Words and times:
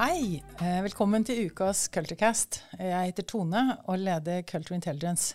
Hei, 0.00 0.42
eh, 0.60 0.78
velkommen 0.80 1.20
til 1.28 1.50
ukas 1.50 1.82
Culturecast. 1.92 2.62
Jeg 2.72 3.10
heter 3.10 3.24
Tone 3.28 3.60
og 3.84 3.98
leder 4.00 4.38
Culture 4.48 4.78
Intelligence. 4.78 5.34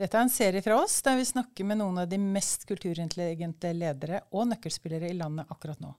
Dette 0.00 0.16
er 0.16 0.24
en 0.24 0.32
serie 0.32 0.62
fra 0.64 0.78
oss 0.80 0.94
der 1.04 1.18
vi 1.18 1.26
snakker 1.28 1.66
med 1.68 1.82
noen 1.82 2.00
av 2.00 2.06
de 2.08 2.16
mest 2.16 2.64
kulturintelligente 2.64 3.74
ledere 3.76 4.22
og 4.32 4.46
nøkkelspillere 4.54 5.10
i 5.10 5.18
landet 5.18 5.52
akkurat 5.52 5.82
nå. 5.84 5.90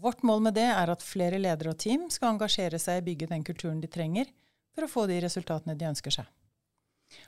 Vårt 0.00 0.24
mål 0.24 0.40
med 0.46 0.56
det 0.56 0.64
er 0.70 0.88
at 0.88 1.04
flere 1.04 1.36
ledere 1.42 1.74
og 1.74 1.76
team 1.84 2.06
skal 2.08 2.30
engasjere 2.30 2.80
seg 2.80 2.96
i 2.96 3.04
å 3.04 3.06
bygge 3.10 3.28
den 3.34 3.44
kulturen 3.44 3.84
de 3.84 3.92
trenger 3.92 4.32
for 4.72 4.86
å 4.86 4.90
få 4.94 5.04
de 5.12 5.20
resultatene 5.26 5.76
de 5.76 5.90
ønsker 5.90 6.16
seg. 6.16 6.32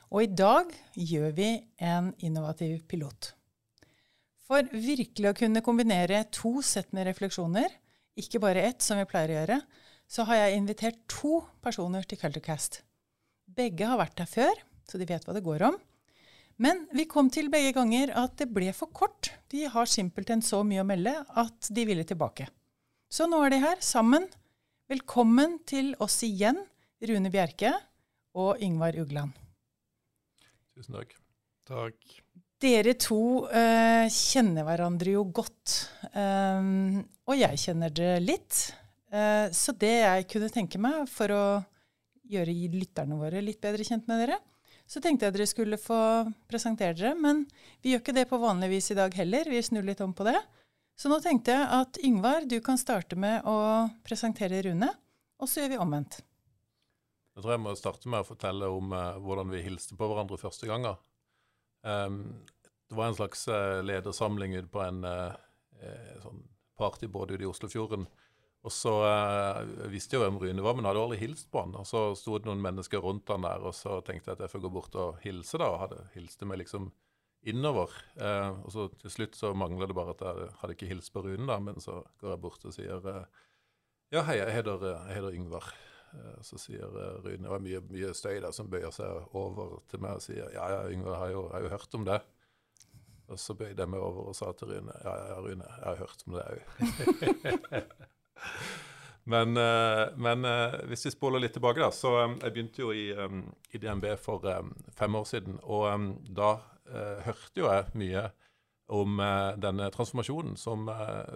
Og 0.09 0.25
i 0.25 0.31
dag 0.33 0.73
gjør 0.97 1.37
vi 1.37 1.51
en 1.77 2.09
innovativ 2.25 2.87
pilot. 2.89 3.35
For 4.49 4.65
virkelig 4.73 5.29
å 5.29 5.37
kunne 5.43 5.61
kombinere 5.61 6.25
to 6.33 6.57
sett 6.65 6.89
med 6.89 7.05
refleksjoner, 7.11 7.69
ikke 8.17 8.41
bare 8.41 8.65
ett 8.65 8.81
som 8.81 8.97
vi 8.97 9.05
pleier 9.05 9.29
å 9.29 9.39
gjøre, 9.43 9.61
så 10.11 10.25
har 10.27 10.41
jeg 10.41 10.57
invitert 10.59 10.99
to 11.07 11.39
personer 11.63 12.03
til 12.03 12.19
Culturecast. 12.19 12.81
Begge 13.47 13.87
har 13.87 13.99
vært 13.99 14.17
der 14.19 14.27
før, 14.27 14.59
så 14.87 14.99
de 14.99 15.07
vet 15.07 15.23
hva 15.23 15.35
det 15.37 15.45
går 15.45 15.63
om. 15.69 15.77
Men 16.61 16.83
vi 16.93 17.07
kom 17.09 17.29
til 17.31 17.47
begge 17.51 17.71
ganger 17.77 18.11
at 18.19 18.35
det 18.41 18.49
ble 18.53 18.73
for 18.75 18.91
kort. 18.93 19.31
De 19.49 19.63
har 19.71 19.87
simpelthen 19.89 20.43
så 20.45 20.61
mye 20.67 20.83
å 20.83 20.87
melde 20.87 21.15
at 21.39 21.71
de 21.73 21.85
ville 21.87 22.03
tilbake. 22.07 22.49
Så 23.11 23.27
nå 23.27 23.39
er 23.45 23.55
de 23.55 23.61
her 23.63 23.79
sammen. 23.83 24.27
Velkommen 24.91 25.61
til 25.67 25.93
oss 26.03 26.19
igjen, 26.27 26.59
Rune 27.07 27.31
Bjerke 27.31 27.71
og 28.35 28.59
Yngvar 28.61 28.99
Ugland. 28.99 29.31
Tusen 30.75 30.99
takk. 30.99 31.15
Takk. 31.71 32.19
Dere 32.61 32.93
to 32.99 33.47
uh, 33.47 34.05
kjenner 34.11 34.67
hverandre 34.67 35.15
jo 35.15 35.23
godt. 35.33 35.79
Um, 36.13 36.99
og 37.25 37.39
jeg 37.39 37.63
kjenner 37.63 37.95
dere 37.95 38.19
litt. 38.21 38.59
Uh, 39.11 39.51
så 39.51 39.75
det 39.75 39.95
jeg 39.97 40.29
kunne 40.31 40.51
tenke 40.53 40.79
meg 40.81 41.03
for 41.11 41.33
å 41.35 41.43
gjøre 42.31 42.53
lytterne 42.71 43.17
våre 43.19 43.43
litt 43.43 43.59
bedre 43.63 43.83
kjent 43.83 44.07
med 44.07 44.23
dere, 44.23 44.37
så 44.87 45.01
tenkte 45.03 45.27
jeg 45.27 45.35
dere 45.35 45.47
skulle 45.49 45.79
få 45.79 45.99
presentere 46.51 46.95
dere. 46.95 47.13
Men 47.15 47.45
vi 47.83 47.93
gjør 47.93 48.03
ikke 48.03 48.15
det 48.15 48.27
på 48.29 48.39
vanlig 48.41 48.71
vis 48.73 48.91
i 48.91 48.97
dag 48.97 49.13
heller. 49.15 49.47
Vi 49.51 49.61
snur 49.63 49.85
litt 49.87 50.03
om 50.03 50.15
på 50.15 50.27
det. 50.27 50.39
Så 50.99 51.09
nå 51.09 51.17
tenkte 51.23 51.55
jeg 51.55 51.67
at 51.79 51.99
Yngvar, 52.05 52.45
du 52.45 52.59
kan 52.63 52.79
starte 52.79 53.17
med 53.19 53.47
å 53.47 53.87
presentere 54.05 54.59
Rune, 54.67 54.91
og 55.41 55.49
så 55.49 55.63
gjør 55.63 55.73
vi 55.73 55.79
omvendt. 55.81 56.19
Jeg 57.31 57.43
tror 57.43 57.55
jeg 57.55 57.63
må 57.63 57.75
starte 57.79 58.11
med 58.11 58.21
å 58.21 58.27
fortelle 58.27 58.67
om 58.69 58.91
uh, 58.91 59.15
hvordan 59.23 59.49
vi 59.53 59.63
hilste 59.63 59.95
på 59.97 60.09
hverandre 60.11 60.37
første 60.37 60.67
gangen. 60.69 60.99
Um, 61.81 62.43
det 62.91 62.97
var 62.99 63.07
en 63.07 63.17
slags 63.17 63.47
uh, 63.47 63.79
ledersamling 63.87 64.57
på 64.69 64.83
en 64.83 65.05
uh, 65.07 65.31
sånn 66.21 66.43
partybåt 66.77 67.31
ute 67.31 67.45
i 67.45 67.49
Oslofjorden. 67.49 68.03
Og 68.61 68.73
så 68.73 68.91
eh, 69.07 69.87
visste 69.89 70.15
jeg 70.15 70.21
hvem 70.21 70.37
Rune 70.41 70.63
var, 70.65 70.75
men 70.77 70.85
hadde 70.85 71.01
aldri 71.01 71.17
hilst 71.23 71.49
på 71.53 71.63
han. 71.63 71.73
Og 71.79 71.87
så 71.89 72.11
sto 72.17 72.37
det 72.37 72.45
noen 72.49 72.61
mennesker 72.61 73.01
rundt 73.01 73.31
han 73.33 73.47
der, 73.47 73.63
og 73.65 73.73
så 73.73 73.99
tenkte 74.05 74.29
jeg 74.31 74.37
at 74.37 74.43
jeg 74.45 74.53
får 74.53 74.65
gå 74.67 74.73
bort 74.75 74.97
og 75.01 75.21
hilse, 75.23 75.57
da. 75.57 75.71
Og 75.73 75.81
hadde 75.87 76.03
hilste 76.13 76.45
meg 76.49 76.61
liksom 76.61 76.91
innover. 77.49 77.93
Eh, 78.21 78.51
og 78.61 78.73
så 78.73 78.85
til 79.01 79.15
slutt 79.15 79.37
så 79.39 79.55
mangla 79.57 79.87
det 79.89 79.97
bare 79.97 80.13
at 80.13 80.21
jeg 80.27 80.51
hadde 80.61 80.75
ikke 80.77 80.91
hilst 80.91 81.13
på 81.15 81.23
Rune, 81.25 81.47
da. 81.49 81.57
Men 81.63 81.81
så 81.81 82.03
går 82.21 82.35
jeg 82.35 82.43
bort 82.43 82.67
og 82.69 82.75
sier 82.75 83.01
uh, 83.01 83.23
ja, 84.11 84.25
hei, 84.27 84.37
jeg 84.41 84.53
heter, 84.59 84.85
jeg 84.85 85.15
heter 85.15 85.39
Yngvar. 85.39 85.71
Eh, 86.13 86.37
så 86.45 86.61
sier 86.61 86.85
Rune, 86.85 87.09
Rune 87.25 87.41
Det 87.47 87.55
var 87.55 87.65
mye, 87.65 87.81
mye 87.89 88.13
støy 88.13 88.37
der 88.43 88.53
som 88.53 88.69
bøyer 88.69 88.93
seg 88.93 89.35
over 89.39 89.79
til 89.89 90.05
meg 90.05 90.19
og 90.19 90.25
sier 90.27 90.53
ja, 90.53 90.69
ja, 90.75 90.85
Yngvar, 90.91 91.15
jeg 91.15 91.21
har 91.23 91.33
jo, 91.33 91.43
har 91.55 91.65
jo 91.65 91.73
hørt 91.73 91.97
om 91.97 92.07
det. 92.11 92.21
Og 93.31 93.39
så 93.39 93.55
bøyde 93.55 93.79
jeg 93.79 93.89
meg 93.89 94.03
over 94.03 94.29
og 94.29 94.37
sa 94.37 94.51
til 94.53 94.75
Rune 94.75 95.01
ja, 95.01 95.17
ja, 95.31 95.41
Rune, 95.41 95.65
jeg 95.65 95.87
har 95.87 96.01
hørt 96.03 96.25
om 96.27 96.37
det 96.37 96.49
òg. 96.51 98.09
men, 99.23 99.57
eh, 99.57 100.05
men, 100.17 100.45
hvis 100.89 101.05
vi 101.07 101.13
spoler 101.13 101.43
litt 101.43 101.53
tilbake, 101.57 101.81
da. 101.83 101.91
Så 101.93 102.13
jeg 102.25 102.53
begynte 102.53 102.83
jo 102.83 102.91
i, 102.95 103.09
i 103.13 103.81
DNB 103.81 104.13
for 104.21 104.45
fem 104.97 105.17
år 105.17 105.27
siden. 105.29 105.59
Og 105.63 106.15
da 106.29 106.55
hørte 107.25 107.61
jo 107.61 107.69
jeg 107.69 107.91
mye 107.95 108.29
om 108.91 109.21
denne 109.63 109.85
transformasjonen 109.93 110.57
som, 110.59 110.89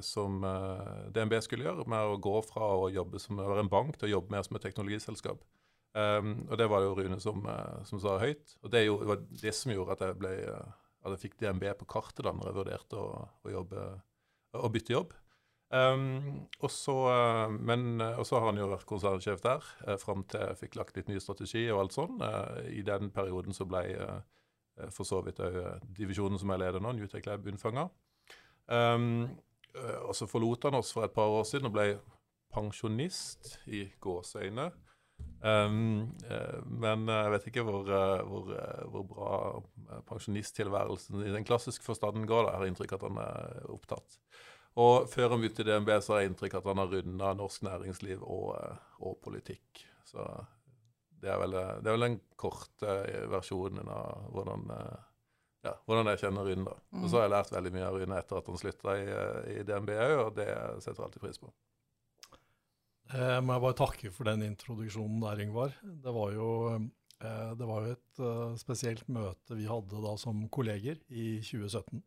som 0.03 0.41
eh, 0.43 0.95
DNB 1.15 1.37
skulle 1.45 1.63
gjøre, 1.63 1.85
med 1.87 2.09
å 2.09 2.17
gå 2.19 2.33
fra 2.43 2.67
å 2.81 2.89
jobbe 2.91 3.21
som 3.23 3.39
å 3.39 3.45
være 3.47 3.63
en 3.63 3.71
bank 3.71 3.95
til 3.95 4.09
å 4.09 4.15
jobbe 4.17 4.35
mer 4.35 4.43
som 4.43 4.57
et 4.57 4.65
teknologiselskap. 4.67 5.45
Og 5.95 6.57
det 6.59 6.65
var 6.67 6.81
det 6.83 6.89
jo 6.89 6.95
Rune 6.97 7.17
som, 7.23 7.45
som 7.87 8.01
sa 8.03 8.17
høyt. 8.19 8.57
Og 8.65 8.67
det, 8.67 8.81
det, 8.83 9.07
var 9.07 9.21
det 9.39 9.53
som 9.55 9.71
gjorde 9.71 9.95
at 9.95 10.01
jeg, 10.03 10.17
ble, 10.19 10.33
at 11.05 11.13
jeg 11.13 11.21
fikk 11.21 11.37
DNB 11.39 11.69
på 11.79 11.87
kartet 11.93 12.25
da 12.25 12.33
når 12.35 12.49
jeg 12.49 12.57
vurderte 12.57 12.99
å, 12.99 13.21
å, 13.45 13.51
jobbe, 13.53 13.85
å 14.59 14.71
bytte 14.73 14.95
jobb. 14.97 15.13
Um, 15.73 16.45
og 16.61 16.69
så, 16.69 16.93
har 17.09 18.45
han 18.45 18.59
jo 18.61 18.67
vært 18.69 18.85
konsernsjef 18.87 19.41
der 19.43 19.65
uh, 19.87 19.95
fram 19.99 20.21
til 20.29 20.43
jeg 20.45 20.59
fikk 20.59 20.77
lagt 20.77 20.95
litt 20.95 21.09
ny 21.09 21.17
strategi 21.19 21.65
og 21.73 21.81
alt 21.81 21.95
sånn. 21.97 22.21
I 22.69 22.85
den 22.85 23.09
perioden 23.15 23.55
så 23.55 23.67
ble 23.67 23.83
Eh, 24.81 24.91
for 24.93 25.07
så 25.07 25.21
vidt 25.25 25.41
òg 25.43 25.59
divisjonen 25.97 26.39
som 26.41 26.51
jeg 26.53 26.63
leder 26.63 26.83
nå, 26.83 26.95
Newtech 26.95 27.27
Lab, 27.29 27.47
unnfanga. 27.47 27.87
Um, 28.65 29.27
eh, 29.75 29.99
og 30.01 30.15
så 30.17 30.27
forlot 30.29 30.65
han 30.67 30.79
oss 30.79 30.93
for 30.95 31.05
et 31.05 31.13
par 31.15 31.31
år 31.31 31.45
siden 31.47 31.69
og 31.69 31.75
ble 31.75 31.87
pensjonist 32.55 33.55
i 33.67 33.85
gåseøyne. 34.03 34.71
Um, 35.45 36.09
men 36.81 37.05
jeg 37.07 37.31
vet 37.31 37.45
ikke 37.47 37.63
hvor, 37.63 37.87
hvor, 38.27 38.49
hvor 38.91 39.05
bra 39.07 39.99
pensjonisttilværelsen 40.09 41.23
i 41.23 41.31
den 41.31 41.47
klassiske 41.47 41.85
forstanden 41.85 42.27
går. 42.27 42.49
Jeg 42.49 42.59
har 42.59 42.71
inntrykk 42.71 42.95
av 42.95 42.99
at 42.99 43.07
han 43.07 43.21
er 43.23 43.69
opptatt. 43.71 44.17
Og 44.75 45.07
før 45.07 45.31
han 45.31 45.39
begynte 45.39 45.63
i 45.63 45.67
DNB, 45.69 45.91
så 46.03 46.13
har 46.13 46.23
jeg 46.23 46.33
inntrykk 46.33 46.57
at 46.59 46.65
han 46.67 46.81
har 46.81 46.91
runda 46.91 47.31
norsk 47.39 47.63
næringsliv 47.63 48.23
og, 48.27 48.55
og 48.99 49.19
politikk. 49.23 49.85
Så 50.03 50.25
det 51.21 51.31
er 51.31 51.39
vel, 51.39 51.55
det 51.55 51.87
er 51.87 51.95
vel 51.95 52.07
den 52.09 52.17
korte 52.39 52.95
versjonen 53.31 53.87
av 53.87 54.25
hvordan, 54.35 54.65
eh, 54.75 55.05
ja, 55.69 55.77
hvordan 55.87 56.11
jeg 56.11 56.25
kjenner 56.25 56.49
Rune. 56.49 56.65
da. 56.67 56.75
Og 56.99 57.07
så 57.07 57.17
har 57.17 57.25
jeg 57.25 57.35
lært 57.37 57.55
veldig 57.55 57.71
mye 57.77 57.87
av 57.87 58.01
Rune 58.01 58.19
etter 58.19 58.41
at 58.41 58.51
han 58.51 58.59
slutta 58.61 58.97
i, 58.99 59.07
i 59.55 59.63
DNB 59.65 59.95
òg, 59.95 60.17
og 60.25 60.35
det 60.41 60.49
setter 60.83 60.99
jeg 60.99 61.07
alltid 61.07 61.23
pris 61.23 61.41
på. 61.41 61.53
Eh, 63.13 63.39
må 63.45 63.55
jeg 63.55 63.63
bare 63.67 63.77
takke 63.77 64.11
for 64.13 64.27
den 64.27 64.43
introduksjonen 64.47 65.21
der, 65.23 65.41
Yngvar. 65.45 65.75
Det 66.03 66.13
var 66.15 66.31
jo, 66.33 66.49
eh, 66.73 67.51
det 67.55 67.67
var 67.69 67.85
jo 67.85 67.95
et 67.95 68.21
eh, 68.27 68.55
spesielt 68.59 69.07
møte 69.07 69.57
vi 69.57 69.69
hadde 69.69 70.01
da 70.03 70.15
som 70.19 70.47
kolleger 70.49 70.97
i 71.09 71.37
2017. 71.45 72.01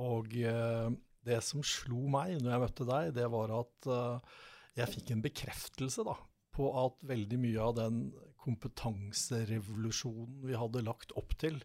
Og 0.00 0.32
uh, 0.46 0.86
det 1.26 1.40
som 1.44 1.64
slo 1.66 2.06
meg 2.10 2.38
når 2.40 2.54
jeg 2.54 2.64
møtte 2.64 2.88
deg, 2.88 3.12
det 3.16 3.26
var 3.32 3.52
at 3.58 3.90
uh, 3.90 4.38
jeg 4.78 4.92
fikk 4.94 5.12
en 5.12 5.24
bekreftelse 5.24 6.04
da, 6.06 6.16
på 6.54 6.70
at 6.84 6.96
veldig 7.10 7.38
mye 7.42 7.64
av 7.64 7.76
den 7.78 8.00
kompetanserevolusjonen 8.40 10.48
vi 10.48 10.58
hadde 10.58 10.86
lagt 10.86 11.12
opp 11.18 11.34
til, 11.40 11.56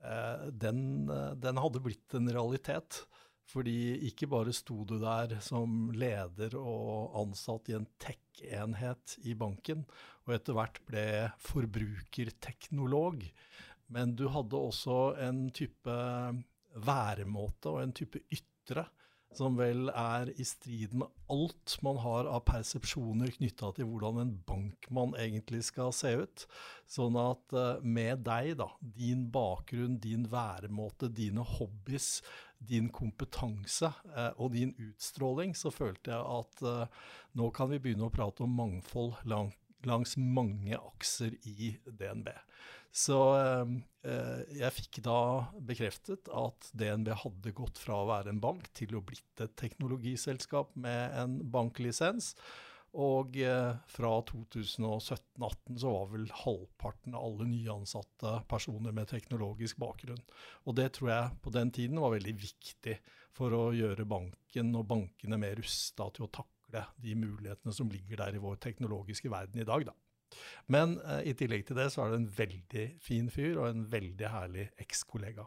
eh, 0.00 0.46
den, 0.64 1.10
eh, 1.10 1.34
den, 1.36 1.56
hadde 1.60 1.84
blitt 1.84 2.14
en 2.14 2.32
realitet. 2.32 3.06
Fordi 3.46 4.08
ikke 4.08 4.26
bare 4.26 4.52
sto 4.56 4.84
du 4.84 4.98
der 4.98 5.40
som 5.44 5.92
leder 5.94 6.56
og 6.58 7.14
ansatt 7.20 7.68
i 7.70 7.76
en 7.78 7.86
tech-enhet 8.02 9.18
i 9.22 9.36
banken, 9.38 9.84
og 10.26 10.34
etter 10.34 10.56
hvert 10.56 10.80
ble 10.88 11.30
forbrukerteknolog, 11.38 13.22
men 13.94 14.16
du 14.18 14.26
hadde 14.34 14.58
også 14.58 15.14
en 15.22 15.46
type 15.54 15.94
væremåte 16.74 17.70
og 17.70 17.84
en 17.84 17.94
type 17.94 18.18
ytre 18.66 18.88
som 19.36 19.56
vel 19.58 19.90
er 19.90 20.30
i 20.40 20.44
strid 20.46 20.94
med 20.96 21.10
alt 21.32 21.76
man 21.84 21.98
har 22.00 22.28
av 22.30 22.44
persepsjoner 22.48 23.34
knytta 23.36 23.72
til 23.76 23.88
hvordan 23.90 24.20
en 24.22 24.32
bankmann 24.48 25.16
egentlig 25.20 25.64
skal 25.68 25.92
se 25.96 26.14
ut. 26.22 26.46
Sånn 26.88 27.18
at 27.20 27.56
uh, 27.56 27.82
med 27.82 28.24
deg, 28.26 28.54
da, 28.62 28.70
din 28.80 29.26
bakgrunn, 29.34 29.98
din 30.02 30.28
væremåte, 30.32 31.10
dine 31.12 31.44
hobbies, 31.56 32.22
din 32.56 32.88
kompetanse 32.94 33.92
uh, 34.14 34.32
og 34.38 34.54
din 34.56 34.72
utstråling, 34.88 35.56
så 35.58 35.74
følte 35.74 36.14
jeg 36.14 36.24
at 36.40 36.64
uh, 36.64 37.06
nå 37.36 37.50
kan 37.56 37.72
vi 37.72 37.82
begynne 37.82 38.08
å 38.08 38.14
prate 38.14 38.46
om 38.46 38.56
mangfold 38.56 39.18
langt 39.28 39.60
langs 39.86 40.16
mange 40.18 40.74
akser 40.74 41.36
i 41.46 41.76
DNB. 41.86 42.30
Så 42.96 43.16
eh, 43.36 44.44
jeg 44.56 44.72
fikk 44.72 45.02
da 45.04 45.18
bekreftet 45.68 46.30
at 46.32 46.70
DNB 46.72 47.10
hadde 47.24 47.52
gått 47.56 47.80
fra 47.80 47.98
å 48.00 48.06
være 48.08 48.32
en 48.32 48.40
bank 48.40 48.70
til 48.76 48.96
å 48.96 49.02
blitt 49.04 49.42
et 49.44 49.52
teknologiselskap 49.60 50.72
med 50.80 51.18
en 51.20 51.36
banklisens. 51.52 52.32
Og 52.96 53.36
eh, 53.36 53.76
fra 53.92 54.12
2017-2018 54.30 55.76
så 55.82 55.92
var 55.92 56.08
vel 56.14 56.24
halvparten 56.44 57.18
av 57.18 57.26
alle 57.26 57.50
nyansatte 57.50 58.32
personer 58.48 58.96
med 58.96 59.10
teknologisk 59.12 59.76
bakgrunn. 59.82 60.22
Og 60.64 60.78
det 60.80 60.94
tror 60.96 61.12
jeg 61.12 61.36
på 61.44 61.52
den 61.52 61.74
tiden 61.76 62.00
var 62.00 62.16
veldig 62.16 62.36
viktig 62.40 62.96
for 63.36 63.52
å 63.52 63.66
gjøre 63.76 64.08
banken 64.08 64.72
og 64.80 64.88
bankene 64.88 65.36
mer 65.42 65.60
rusta 65.60 66.08
til 66.16 66.24
å 66.24 66.32
takle 66.32 66.86
de 66.96 67.12
mulighetene 67.20 67.76
som 67.76 67.92
ligger 67.92 68.24
der 68.24 68.40
i 68.40 68.42
vår 68.42 68.56
teknologiske 68.64 69.28
verden 69.28 69.60
i 69.60 69.68
dag. 69.68 69.90
da. 69.90 69.98
Men 70.72 70.96
eh, 71.02 71.28
i 71.30 71.34
tillegg 71.38 71.66
til 71.68 71.78
det 71.78 71.90
så 71.94 72.04
er 72.04 72.12
du 72.12 72.20
en 72.20 72.30
veldig 72.38 72.86
fin 73.02 73.28
fyr 73.32 73.60
og 73.60 73.70
en 73.70 73.84
veldig 73.90 74.32
herlig 74.32 74.66
ekskollega. 74.82 75.46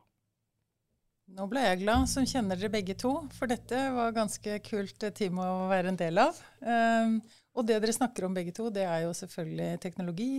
Nå 1.38 1.46
ble 1.46 1.62
jeg 1.62 1.82
glad 1.84 2.08
som 2.10 2.26
kjenner 2.26 2.58
dere 2.58 2.72
begge 2.74 2.96
to, 2.98 3.12
for 3.36 3.50
dette 3.52 3.80
var 3.94 4.16
ganske 4.16 4.56
kult 4.66 5.04
team 5.18 5.38
å 5.44 5.68
være 5.70 5.92
en 5.92 6.00
del 6.00 6.18
av. 6.24 6.40
Um, 6.64 7.20
og 7.54 7.68
det 7.70 7.78
dere 7.84 7.94
snakker 7.94 8.26
om 8.26 8.34
begge 8.34 8.54
to, 8.58 8.72
det 8.74 8.88
er 8.90 9.04
jo 9.04 9.14
selvfølgelig 9.14 9.82
teknologi. 9.84 10.32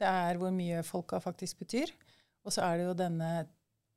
Det 0.00 0.08
er 0.08 0.40
hvor 0.40 0.54
mye 0.54 0.80
folka 0.86 1.20
faktisk 1.20 1.60
betyr. 1.60 1.92
Og 2.46 2.54
så 2.56 2.64
er 2.64 2.80
det 2.80 2.86
jo 2.86 2.96
denne 2.96 3.30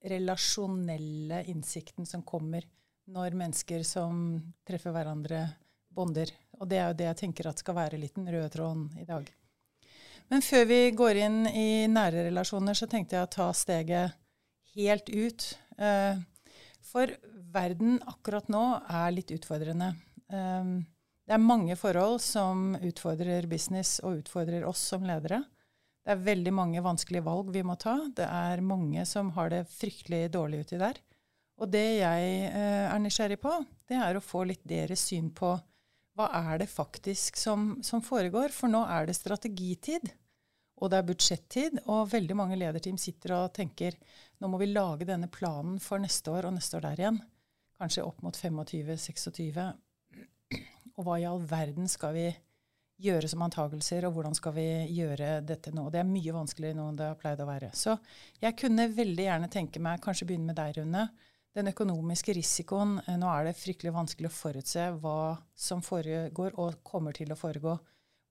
relasjonelle 0.04 1.46
innsikten 1.48 2.08
som 2.10 2.26
kommer 2.28 2.68
når 3.14 3.38
mennesker 3.40 3.86
som 3.88 4.36
treffer 4.68 4.92
hverandre, 4.96 5.46
bonder. 5.94 6.28
Og 6.60 6.68
det 6.68 6.80
er 6.82 6.90
jo 6.90 7.00
det 7.00 7.08
jeg 7.08 7.20
tenker 7.24 7.48
at 7.48 7.64
skal 7.64 7.78
være 7.78 8.00
litt 8.02 8.18
den 8.18 8.28
røde 8.28 8.52
tråden 8.52 8.90
i 9.00 9.08
dag. 9.08 9.32
Men 10.32 10.44
før 10.46 10.66
vi 10.70 10.80
går 10.96 11.20
inn 11.26 11.40
i 11.50 11.86
nære 11.92 12.28
relasjoner, 12.30 12.78
så 12.78 12.88
tenkte 12.90 13.18
jeg 13.18 13.28
å 13.28 13.34
ta 13.34 13.50
steget 13.56 14.16
helt 14.76 15.10
ut. 15.10 15.46
Uh, 15.78 16.20
for 16.84 17.12
verden 17.54 18.00
akkurat 18.10 18.50
nå 18.52 18.64
er 18.90 19.14
litt 19.16 19.32
utfordrende. 19.36 19.94
Um, 20.34 20.84
det 21.24 21.38
er 21.38 21.44
mange 21.44 21.76
forhold 21.80 22.20
som 22.24 22.74
utfordrer 22.84 23.48
business 23.48 24.00
og 24.04 24.24
utfordrer 24.24 24.66
oss 24.68 24.82
som 24.92 25.06
ledere. 25.08 25.44
Det 26.04 26.16
er 26.16 26.26
veldig 26.26 26.52
mange 26.52 26.84
vanskelige 26.84 27.24
valg 27.24 27.54
vi 27.56 27.64
må 27.64 27.78
ta. 27.80 27.96
Det 28.16 28.28
er 28.28 28.64
mange 28.66 29.06
som 29.08 29.32
har 29.38 29.54
det 29.54 29.64
fryktelig 29.72 30.26
dårlig 30.34 30.66
uti 30.66 30.80
der. 30.82 31.00
Og 31.62 31.70
det 31.72 31.86
jeg 32.02 32.34
uh, 32.52 32.90
er 32.90 33.04
nysgjerrig 33.04 33.40
på, 33.44 33.54
det 33.88 34.00
er 34.02 34.18
å 34.18 34.26
få 34.26 34.44
litt 34.50 34.64
deres 34.68 35.06
syn 35.12 35.30
på 35.36 35.54
hva 36.18 36.30
er 36.38 36.60
det 36.62 36.70
faktisk 36.70 37.38
som, 37.40 37.78
som 37.86 38.04
foregår. 38.06 38.54
For 38.54 38.72
nå 38.72 38.84
er 38.86 39.08
det 39.10 39.18
strategitid. 39.18 40.12
Og 40.82 40.90
det 40.92 41.00
er 41.00 41.06
budsjettid, 41.08 41.78
og 41.88 42.10
veldig 42.12 42.36
mange 42.36 42.58
lederteam 42.60 42.98
sitter 43.00 43.36
og 43.38 43.54
tenker 43.56 43.96
nå 44.42 44.50
må 44.52 44.58
vi 44.60 44.72
lage 44.72 45.08
denne 45.08 45.30
planen 45.32 45.78
for 45.80 46.02
neste 46.02 46.34
år 46.34 46.50
og 46.50 46.58
neste 46.58 46.76
år 46.76 46.88
der 46.90 47.04
igjen. 47.04 47.20
Kanskje 47.80 48.04
opp 48.04 48.20
mot 48.26 48.36
25-26. 48.36 49.62
Og 50.98 51.06
hva 51.06 51.20
i 51.22 51.28
all 51.30 51.40
verden 51.48 51.88
skal 51.90 52.18
vi 52.18 52.26
gjøre 53.04 53.30
som 53.30 53.42
antakelser, 53.46 54.06
og 54.08 54.18
hvordan 54.18 54.36
skal 54.38 54.54
vi 54.58 54.68
gjøre 54.94 55.38
dette 55.46 55.72
nå? 55.74 55.88
Det 55.92 56.02
er 56.02 56.10
mye 56.10 56.36
vanskeligere 56.36 56.78
nå 56.78 56.90
enn 56.90 57.00
det 57.00 57.10
har 57.10 57.20
pleid 57.20 57.42
å 57.42 57.48
være. 57.48 57.72
Så 57.78 57.96
jeg 58.44 58.58
kunne 58.60 58.90
veldig 58.94 59.28
gjerne 59.30 59.50
tenke 59.52 59.82
meg, 59.84 60.04
kanskje 60.04 60.28
begynne 60.30 60.52
med 60.52 60.60
deg, 60.60 60.78
Rune. 60.82 61.08
Den 61.54 61.70
økonomiske 61.70 62.34
risikoen. 62.34 62.98
Eh, 63.06 63.18
nå 63.22 63.30
er 63.30 63.50
det 63.50 63.58
fryktelig 63.60 63.94
vanskelig 63.94 64.32
å 64.32 64.34
forutse 64.34 64.88
hva 65.04 65.18
som 65.54 65.84
foregår 65.86 66.56
og 66.62 66.80
kommer 66.86 67.14
til 67.14 67.34
å 67.34 67.38
foregå. 67.38 67.76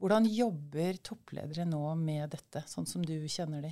Hvordan 0.02 0.26
jobber 0.26 0.98
toppledere 1.06 1.66
nå 1.68 1.84
med 2.00 2.32
dette, 2.34 2.64
sånn 2.66 2.88
som 2.90 3.04
du 3.06 3.14
kjenner 3.30 3.62
de? 3.62 3.70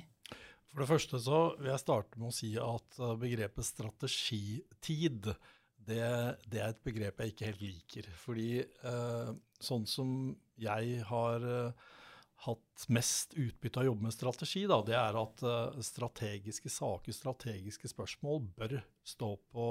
For 0.71 0.79
det 0.79 0.87
første 0.87 1.19
så 1.19 1.39
vil 1.57 1.67
jeg 1.73 1.83
starte 1.83 2.19
med 2.21 2.29
å 2.29 2.35
si 2.35 2.53
at 2.55 3.01
eh, 3.01 3.17
begrepet 3.19 3.67
strategitid 3.67 5.33
det, 5.81 6.05
det 6.47 6.61
er 6.61 6.71
et 6.71 6.83
begrep 6.85 7.19
jeg 7.19 7.33
ikke 7.33 7.49
helt 7.49 7.65
liker. 7.65 8.07
Fordi 8.23 8.49
eh, 8.63 9.33
sånn 9.59 9.87
som 9.89 10.13
jeg 10.61 11.01
har 11.09 11.49
hatt 12.45 12.85
mest 12.89 13.35
utbytte 13.37 13.79
av 13.79 13.85
å 13.85 13.91
jobbe 13.91 14.07
med 14.07 14.15
strategi, 14.15 14.63
da, 14.69 14.79
det 14.85 14.97
er 14.97 15.17
at 15.19 15.43
eh, 15.45 15.81
strategiske 15.85 16.71
saker, 16.73 17.15
strategiske 17.15 17.91
spørsmål, 17.91 18.41
bør 18.57 18.77
stå 19.05 19.31
på 19.53 19.67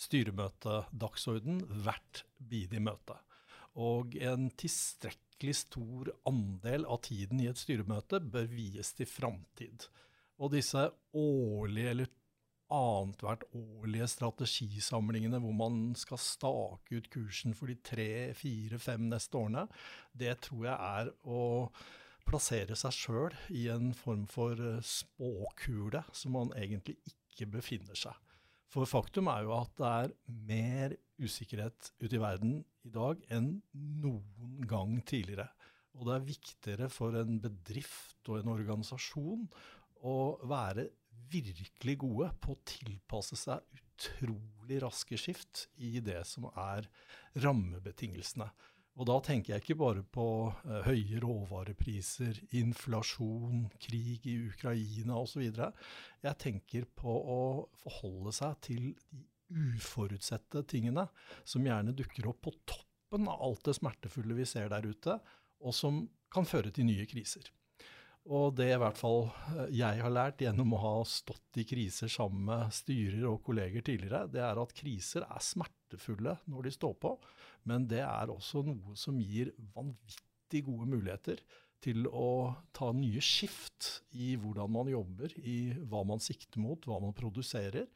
styremøtedagsorden 0.00 1.64
hvert 1.84 2.24
bidige 2.38 2.82
møte. 2.82 3.18
Og 3.78 4.16
en 4.18 4.48
tilstrekkelig 4.58 5.56
stor 5.60 6.10
andel 6.28 6.86
av 6.90 7.02
tiden 7.06 7.42
i 7.42 7.50
et 7.50 7.60
styremøte 7.60 8.22
bør 8.32 8.48
vies 8.50 8.94
til 8.96 9.08
framtid. 9.08 9.86
Og 10.40 10.54
disse 10.56 10.88
årlige 11.16 11.92
eller 11.94 12.16
annethvert 12.70 13.44
årlige 13.56 14.06
strategisamlingene 14.12 15.40
hvor 15.42 15.54
man 15.58 15.78
skal 15.98 16.20
stake 16.22 17.00
ut 17.00 17.08
kursen 17.10 17.54
for 17.58 17.70
de 17.70 17.76
tre, 17.82 18.10
fire, 18.38 18.78
fem 18.78 19.08
neste 19.10 19.38
årene, 19.38 19.66
det 20.14 20.36
tror 20.46 20.68
jeg 20.68 20.76
er 20.76 21.10
å 21.26 21.40
plassere 22.26 22.76
seg 22.78 22.94
sjøl 22.96 23.36
i 23.56 23.66
en 23.72 23.92
form 23.96 24.26
for 24.30 24.58
spåkule 24.84 26.02
som 26.16 26.36
man 26.36 26.52
egentlig 26.58 26.98
ikke 27.08 27.48
befinner 27.58 27.98
seg. 27.98 28.16
For 28.70 28.86
faktum 28.86 29.26
er 29.32 29.46
jo 29.46 29.54
at 29.56 29.72
det 29.78 29.88
er 29.90 30.12
mer 30.46 30.94
usikkerhet 31.20 31.90
ute 31.98 32.14
i 32.16 32.22
verden 32.22 32.60
i 32.86 32.92
dag 32.94 33.18
enn 33.34 33.56
noen 33.74 34.60
gang 34.70 34.94
tidligere. 35.02 35.48
Og 35.98 36.06
det 36.06 36.14
er 36.14 36.28
viktigere 36.28 36.88
for 36.92 37.16
en 37.18 37.40
bedrift 37.42 38.30
og 38.30 38.38
en 38.40 38.52
organisasjon 38.52 39.48
å 40.06 40.16
være 40.48 40.86
virkelig 41.30 41.96
gode 42.00 42.30
på 42.42 42.54
å 42.54 42.62
tilpasse 42.66 43.38
seg 43.38 43.66
utrolig 43.76 44.80
raske 44.84 45.18
skift 45.20 45.66
i 45.82 45.98
det 46.04 46.22
som 46.28 46.46
er 46.54 46.86
rammebetingelsene. 47.42 48.48
Og 49.00 49.06
da 49.08 49.16
tenker 49.24 49.54
jeg 49.54 49.62
ikke 49.64 49.78
bare 49.80 50.02
på 50.04 50.26
uh, 50.52 50.80
høye 50.84 51.22
råvarepriser, 51.24 52.42
inflasjon, 52.60 53.64
krig 53.80 54.26
i 54.28 54.36
Ukraina 54.50 55.16
osv. 55.22 55.46
Jeg 55.48 56.40
tenker 56.42 56.84
på 57.00 57.08
å 57.08 57.40
forholde 57.80 58.34
seg 58.36 58.58
til 58.68 58.90
de 58.92 59.24
uforutsette 59.50 60.62
tingene 60.68 61.06
som 61.48 61.64
gjerne 61.64 61.96
dukker 61.96 62.28
opp 62.30 62.44
på 62.44 62.52
toppen 62.68 63.24
av 63.30 63.40
alt 63.48 63.64
det 63.66 63.78
smertefulle 63.80 64.36
vi 64.36 64.46
ser 64.46 64.68
der 64.70 64.84
ute, 64.86 65.16
og 65.64 65.74
som 65.74 66.04
kan 66.30 66.46
føre 66.46 66.70
til 66.74 66.86
nye 66.86 67.08
kriser. 67.10 67.48
Og 68.30 68.52
det 68.58 68.68
i 68.74 68.78
hvert 68.78 68.98
fall 69.00 69.24
eh, 69.56 69.70
jeg 69.80 70.02
har 70.04 70.12
lært 70.12 70.44
gjennom 70.44 70.76
å 70.76 70.82
ha 70.84 70.94
stått 71.08 71.60
i 71.60 71.64
kriser 71.66 72.10
sammen 72.12 72.44
med 72.50 72.74
styrer 72.76 73.24
og 73.32 73.40
kolleger 73.46 73.84
tidligere, 73.86 74.26
det 74.30 74.44
er 74.44 74.60
at 74.60 74.76
kriser 74.76 75.24
er 75.24 75.40
smertefulle 75.90 76.38
når 76.46 76.66
de 76.66 76.70
står 76.70 76.94
på, 77.00 77.18
men 77.64 77.86
det 77.88 78.02
er 78.04 78.30
også 78.30 78.62
noe 78.64 78.96
som 78.96 79.18
gir 79.20 79.52
vanvittig 79.74 80.64
gode 80.64 80.86
muligheter 80.86 81.40
til 81.80 82.06
å 82.06 82.54
ta 82.72 82.92
nye 82.92 83.20
skift 83.20 84.02
i 84.12 84.36
hvordan 84.36 84.70
man 84.70 84.88
jobber, 84.88 85.32
i 85.38 85.72
hva 85.88 86.04
man 86.04 86.20
sikter 86.20 86.60
mot, 86.60 86.84
hva 86.84 87.00
man 87.00 87.14
produserer. 87.16 87.86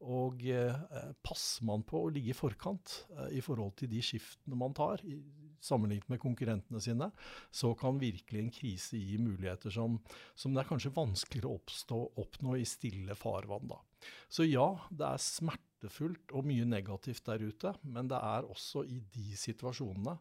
Og 0.00 0.42
eh, 0.44 0.76
passer 1.24 1.64
man 1.64 1.82
på 1.84 2.02
å 2.04 2.12
ligge 2.12 2.32
i 2.32 2.36
forkant 2.36 3.04
eh, 3.16 3.36
i 3.36 3.42
forhold 3.44 3.76
til 3.76 3.90
de 3.92 4.00
skiftene 4.04 4.56
man 4.56 4.74
tar, 4.76 5.04
i, 5.04 5.20
sammenlignet 5.60 6.08
med 6.12 6.20
konkurrentene 6.20 6.80
sine, 6.84 7.10
så 7.50 7.72
kan 7.76 8.00
virkelig 8.00 8.40
en 8.40 8.52
krise 8.52 9.00
gi 9.00 9.16
muligheter 9.20 9.72
som, 9.72 9.98
som 10.36 10.52
det 10.52 10.62
er 10.62 10.68
kanskje 10.68 10.94
vanskeligere 10.96 11.56
å 11.96 12.02
oppnå 12.22 12.56
i 12.60 12.68
stille 12.68 13.16
farvann. 13.18 13.68
Da. 13.72 13.80
Så 14.28 14.46
ja, 14.46 14.68
det 14.90 15.06
er 15.06 15.22
smertefullt 15.22 16.34
og 16.36 16.46
mye 16.48 16.66
negativt 16.68 17.24
der 17.28 17.44
ute, 17.46 17.74
men 17.84 18.10
det 18.10 18.18
er 18.18 18.48
også 18.48 18.84
i 18.86 19.00
de 19.14 19.28
situasjonene 19.38 20.16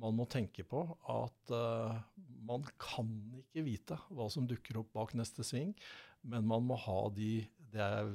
man 0.00 0.16
må 0.16 0.24
tenke 0.30 0.64
på 0.64 0.80
at 1.12 1.52
uh, 1.52 1.98
man 2.46 2.64
kan 2.80 3.10
ikke 3.42 3.64
vite 3.66 3.98
hva 4.08 4.28
som 4.32 4.46
dukker 4.48 4.80
opp 4.80 4.92
bak 4.96 5.14
neste 5.18 5.44
sving, 5.46 5.74
men 6.22 6.46
man 6.48 6.64
må 6.68 6.78
ha 6.86 7.02
de 7.14 7.42
det 7.70 7.82
er 7.84 8.12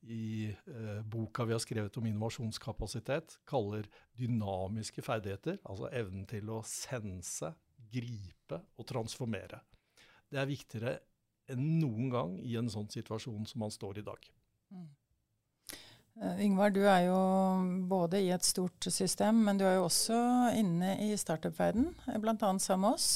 i 0.00 0.48
uh, 0.70 1.02
boka 1.04 1.44
vi 1.44 1.54
har 1.54 1.62
skrevet 1.62 1.98
om 2.00 2.08
innovasjonskapasitet, 2.08 3.36
kaller 3.48 3.88
dynamiske 4.16 5.04
ferdigheter, 5.04 5.60
altså 5.68 5.90
evnen 5.92 6.24
til 6.30 6.48
å 6.54 6.62
sense, 6.66 7.52
gripe 7.90 8.60
og 8.78 8.86
transformere. 8.88 9.60
Det 10.30 10.38
er 10.40 10.48
viktigere 10.48 10.98
enn 11.50 11.80
noen 11.82 12.10
gang 12.12 12.36
i 12.46 12.54
en 12.58 12.70
sånn 12.70 12.88
situasjon 12.92 13.48
som 13.50 13.64
man 13.64 13.72
står 13.74 14.00
i 14.00 14.06
dag. 14.06 14.30
Mm. 14.70 14.88
Uh, 16.20 16.40
Yngvar, 16.44 16.72
du 16.74 16.82
er 16.84 17.06
jo 17.06 17.18
både 17.88 18.20
i 18.20 18.30
et 18.34 18.44
stort 18.44 18.86
system, 18.92 19.42
men 19.46 19.60
du 19.60 19.64
er 19.64 19.78
jo 19.78 19.86
også 19.88 20.20
inne 20.58 20.96
i 21.06 21.14
startup-verden, 21.16 21.92
bl.a. 22.20 22.52
sammen 22.58 22.86
med 22.86 22.96
oss. 22.96 23.10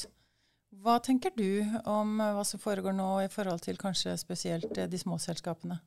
Hva 0.84 0.98
tenker 1.04 1.34
du 1.36 1.62
om 1.86 2.16
uh, 2.20 2.32
hva 2.36 2.44
som 2.48 2.62
foregår 2.62 2.96
nå 2.96 3.08
i 3.24 3.32
forhold 3.32 3.62
til 3.66 3.78
kanskje 3.80 4.16
spesielt 4.20 4.72
de 4.74 5.00
små 5.00 5.18
selskapene? 5.22 5.78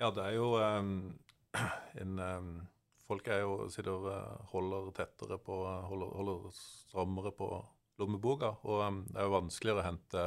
Ja, 0.00 0.08
det 0.16 0.24
er 0.24 0.36
jo 0.38 0.54
um, 0.56 0.92
en 2.02 2.18
um, 2.18 2.52
Folk 3.10 3.26
er 3.26 3.40
jo, 3.42 3.64
sitter 3.74 3.90
og 3.90 4.50
holder 4.52 4.92
tettere 4.94 5.34
på 5.42 5.54
Holder, 5.66 6.12
holder 6.14 6.44
strammere 6.54 7.32
på 7.34 7.48
lommeboka. 7.98 8.52
Og 8.70 8.84
um, 8.86 9.00
det 9.08 9.18
er 9.18 9.26
jo 9.26 9.32
vanskeligere 9.34 9.82
å 9.82 9.86
hente 9.88 10.26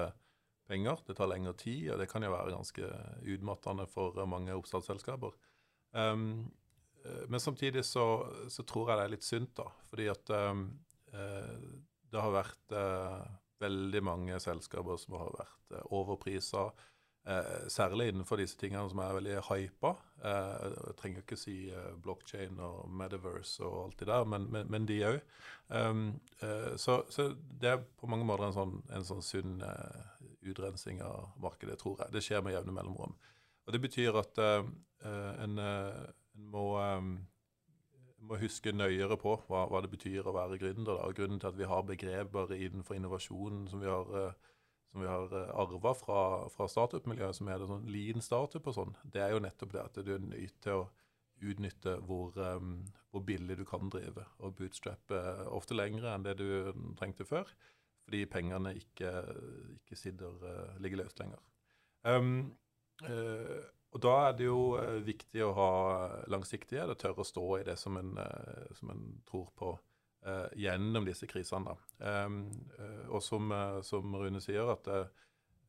penger. 0.74 1.06
Det 1.08 1.16
tar 1.18 1.32
lengre 1.32 1.54
tid, 1.62 1.94
og 1.94 2.02
det 2.02 2.10
kan 2.12 2.26
jo 2.26 2.34
være 2.34 2.56
ganske 2.58 2.90
utmattende 3.36 3.88
for 3.94 4.18
mange 4.30 4.58
oppstartsselskaper. 4.58 5.38
Um, 5.94 6.52
men 7.28 7.42
samtidig 7.44 7.84
så, 7.86 8.04
så, 8.50 8.64
tror 8.64 8.90
jeg 8.90 9.00
det 9.00 9.06
er 9.06 9.12
litt 9.12 9.26
sunt, 9.28 9.54
da. 9.60 9.66
Fordi 9.90 10.06
at 10.12 10.30
um, 10.52 10.68
det 11.12 12.22
har 12.22 12.32
vært 12.32 12.76
uh, 12.78 13.26
veldig 13.64 14.02
mange 14.04 14.40
selskaper 14.44 15.00
som 15.02 15.20
har 15.20 15.36
vært 15.38 15.78
uh, 15.78 15.86
overprisa. 16.00 16.70
Uh, 17.24 17.70
særlig 17.72 18.10
innenfor 18.12 18.42
disse 18.42 18.58
tingene 18.60 18.90
som 18.92 19.00
er 19.00 19.16
veldig 19.16 19.38
hypa. 19.48 19.94
Uh, 20.20 20.74
jeg 20.90 20.96
trenger 21.00 21.24
ikke 21.24 21.40
si 21.40 21.56
uh, 21.72 21.94
blockchain 22.04 22.60
og 22.60 22.90
metaverse 22.92 23.64
og 23.64 23.78
alt 23.86 24.02
det 24.02 24.10
der, 24.10 24.28
men, 24.28 24.50
men, 24.52 24.72
men 24.72 24.88
de 24.90 25.00
òg. 25.08 25.22
Um, 25.70 26.06
så, 26.78 27.02
så, 27.10 27.30
det 27.62 27.70
er 27.72 27.86
på 28.00 28.10
mange 28.12 28.28
måter 28.28 28.50
en 28.50 28.58
sånn, 28.58 28.76
en 28.92 29.08
sånn 29.08 29.24
sunn 29.24 29.56
utrensing 30.50 31.02
av 31.06 31.34
markedet, 31.42 31.80
tror 31.82 32.02
jeg. 32.02 32.14
Det 32.14 32.24
skjer 32.24 32.44
med 32.46 32.56
jevne 32.56 32.76
mellomrom. 32.76 33.16
Og 33.66 33.74
Det 33.74 33.82
betyr 33.82 34.18
at 34.20 34.42
uh, 34.44 34.66
en, 35.04 35.60
uh, 35.60 36.02
en, 36.36 36.48
må, 36.52 36.66
um, 36.80 37.14
må, 38.24 38.40
huske 38.42 38.74
nøyere 38.76 39.18
på 39.20 39.38
hva, 39.48 39.68
hva, 39.72 39.84
det 39.84 39.92
betyr 39.94 40.28
å 40.28 40.36
være 40.36 40.60
gründer. 40.62 40.98
Da. 40.98 41.12
Grunnen 41.16 41.40
til 41.40 41.52
at 41.52 41.60
vi 41.60 41.70
har 41.70 41.86
begreper 41.88 42.56
innenfor 42.58 42.98
innovasjon 42.98 43.68
som 43.72 43.84
vi 43.84 43.92
har, 43.92 44.34
som 44.92 45.04
vi 45.04 45.08
har 45.10 45.32
arva 45.54 45.94
fra, 45.98 46.26
fra 46.54 46.68
startup-miljøet, 46.68 47.40
som 47.40 47.48
er 47.50 47.62
det 47.62 47.72
sånn 47.72 47.88
lean 47.92 48.26
startup 48.26 48.68
og 48.68 48.78
sånn, 48.78 48.98
det 49.16 49.24
er 49.24 49.34
jo 49.34 49.44
nettopp 49.44 49.74
det 49.74 49.86
at 49.86 50.04
du 50.04 50.14
er 50.18 50.28
nødt 50.28 50.60
til 50.64 50.84
å 50.84 50.90
utnytte 51.44 51.98
hvor, 52.08 52.36
um, 52.38 52.84
hvor, 53.12 53.24
billig 53.28 53.58
du 53.60 53.66
kan 53.68 53.92
drive, 53.92 54.26
og 54.40 54.56
bootstrappe 54.58 55.20
ofte 55.52 55.76
lengre 55.78 56.14
enn 56.14 56.26
det 56.26 56.38
du 56.40 56.48
trengte 57.00 57.28
før, 57.28 57.50
fordi 58.04 58.26
pengene 58.32 58.74
ikke, 58.80 59.12
ikke 59.80 60.00
sitter, 60.00 60.36
uh, 60.44 60.76
ligger 60.84 61.04
løst 61.04 61.22
lenger. 61.22 61.40
Um, 62.04 62.52
uh, 63.08 63.64
og 63.94 64.02
Da 64.04 64.14
er 64.28 64.38
det 64.38 64.48
jo 64.50 64.60
uh, 64.76 65.00
viktig 65.06 65.44
å 65.46 65.54
ha 65.58 65.72
langsiktighet 66.34 66.92
og 66.92 67.00
tørre 67.00 67.24
å 67.24 67.28
stå 67.28 67.48
i 67.60 67.66
det 67.70 67.78
som 67.80 67.98
en, 68.00 68.16
som 68.76 68.94
en 68.94 69.10
tror 69.30 69.50
på 69.60 69.74
gjennom 70.56 71.04
disse 71.04 71.28
krisene. 71.28 71.74
Um, 72.00 72.46
og 73.10 73.20
som, 73.20 73.50
som, 73.84 74.14
Rune 74.16 74.40
sier, 74.40 74.70
at, 74.72 74.88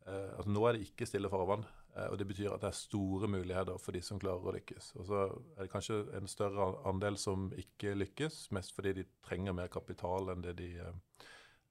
altså 0.06 0.52
nå 0.54 0.62
er 0.68 0.76
det 0.76 0.84
ikke 0.86 1.08
stille 1.10 1.26
farvann. 1.32 1.64
Eh, 1.96 2.06
og 2.10 2.18
Det 2.18 2.26
betyr 2.26 2.54
at 2.54 2.62
det 2.62 2.70
er 2.70 2.78
store 2.78 3.28
muligheter 3.30 3.78
for 3.78 3.94
de 3.94 4.02
som 4.02 4.18
klarer 4.18 4.50
å 4.50 4.54
lykkes. 4.56 4.92
Og 4.98 5.06
så 5.08 5.20
er 5.30 5.62
det 5.62 5.70
kanskje 5.72 6.00
en 6.18 6.30
større 6.30 6.72
andel 6.90 7.18
som 7.20 7.50
ikke 7.58 7.94
lykkes, 7.94 8.48
mest 8.56 8.74
fordi 8.74 8.96
de 8.98 9.06
trenger 9.26 9.54
mer 9.54 9.70
kapital 9.72 10.32
enn 10.32 10.42
det 10.44 10.56
de 10.58 10.72
eh, 10.82 10.96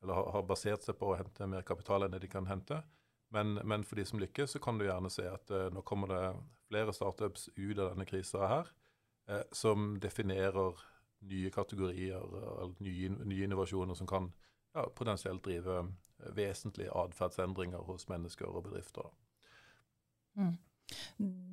Eller 0.03 0.31
har 0.35 0.43
basert 0.47 0.83
seg 0.83 0.97
på 0.99 1.13
å 1.13 1.17
hente 1.17 1.47
mer 1.47 1.63
kapital 1.67 2.03
enn 2.03 2.11
det 2.11 2.25
de 2.25 2.31
kan 2.31 2.47
hente. 2.49 2.81
Men, 3.33 3.55
men 3.63 3.83
for 3.87 3.97
de 3.97 4.05
som 4.05 4.19
lykkes, 4.21 4.51
så 4.53 4.59
kan 4.61 4.77
du 4.77 4.85
gjerne 4.85 5.09
se 5.09 5.25
at 5.25 5.49
uh, 5.49 5.69
nå 5.73 5.81
kommer 5.87 6.11
det 6.11 6.23
flere 6.69 6.93
startups 6.93 7.47
ut 7.55 7.79
av 7.79 7.93
denne 7.93 8.05
krisa 8.05 8.49
her, 8.49 8.67
uh, 9.31 9.41
som 9.55 9.95
definerer 10.03 10.83
nye 11.31 11.49
kategorier, 11.55 12.19
eller 12.19 12.75
nye, 12.83 13.09
nye, 13.23 13.47
innovasjoner 13.47 13.97
som 13.97 14.09
kan 14.09 14.29
ja, 14.75 14.85
potensielt 14.93 15.41
drive 15.45 15.85
vesentlige 16.35 16.93
atferdsendringer 16.93 17.81
hos 17.87 18.05
mennesker 18.11 18.51
og 18.51 18.67
bedrifter. 18.67 19.09
Mm. 20.37 20.53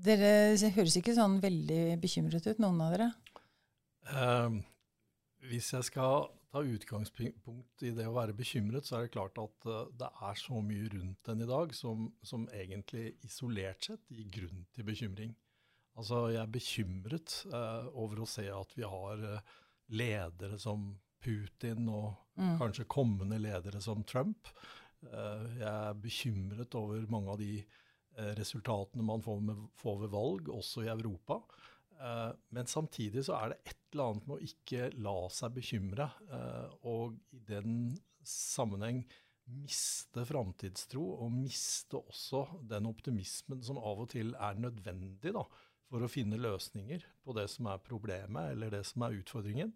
Dere 0.05 0.33
høres 0.75 0.99
ikke 0.99 1.15
sånn 1.17 1.39
veldig 1.41 1.97
bekymret 2.03 2.45
ut, 2.51 2.61
noen 2.61 2.83
av 2.85 2.93
dere? 2.97 3.09
Uh, 4.11 4.61
hvis 5.49 5.73
jeg 5.73 5.87
skal 5.87 6.29
ta 6.51 6.63
utgangspunkt 6.67 7.85
i 7.87 7.93
det 7.97 8.07
å 8.09 8.17
være 8.17 8.35
bekymret, 8.37 8.87
så 8.87 8.99
er 8.99 9.07
det 9.07 9.15
klart 9.15 9.39
at 9.41 9.69
uh, 9.69 9.85
det 9.97 10.09
er 10.29 10.41
så 10.41 10.63
mye 10.65 10.89
rundt 10.95 11.21
den 11.29 11.45
i 11.45 11.49
dag 11.51 11.75
som, 11.77 12.09
som, 12.27 12.49
egentlig 12.55 13.15
isolert 13.27 13.87
sett 13.87 14.11
gir 14.11 14.29
grunn 14.35 14.67
til 14.75 14.89
bekymring. 14.89 15.37
Altså, 15.99 16.29
jeg 16.33 16.41
er 16.41 16.53
bekymret 16.55 17.33
eh, 17.51 17.87
over 17.99 18.23
å 18.23 18.29
se 18.31 18.45
at 18.49 18.71
vi 18.79 18.87
har 18.89 19.25
eh, 19.27 19.49
ledere 19.99 20.57
som 20.63 20.85
Putin 21.21 21.91
og 21.91 22.15
mm. 22.39 22.55
kanskje 22.61 22.87
kommende 22.89 23.41
ledere 23.43 23.83
som 23.85 24.05
Trump. 24.09 24.49
jeg 25.03 25.67
er 25.67 25.99
bekymret 26.01 26.77
over 26.79 27.05
mange 27.11 27.35
av 27.35 27.43
de 27.43 27.59
Eh, 28.19 28.33
resultatene 28.37 29.05
man 29.07 29.23
får, 29.23 29.41
med, 29.41 29.67
får, 29.79 30.01
ved 30.03 30.13
valg, 30.13 30.49
også 30.53 30.85
i 30.85 30.91
Europa. 30.93 31.41
Eh, 32.01 32.31
men 32.57 32.69
samtidig 32.71 33.25
så 33.27 33.37
er 33.37 33.53
det 33.53 33.59
et 33.65 33.81
eller 33.93 34.13
annet 34.13 34.29
med 34.29 34.39
å 34.39 34.47
ikke 34.47 34.91
la 35.05 35.17
seg 35.35 35.57
bekymre, 35.57 36.07
eh, 36.33 36.77
og 36.89 37.19
i 37.37 37.41
den 37.49 37.75
sammenheng 38.27 39.03
miste 39.51 40.23
framtidstro, 40.29 41.03
og 41.25 41.35
miste 41.35 41.99
også 41.99 42.45
den 42.71 42.87
optimismen 42.89 43.65
som 43.67 43.81
av 43.83 44.05
og 44.05 44.13
til 44.13 44.33
er 44.39 44.63
nødvendig 44.63 45.35
da, 45.35 45.45
for 45.91 46.07
å 46.07 46.11
finne 46.11 46.39
løsninger 46.39 47.05
på 47.25 47.35
det 47.37 47.49
som 47.51 47.67
er 47.73 47.83
problemet, 47.83 48.55
eller 48.55 48.73
det 48.73 48.85
som 48.87 49.03
er 49.05 49.19
utfordringen. 49.19 49.75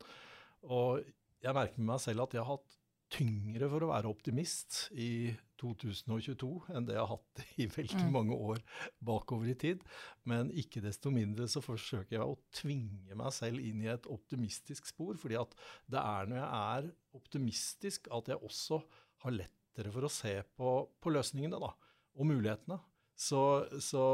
Og 0.70 1.02
jeg 1.44 1.56
merker 1.56 1.82
med 1.82 1.90
meg 1.90 2.02
selv 2.04 2.24
at 2.24 2.36
jeg 2.36 2.44
har 2.44 2.56
hatt 2.56 2.78
tyngre 3.14 3.68
for 3.70 3.84
å 3.84 3.90
være 3.92 4.10
optimist 4.10 4.88
i 4.98 5.32
2022 5.60 6.48
enn 6.74 6.86
det 6.88 6.96
jeg 6.96 7.04
har 7.04 7.12
hatt 7.12 7.42
i 7.62 7.66
veldig 7.70 8.02
mm. 8.02 8.12
mange 8.14 8.36
år 8.36 8.62
bakover 9.04 9.52
i 9.52 9.56
tid. 9.58 9.84
Men 10.28 10.50
ikke 10.54 10.82
desto 10.84 11.12
mindre 11.14 11.48
så 11.50 11.62
forsøker 11.64 12.18
jeg 12.18 12.24
å 12.24 12.38
tvinge 12.54 13.18
meg 13.18 13.34
selv 13.36 13.62
inn 13.62 13.84
i 13.84 13.90
et 13.92 14.08
optimistisk 14.10 14.90
spor. 14.90 15.18
fordi 15.20 15.38
at 15.40 15.54
det 15.90 16.00
er 16.00 16.30
når 16.30 16.40
jeg 16.40 16.48
er 16.78 16.90
optimistisk 17.20 18.10
at 18.14 18.32
jeg 18.32 18.42
også 18.42 18.82
har 19.24 19.38
lettere 19.38 19.94
for 19.94 20.06
å 20.06 20.12
se 20.12 20.34
på, 20.58 20.74
på 21.00 21.14
løsningene 21.14 21.62
da, 21.62 21.70
og 22.18 22.28
mulighetene. 22.30 22.80
Så, 23.14 23.40
så 23.78 24.04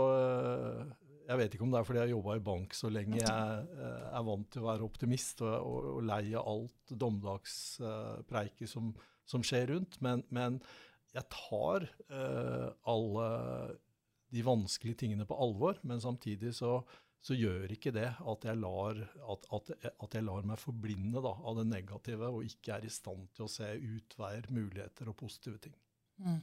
jeg 1.31 1.39
vet 1.39 1.55
ikke 1.55 1.67
om 1.67 1.75
det 1.75 1.79
er 1.81 1.87
fordi 1.87 2.01
jeg 2.01 2.09
har 2.09 2.15
jobba 2.17 2.37
i 2.37 2.45
bank 2.47 2.75
så 2.75 2.91
lenge 2.91 3.21
jeg 3.21 3.67
eh, 3.87 4.07
er 4.19 4.25
vant 4.27 4.49
til 4.51 4.65
å 4.65 4.67
være 4.67 4.87
optimist 4.87 5.43
og, 5.47 5.53
og, 5.59 5.91
og 5.95 6.01
lei 6.09 6.25
av 6.35 6.49
alt 6.51 6.95
dommedagspreiket 7.05 8.71
som, 8.71 8.91
som, 9.29 9.45
skjer 9.47 9.71
rundt. 9.75 10.01
Men, 10.03 10.25
men 10.35 10.59
jeg 11.15 11.27
tar 11.31 11.87
uh, 12.11 12.67
alle 12.91 13.29
de 14.31 14.43
vanskelige 14.47 15.05
tingene 15.05 15.27
på 15.27 15.39
alvor. 15.39 15.79
Men 15.87 16.03
samtidig 16.03 16.53
så, 16.59 16.77
så 17.23 17.39
gjør 17.39 17.71
ikke 17.75 17.95
det 17.95 18.09
at 18.11 18.47
jeg 18.47 18.61
lar, 18.63 18.99
at, 19.35 19.51
at, 19.55 19.75
at 19.91 20.19
jeg 20.19 20.27
lar 20.27 20.47
meg 20.51 20.63
forblinde 20.63 21.23
da, 21.23 21.35
av 21.35 21.59
det 21.61 21.69
negative 21.71 22.31
og 22.31 22.47
ikke 22.47 22.79
er 22.79 22.87
i 22.87 22.95
stand 22.95 23.31
til 23.37 23.47
å 23.47 23.53
se 23.53 23.71
utveier, 23.77 24.51
muligheter 24.55 25.11
og 25.11 25.19
positive 25.23 25.63
ting. 25.63 25.79
Mm. 26.23 26.41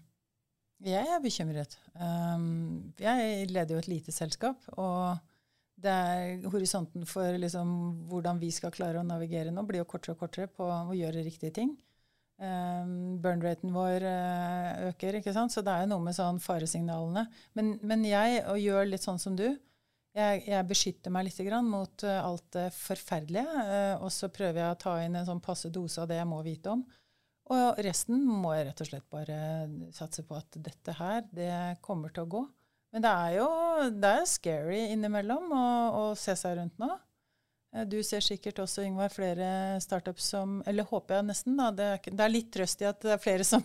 Jeg 0.85 1.09
er 1.09 1.21
bekymret. 1.23 1.73
Um, 1.97 2.93
jeg 3.01 3.47
leder 3.49 3.73
jo 3.73 3.81
et 3.81 3.89
lite 3.89 4.13
selskap, 4.13 4.61
og 4.77 5.17
det 5.77 5.89
er 5.93 6.45
horisonten 6.49 7.05
for 7.09 7.37
liksom, 7.37 7.69
hvordan 8.11 8.37
vi 8.41 8.51
skal 8.53 8.73
klare 8.73 9.01
å 9.01 9.05
navigere 9.05 9.53
nå, 9.53 9.63
blir 9.65 9.81
jo 9.81 9.89
kortere 9.89 10.13
og 10.13 10.21
kortere 10.21 10.49
på 10.49 10.67
å 10.67 10.93
gjøre 10.97 11.25
riktige 11.25 11.55
ting. 11.55 11.73
Um, 12.37 13.17
Burn-raten 13.21 13.73
vår 13.73 14.05
uh, 14.05 14.89
øker, 14.91 15.17
ikke 15.17 15.33
sant? 15.33 15.53
så 15.53 15.63
det 15.65 15.73
er 15.73 15.85
jo 15.85 15.93
noe 15.95 16.05
med 16.05 16.17
sånn 16.17 16.41
faresignalene. 16.41 17.25
Men, 17.57 17.79
men 17.81 18.05
jeg 18.05 18.43
gjør 18.61 18.91
litt 18.91 19.05
sånn 19.05 19.21
som 19.21 19.37
du. 19.37 19.47
Jeg, 20.17 20.43
jeg 20.45 20.65
beskytter 20.69 21.13
meg 21.13 21.27
litt 21.27 21.41
mot 21.65 22.05
uh, 22.05 22.21
alt 22.21 22.45
det 22.53 22.69
forferdelige. 22.77 23.65
Uh, 23.65 24.05
og 24.05 24.13
så 24.13 24.29
prøver 24.29 24.61
jeg 24.61 24.75
å 24.75 24.81
ta 24.85 24.95
inn 25.01 25.17
en 25.17 25.29
sånn 25.29 25.41
passe 25.41 25.73
dose 25.73 26.01
av 26.01 26.09
det 26.09 26.21
jeg 26.21 26.29
må 26.29 26.43
vite 26.45 26.77
om. 26.77 26.85
Og 27.53 27.79
resten 27.83 28.23
må 28.27 28.51
jeg 28.57 28.67
rett 28.67 28.83
og 28.83 28.89
slett 28.89 29.09
bare 29.13 29.39
satse 29.95 30.23
på 30.27 30.35
at 30.35 30.57
dette 30.59 30.95
her, 30.97 31.21
det 31.31 31.79
kommer 31.85 32.11
til 32.11 32.25
å 32.25 32.31
gå. 32.31 32.41
Men 32.91 33.03
det 33.03 33.11
er 33.11 33.35
jo 33.37 33.49
det 34.01 34.13
er 34.21 34.29
scary 34.29 34.81
innimellom 34.93 35.51
å, 35.55 35.67
å 35.95 36.03
se 36.19 36.35
seg 36.39 36.57
rundt 36.59 36.79
nå. 36.81 36.89
Eh, 37.75 37.85
du 37.87 37.99
ser 38.03 38.23
sikkert 38.23 38.59
også, 38.63 38.83
Yngvar, 38.87 39.11
flere 39.13 39.49
startups 39.83 40.29
som 40.33 40.59
Eller 40.67 40.87
håper 40.87 41.19
jeg 41.19 41.27
nesten, 41.29 41.55
da. 41.59 41.69
Det 41.75 41.87
er, 41.93 42.11
det 42.11 42.25
er 42.25 42.33
litt 42.33 42.51
trøst 42.55 42.83
i 42.83 42.89
at 42.89 42.99
det 43.03 43.15
er 43.15 43.23
flere 43.23 43.47
som, 43.47 43.63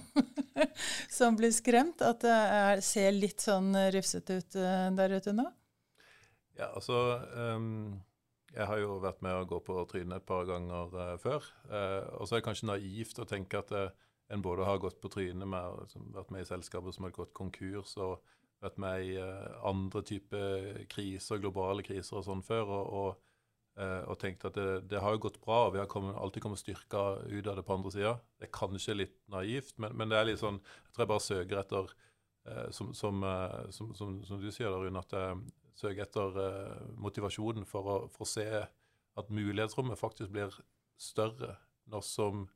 som 1.19 1.39
blir 1.39 1.55
skremt. 1.55 2.03
At 2.07 2.23
det 2.23 2.39
er, 2.39 2.85
ser 2.87 3.11
litt 3.17 3.43
sånn 3.43 3.75
rufsete 3.95 4.39
ut 4.39 4.59
eh, 4.63 4.87
der 4.99 5.19
ute 5.19 5.35
nå. 5.37 5.49
Ja, 6.59 6.71
altså 6.71 7.03
um 7.33 8.01
jeg 8.53 8.69
har 8.69 8.81
jo 8.83 8.99
vært 9.01 9.23
med 9.25 9.37
å 9.37 9.49
gå 9.49 9.59
på 9.65 9.79
trynet 9.89 10.21
et 10.21 10.29
par 10.29 10.45
ganger 10.49 10.93
uh, 10.93 11.17
før. 11.21 11.47
Uh, 11.71 12.05
og 12.19 12.29
så 12.29 12.37
er 12.37 12.43
det 12.43 12.47
kanskje 12.49 12.69
naivt 12.69 13.21
å 13.23 13.29
tenke 13.29 13.63
at 13.63 13.73
uh, 13.73 13.89
en 14.33 14.45
både 14.45 14.67
har 14.69 14.81
gått 14.83 15.01
på 15.01 15.11
trynet 15.13 15.49
med 15.49 15.81
liksom, 15.81 16.11
vært 16.15 16.33
med 16.35 16.45
i 16.45 16.49
selskaper 16.49 16.95
som 16.95 17.09
har 17.09 17.15
gått 17.17 17.33
konkurs, 17.37 17.97
og 18.01 18.21
vært 18.63 18.79
med 18.81 19.09
i 19.09 19.17
andre 19.67 20.05
typer 20.07 20.85
kriser, 20.89 21.41
globale 21.43 21.83
kriser 21.85 22.21
og 22.21 22.25
sånn 22.29 22.45
før, 22.47 22.71
og, 22.71 22.93
og, 22.95 23.89
og 24.07 24.21
tenkt 24.23 24.47
at 24.47 24.55
det, 24.55 24.85
det, 24.93 25.01
har 25.03 25.17
jo 25.17 25.25
gått 25.25 25.41
bra, 25.43 25.65
og 25.67 25.75
vi 25.75 25.81
har 25.83 25.91
kommet, 25.91 26.15
alltid 26.15 26.45
kommet 26.45 26.63
styrka 26.63 27.03
ut 27.27 27.51
av 27.51 27.59
det 27.59 27.65
på 27.67 27.75
andre 27.75 27.93
sida. 27.93 28.13
Det 28.39 28.47
er 28.47 28.55
kanskje 28.55 28.97
litt 29.01 29.19
naivt, 29.35 29.75
men, 29.83 29.99
men, 29.99 30.15
det 30.15 30.21
er 30.21 30.31
litt 30.31 30.41
sånn 30.41 30.63
Jeg 30.63 30.95
tror 30.95 31.05
jeg 31.05 31.11
bare 31.11 31.27
søker 31.27 31.61
etter, 31.65 31.93
som, 32.79 32.95
som, 32.97 33.27
som, 33.75 33.93
som, 33.99 34.39
du 34.39 34.49
sier, 34.55 34.71
Rune, 34.71 35.03
at 35.03 35.19
søke 35.79 36.05
etter 36.05 36.39
uh, 36.39 36.95
motivasjonen 37.01 37.67
for 37.69 37.89
å, 37.89 37.99
for 38.13 38.27
å, 38.27 38.31
se 38.31 38.47
at 39.19 39.33
mulighetsrommet 39.33 40.01
faktisk 40.01 40.33
blir 40.33 40.55
større 41.01 41.57
når 41.93 42.05
som 42.07 42.47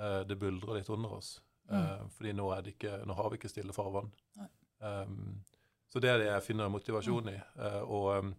uh, 0.00 0.22
det 0.28 0.38
buldrer 0.40 0.80
litt 0.80 0.90
under 0.92 1.18
oss. 1.18 1.38
Uh, 1.68 2.06
fordi 2.16 2.32
nå, 2.36 2.48
ikke, 2.72 3.00
nå, 3.04 3.16
har 3.16 3.30
vi 3.30 3.40
ikke 3.40 3.52
stille 3.52 3.76
farvann. 3.76 4.10
Um, 4.80 5.40
så 5.88 6.00
det 6.00 6.12
er 6.12 6.20
det 6.20 6.28
jeg 6.30 6.44
finner 6.50 6.70
motivasjon 6.72 7.30
i. 7.32 7.38
og 7.88 8.08
um, 8.20 8.32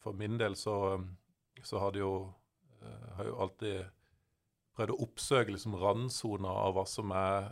for 0.00 0.16
min 0.18 0.38
del 0.40 0.56
så, 0.58 0.98
så 1.62 1.78
har 1.78 1.92
det 1.94 2.00
jo, 2.00 2.14
har 3.16 3.28
jo 3.28 3.36
alltid 3.44 3.84
prøvd 4.74 4.94
å 4.94 5.02
oppsøke 5.04 5.52
liksom 5.52 5.76
randsona 5.78 6.54
av 6.64 6.74
hva 6.74 6.86
som 6.88 7.12
er 7.14 7.50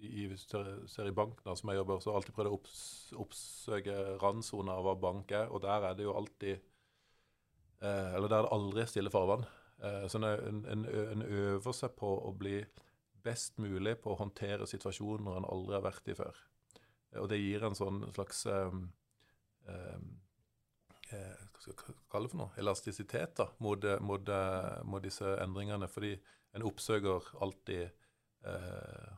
i, 0.00 0.26
hvis 0.30 0.46
du 0.50 0.58
ser 0.90 1.08
i 1.08 1.14
banken 1.14 1.56
som 1.56 1.70
jeg 1.70 1.80
jobber, 1.80 2.00
så 2.00 2.10
har 2.10 2.20
alltid 2.20 2.36
prøvd 2.36 2.50
å 2.50 2.56
opps, 2.56 2.82
oppsøke 3.20 3.96
randsoner 4.22 4.78
av 4.78 4.86
hva 4.86 4.94
bank 5.00 5.32
er, 5.36 5.48
og 5.50 5.62
der 5.64 5.88
er 5.88 5.96
det 5.98 6.06
jo 6.06 6.16
alltid 6.16 6.54
eh, 6.56 8.14
Eller 8.16 8.28
der 8.28 8.38
er 8.38 8.48
det 8.48 8.54
aldri 8.56 8.86
stille 8.88 9.12
farvann. 9.12 9.44
Eh, 9.82 10.06
så 10.08 10.20
en, 10.20 10.62
en, 10.64 10.86
en, 10.86 11.26
øver 11.26 11.76
seg 11.76 11.94
på 11.98 12.12
å 12.28 12.32
bli 12.36 12.60
best 13.24 13.60
mulig 13.60 13.98
på 14.00 14.14
å 14.14 14.20
håndtere 14.20 14.68
situasjoner 14.68 15.36
en 15.36 15.48
aldri 15.52 15.76
har 15.76 15.84
vært 15.84 16.08
i 16.08 16.16
før. 16.16 16.36
og 17.20 17.28
det 17.28 17.40
gir 17.40 17.64
en 17.66 17.74
sånn 17.76 18.04
slags 18.14 18.46
um, 18.46 18.86
um, 19.66 20.10
hva 21.10 21.60
skal 21.60 21.72
jeg 21.74 21.96
kalle 22.08 22.28
det 22.28 22.32
for 22.32 22.40
noe, 22.40 22.52
elastisitet 22.60 23.34
da, 23.36 23.48
mot, 23.58 23.84
mot, 24.00 24.30
mot 24.86 25.02
disse 25.02 25.34
endringene. 25.42 25.88
Fordi 25.90 26.14
en 26.56 26.64
oppsøker 26.66 27.32
alltid 27.42 27.90
eh, 28.46 29.10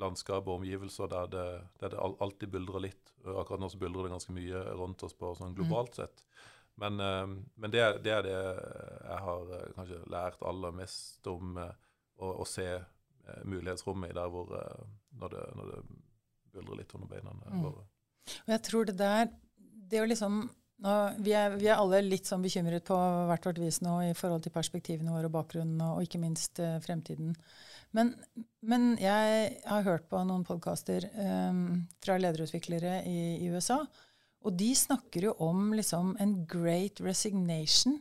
landskap 0.00 0.48
og 0.48 0.60
omgivelser 0.60 1.10
der 1.12 1.30
det, 1.32 1.46
der 1.82 1.94
det 1.94 2.00
alltid 2.00 2.52
buldrer 2.52 2.86
litt. 2.88 3.12
Akkurat 3.24 3.60
nå 3.60 3.68
så 3.68 3.80
buldrer 3.80 4.08
det 4.08 4.14
ganske 4.14 4.34
mye 4.34 4.64
rundt 4.78 5.04
oss 5.06 5.16
på 5.16 5.34
sånn 5.38 5.54
globalt 5.56 5.92
mm. 5.94 6.00
sett. 6.00 6.24
Men, 6.80 7.00
eh, 7.00 7.26
men 7.54 7.70
det, 7.70 7.82
det, 8.04 8.12
er 8.14 8.24
det 8.24 8.36
jeg 8.36 9.18
har 9.24 9.50
eh, 9.56 9.66
kanskje 9.76 10.00
lært 10.12 10.44
aller 10.48 10.72
mest 10.72 11.26
om 11.28 11.58
eh, 11.60 11.74
å, 12.20 12.32
å 12.40 12.46
se 12.48 12.68
mulighetsrommet 13.46 14.10
i 14.10 14.14
der 14.16 14.30
hvor 14.32 14.48
når 14.50 15.34
det, 15.34 15.42
når 15.54 15.68
det 15.68 15.82
buldrer 16.50 16.80
litt 16.80 16.94
under 16.96 17.10
beina 17.12 17.34
mm. 17.36 17.66
Og 17.70 18.50
jeg 18.50 18.62
tror 18.66 18.88
det 18.88 18.96
der 18.98 19.28
det 19.90 20.00
å 20.02 20.08
liksom 20.08 20.40
nå, 20.82 20.94
vi, 21.22 21.34
er, 21.36 21.54
vi, 21.60 21.68
er, 21.68 21.76
alle 21.76 22.00
litt 22.02 22.26
sånn 22.26 22.42
bekymret 22.42 22.88
på 22.88 22.96
hvert 23.28 23.46
vårt 23.46 23.60
vis 23.62 23.78
nå 23.84 24.00
i 24.08 24.16
forhold 24.18 24.42
til 24.46 24.54
perspektivene 24.54 25.12
våre 25.14 25.28
og 25.28 25.36
bakgrunnen, 25.36 25.78
og, 25.84 26.00
og 26.00 26.08
ikke 26.08 26.22
minst 26.22 26.58
fremtiden. 26.86 27.36
Men, 27.96 28.12
men, 28.62 28.92
jeg 29.00 29.48
har 29.66 29.86
hørt 29.86 30.06
på 30.10 30.20
noen 30.26 30.44
podkaster 30.46 31.08
um, 31.16 31.82
fra 32.04 32.18
lederutviklere 32.20 33.00
i, 33.08 33.18
i, 33.42 33.50
USA, 33.50 33.80
og 34.46 34.54
de 34.56 34.70
snakker 34.78 35.26
jo 35.28 35.34
om 35.42 35.72
liksom 35.74 36.14
en 36.22 36.36
great 36.48 37.02
resignation, 37.04 37.98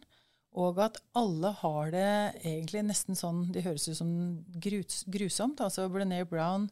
og 0.60 0.79
at 0.81 0.98
alle 1.17 1.51
har 1.62 1.91
det 1.93 2.12
egentlig 2.41 2.81
nesten 2.88 3.17
sånn 3.17 3.43
De 3.53 3.62
høres 3.62 3.86
ut 3.86 4.00
som 4.00 4.13
grus, 4.58 5.03
grusomt. 5.05 5.62
Altså 5.62 5.86
Brené 5.93 6.24
Brown, 6.27 6.65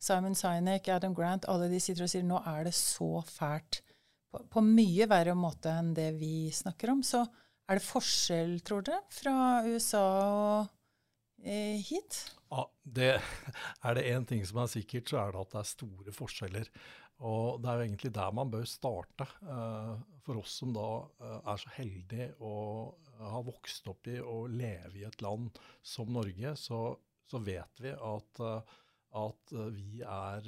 Simon 0.00 0.36
Sinek, 0.38 0.88
Adam 0.88 1.12
Grant, 1.14 1.48
alle 1.50 1.68
de 1.68 1.80
sitter 1.82 2.06
og 2.06 2.12
sier 2.12 2.24
nå 2.24 2.40
er 2.48 2.64
det 2.68 2.74
så 2.76 3.20
fælt 3.28 3.82
på, 4.32 4.40
på, 4.48 4.62
mye 4.64 5.08
verre 5.10 5.36
måte 5.36 5.72
enn 5.72 5.92
det 5.96 6.12
vi 6.16 6.48
snakker 6.54 6.94
om. 6.94 7.04
Så 7.04 7.24
er 7.68 7.78
det 7.78 7.84
forskjell, 7.84 8.58
tror 8.64 8.86
dere, 8.86 9.02
fra 9.12 9.36
USA 9.68 10.06
og 10.32 10.77
hit? 11.44 12.20
Ja, 12.50 12.64
det, 12.82 13.10
Er 13.84 13.98
det 13.98 14.06
én 14.10 14.26
ting 14.26 14.44
som 14.46 14.62
er 14.62 14.70
sikkert, 14.72 15.10
så 15.10 15.20
er 15.22 15.34
det 15.34 15.44
at 15.44 15.52
det 15.52 15.60
er 15.60 15.70
store 15.72 16.14
forskjeller. 16.16 16.70
Og 17.28 17.58
det 17.62 17.70
er 17.70 17.80
jo 17.80 17.86
egentlig 17.88 18.12
der 18.14 18.34
man 18.34 18.50
bør 18.50 18.66
starte. 18.68 19.26
Uh, 19.42 19.98
for 20.22 20.40
oss 20.42 20.58
som 20.60 20.74
da 20.76 20.88
uh, 21.22 21.38
er 21.50 21.60
så 21.60 21.72
heldige 21.78 22.28
å 22.44 22.52
ha 23.18 23.40
vokst 23.42 23.88
opp 23.90 24.06
i 24.10 24.18
og 24.22 24.52
leve 24.54 25.00
i 25.00 25.06
et 25.08 25.22
land 25.24 25.50
som 25.82 26.10
Norge, 26.14 26.54
så, 26.60 26.92
så 27.26 27.40
vet 27.42 27.82
vi 27.82 27.90
at, 27.90 28.42
at 29.18 29.54
vi 29.74 30.04
er 30.06 30.46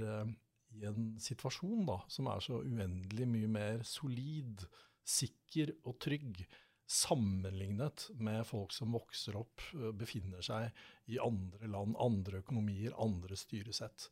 i 0.78 0.86
en 0.86 1.14
situasjon 1.18 1.82
da, 1.88 1.98
som 2.06 2.28
er 2.30 2.44
så 2.44 2.60
uendelig 2.62 3.26
mye 3.26 3.50
mer 3.50 3.82
solid, 3.86 4.62
sikker 5.02 5.72
og 5.82 5.98
trygg, 6.02 6.44
sammenlignet 6.90 8.08
med 8.18 8.42
folk 8.48 8.74
som 8.74 8.96
vokser 8.96 9.38
opp, 9.38 9.62
befinner 9.94 10.42
seg 10.42 10.70
i 11.10 11.20
andre 11.22 11.70
land, 11.70 11.94
andre 12.02 12.40
økonomier, 12.42 12.96
andre 12.98 13.38
styresett. 13.38 14.08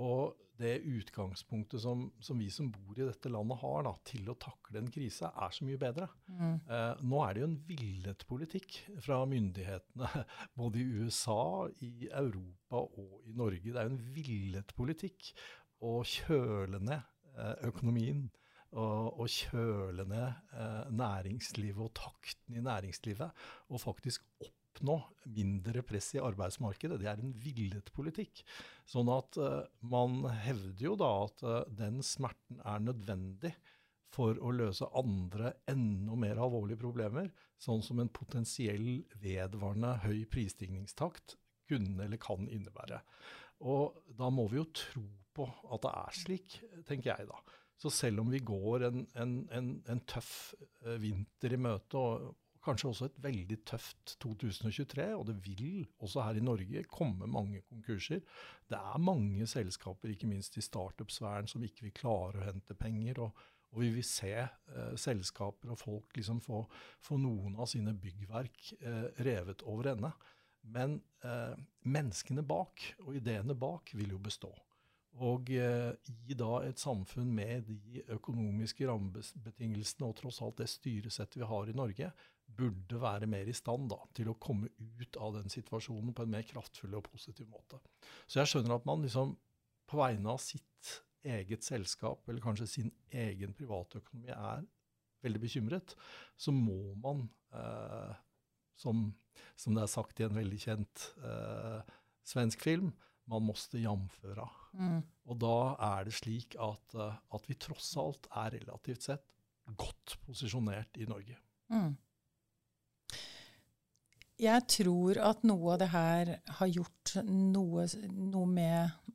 Og 0.00 0.34
det 0.58 0.78
utgangspunktet 0.86 1.82
som, 1.82 2.06
som, 2.22 2.38
vi 2.38 2.48
som 2.50 2.68
bor 2.70 2.98
i 2.98 3.06
dette 3.06 3.30
landet 3.30 3.58
har 3.60 3.84
da, 3.86 3.92
til 4.06 4.28
å 4.30 4.36
takle 4.38 4.80
en 4.80 4.90
krise, 4.92 5.28
er 5.28 5.54
så 5.54 5.66
mye 5.66 5.80
bedre. 5.80 6.08
Mm. 6.30 6.54
Eh, 6.62 7.02
nå 7.02 7.22
er 7.24 7.34
det 7.34 7.42
jo 7.42 7.48
en 7.48 7.58
villet 7.68 8.24
politikk 8.30 8.78
fra 9.02 9.20
myndighetene, 9.30 10.24
både 10.60 10.82
i 10.82 11.02
USA, 11.02 11.66
i 11.82 12.08
Europa 12.10 12.84
og 12.84 13.26
i 13.26 13.34
Norge. 13.38 13.70
Det 13.70 13.82
er 13.82 13.90
jo 13.90 13.96
en 13.96 14.14
villet 14.14 14.74
politikk 14.78 15.32
å 15.84 15.98
kjøle 16.06 16.80
ned 16.82 17.02
eh, 17.34 17.54
økonomien 17.70 18.28
og, 18.74 19.20
og 19.22 19.30
kjøle 19.30 20.06
ned 20.10 20.26
eh, 20.58 20.90
næringslivet 20.94 21.82
og 21.86 21.94
takten 21.98 22.58
i 22.58 22.64
næringslivet, 22.64 23.44
og 23.70 23.82
faktisk 23.82 24.24
oppnå 24.42 24.96
mindre 25.30 25.84
press 25.86 26.14
i 26.16 26.22
arbeidsmarkedet. 26.22 26.98
Det 27.00 27.10
er 27.10 27.22
en 27.22 27.34
villet 27.44 27.92
politikk. 27.94 28.42
Sånn 28.90 29.10
at 29.14 29.38
eh, 29.38 29.62
man 29.90 30.24
hevder 30.44 30.88
jo 30.88 30.96
da 30.98 31.12
at 31.28 31.46
eh, 31.46 31.62
den 31.78 32.02
smerten 32.02 32.60
er 32.64 32.82
nødvendig 32.82 33.54
for 34.14 34.38
å 34.38 34.52
løse 34.54 34.86
andre, 34.94 35.56
enda 35.70 36.14
mer 36.18 36.38
alvorlige 36.42 36.82
problemer, 36.82 37.32
sånn 37.58 37.82
som 37.82 37.98
en 38.02 38.12
potensiell 38.14 39.02
vedvarende 39.22 39.96
høy 40.04 40.22
prisstigningstakt 40.30 41.36
kunne 41.70 42.06
eller 42.06 42.20
kan 42.22 42.46
innebære. 42.46 43.00
Og 43.66 44.14
da 44.14 44.30
må 44.30 44.46
vi 44.50 44.60
jo 44.60 44.68
tro 44.76 45.04
på 45.34 45.46
at 45.74 45.82
det 45.82 45.92
er 45.98 46.18
slik, 46.18 46.56
tenker 46.86 47.14
jeg 47.14 47.30
da. 47.30 47.40
Så 47.80 47.90
selv 47.90 48.22
om 48.22 48.30
vi 48.30 48.40
går 48.44 48.86
en, 48.88 49.04
en, 49.18 49.36
en, 49.52 49.70
en 49.90 50.02
tøff 50.08 50.54
eh, 50.84 50.96
vinter 51.02 51.56
i 51.56 51.60
møte, 51.60 51.98
og 51.98 52.34
kanskje 52.64 52.90
også 52.90 53.08
et 53.08 53.16
veldig 53.24 53.58
tøft 53.68 54.14
2023, 54.24 55.08
og 55.14 55.26
det 55.28 55.36
vil 55.44 55.84
også 55.98 56.24
her 56.24 56.38
i 56.40 56.44
Norge 56.44 56.84
komme 56.88 57.28
mange 57.30 57.60
konkurser. 57.68 58.22
Det 58.70 58.78
er 58.78 59.02
mange 59.02 59.46
selskaper, 59.50 60.12
ikke 60.14 60.30
minst 60.30 60.56
i 60.56 60.64
startup-sfæren, 60.64 61.50
som 61.50 61.64
ikke 61.66 61.88
vil 61.88 61.96
klare 61.96 62.40
å 62.40 62.46
hente 62.48 62.76
penger. 62.78 63.20
og, 63.26 63.44
og 63.74 63.82
vi 63.82 63.90
vil 63.96 64.06
se 64.06 64.30
eh, 64.38 64.92
selskaper 65.00 65.72
og 65.74 65.80
folk 65.80 66.16
liksom 66.16 66.38
få, 66.42 66.62
få, 67.02 67.18
noen 67.18 67.56
av 67.58 67.66
sine 67.70 67.94
byggverk 67.98 68.68
eh, 68.78 69.08
revet 69.26 69.64
over 69.66 69.90
ende. 69.90 70.12
Men 70.74 71.00
eh, 71.26 71.56
menneskene 71.90 72.44
bak 72.46 72.86
og 73.04 73.18
ideene 73.18 73.56
bak 73.58 73.90
vil 73.98 74.14
jo 74.14 74.20
bestå. 74.22 74.52
Og 75.22 75.50
eh, 75.54 75.92
i 76.26 76.34
da 76.34 76.56
et 76.66 76.80
samfunn 76.82 77.30
med 77.36 77.68
de 77.68 78.02
økonomiske 78.16 78.88
rammebetingelsene 78.88 80.08
og 80.08 80.16
tross 80.18 80.40
alt 80.42 80.58
det 80.58 80.70
styresettet 80.72 81.38
vi 81.38 81.46
har 81.46 81.70
i 81.70 81.76
Norge, 81.76 82.10
burde 82.54 83.00
være 83.00 83.28
mer 83.30 83.48
i 83.48 83.54
stand 83.56 83.88
da, 83.90 84.00
til 84.14 84.30
å 84.30 84.38
komme 84.42 84.68
ut 84.78 85.18
av 85.22 85.38
den 85.38 85.50
situasjonen 85.52 86.14
på 86.14 86.26
en 86.26 86.34
mer 86.34 86.44
kraftfull 86.46 86.98
og 86.98 87.06
positiv 87.08 87.48
måte. 87.50 87.80
Så 88.26 88.40
jeg 88.40 88.50
skjønner 88.50 88.76
at 88.76 88.86
man 88.88 89.02
liksom 89.04 89.36
på 89.90 90.00
vegne 90.00 90.34
av 90.34 90.42
sitt 90.42 90.92
eget 91.24 91.64
selskap, 91.64 92.26
eller 92.28 92.42
kanskje 92.44 92.68
sin 92.68 92.92
egen 93.14 93.54
privatøkonomi, 93.56 94.28
er 94.34 94.64
veldig 95.24 95.40
bekymret. 95.40 95.94
Så 96.36 96.52
må 96.52 96.94
man, 97.00 97.24
eh, 97.56 98.14
som, 98.76 99.06
som, 99.56 99.76
det 99.76 99.84
er 99.84 99.92
sagt 99.94 100.20
i 100.20 100.26
en 100.26 100.36
veldig 100.36 100.60
kjent 100.66 101.08
eh, 101.24 101.94
svensk 102.28 102.64
film, 102.64 102.92
man 103.30 103.44
måtte 103.46 103.80
jamføre. 103.80 104.46
Mm. 104.76 105.00
Og 105.30 105.38
da 105.40 105.56
er 105.86 106.08
det 106.08 106.16
slik 106.18 106.56
at, 106.60 106.96
eh, 106.96 107.20
at, 107.36 107.48
vi 107.48 107.56
tross 107.60 107.94
alt 108.00 108.28
er 108.30 108.56
relativt 108.58 109.08
sett 109.08 109.28
godt 109.80 110.18
posisjonert 110.26 110.98
i 111.00 111.06
Norge. 111.08 111.38
Mm. 111.72 111.94
Jeg 114.44 114.66
tror 114.68 115.20
at 115.22 115.44
noe 115.46 115.76
av 115.76 115.80
det 115.80 115.90
her 115.92 116.32
har 116.58 116.70
gjort 116.72 117.14
noe, 117.24 117.86
noe 118.10 118.48
med, 118.50 119.12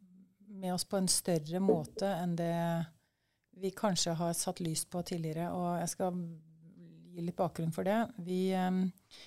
med, 0.48 0.72
oss 0.74 0.88
på 0.88 0.98
en 0.98 1.12
større 1.12 1.60
måte 1.62 2.08
enn 2.08 2.38
det 2.40 2.56
vi 3.60 3.74
kanskje 3.76 4.16
har 4.16 4.32
satt 4.38 4.62
lys 4.64 4.86
på 4.88 5.04
tidligere. 5.04 5.52
Og 5.52 5.82
jeg 5.82 5.92
skal 5.92 6.22
gi 7.20 7.28
litt 7.28 7.38
bakgrunn 7.38 7.74
for 7.76 7.88
det. 7.88 8.00
Vi, 8.26 8.50
eh, 8.56 8.72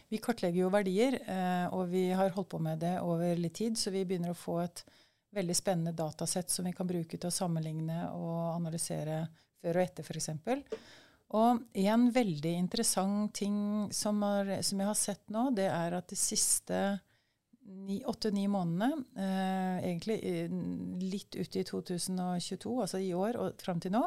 vi 0.09 0.21
kartlegger 0.23 0.65
jo 0.65 0.73
verdier, 0.73 1.19
eh, 1.23 1.67
og 1.75 1.89
vi 1.93 2.09
har 2.11 2.35
holdt 2.35 2.51
på 2.55 2.61
med 2.63 2.83
det 2.83 2.97
over 3.01 3.37
litt 3.37 3.55
tid, 3.61 3.79
så 3.79 3.93
vi 3.95 4.05
begynner 4.05 4.35
å 4.35 4.39
få 4.39 4.59
et 4.65 4.85
veldig 5.33 5.57
spennende 5.57 5.97
datasett 5.97 6.51
som 6.51 6.67
vi 6.69 6.75
kan 6.77 6.89
bruke 6.89 7.17
til 7.17 7.29
å 7.29 7.33
sammenligne 7.33 8.11
og 8.13 8.57
analysere 8.57 9.25
før 9.63 9.79
og 9.79 9.85
etter, 9.87 10.05
f.eks. 10.05 10.29
Og 11.33 11.63
en 11.81 12.11
veldig 12.13 12.53
interessant 12.59 13.33
ting 13.35 13.57
som, 13.95 14.19
er, 14.27 14.59
som, 14.67 14.83
jeg 14.83 14.91
har 14.91 14.99
sett 14.99 15.23
nå, 15.33 15.47
det 15.57 15.71
er 15.73 15.97
at 15.97 16.11
de 16.13 16.19
siste 16.19 16.83
åtte-ni 18.11 18.45
månedene, 18.51 19.05
eh, 19.17 19.77
egentlig 19.87 20.19
litt 21.01 21.39
ut 21.39 21.57
i 21.57 21.65
2022, 21.65 22.75
altså 22.85 23.01
i 23.01 23.13
år 23.17 23.39
og 23.41 23.63
fram 23.63 23.81
til 23.81 23.95
nå, 23.95 24.03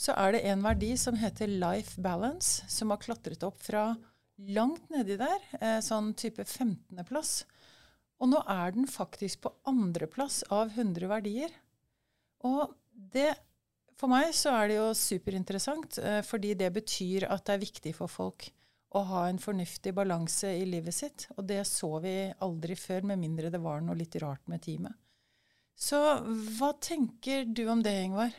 så 0.00 0.14
er 0.16 0.32
det 0.32 0.46
en 0.48 0.62
verdi 0.64 0.94
som 0.96 1.18
heter 1.20 1.50
life 1.60 2.00
balance, 2.00 2.64
som 2.72 2.92
har 2.92 3.02
klatret 3.02 3.42
opp 3.44 3.60
fra 3.60 3.90
langt 4.48 4.86
nedi 4.92 5.18
der, 5.20 5.42
eh, 5.60 5.80
sånn 5.84 6.14
type 6.16 6.44
15.-plass. 6.46 7.44
Og 8.20 8.30
nå 8.32 8.40
er 8.48 8.72
den 8.72 8.88
faktisk 8.88 9.42
på 9.44 9.52
andreplass 9.68 10.42
av 10.48 10.72
100 10.72 11.08
verdier. 11.10 11.52
Og 12.44 12.74
det 12.92 13.34
For 14.00 14.08
meg 14.08 14.30
så 14.32 14.54
er 14.56 14.68
det 14.70 14.76
jo 14.78 14.84
superinteressant, 14.96 15.98
eh, 16.00 16.22
fordi 16.24 16.54
det 16.56 16.70
betyr 16.72 17.26
at 17.28 17.44
det 17.44 17.52
er 17.52 17.66
viktig 17.66 17.90
for 17.94 18.08
folk 18.08 18.46
å 18.96 19.02
ha 19.04 19.26
en 19.28 19.36
fornuftig 19.36 19.92
balanse 19.92 20.48
i 20.56 20.64
livet 20.64 20.94
sitt. 20.94 21.26
Og 21.36 21.44
det 21.44 21.66
så 21.68 22.00
vi 22.00 22.32
aldri 22.40 22.78
før, 22.80 23.04
med 23.10 23.20
mindre 23.20 23.50
det 23.52 23.60
var 23.60 23.82
noe 23.84 23.98
litt 23.98 24.16
rart 24.16 24.48
med 24.48 24.62
teamet. 24.64 24.96
Så 25.76 26.00
hva 26.56 26.72
tenker 26.80 27.44
du 27.44 27.66
om 27.68 27.82
det, 27.84 27.92
Ingvar? 28.06 28.32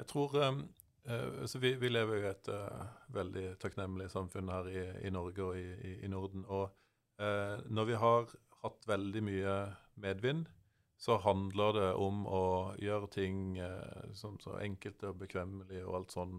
Jeg 0.00 0.08
tror 0.08 0.36
um, 0.48 0.62
uh, 1.08 1.56
vi, 1.60 1.74
vi, 1.80 1.90
lever 1.92 2.16
jo 2.16 2.24
i 2.24 2.30
et 2.30 2.52
uh, 2.52 2.86
veldig 3.12 3.46
takknemlig 3.60 4.08
samfunn 4.12 4.52
her 4.52 4.70
i, 4.72 4.84
i 5.06 5.12
Norge 5.12 5.44
og 5.44 5.58
i, 5.60 5.98
i, 6.00 6.08
Norden. 6.08 6.46
Og 6.48 6.76
når 7.68 7.84
vi 7.84 7.96
har 8.00 8.30
hatt 8.62 8.86
veldig 8.88 9.20
mye 9.26 9.54
medvind, 10.00 10.46
så 11.00 11.16
handler 11.16 11.76
det 11.76 11.90
om 11.96 12.26
å 12.28 12.44
gjøre 12.80 13.08
ting 13.14 13.54
eh, 13.56 14.08
sånn 14.16 14.36
så 14.42 14.58
enkelte 14.60 15.08
og 15.08 15.22
bekvemmelige 15.22 15.86
og 15.86 15.94
alt 15.96 16.12
sånn 16.12 16.34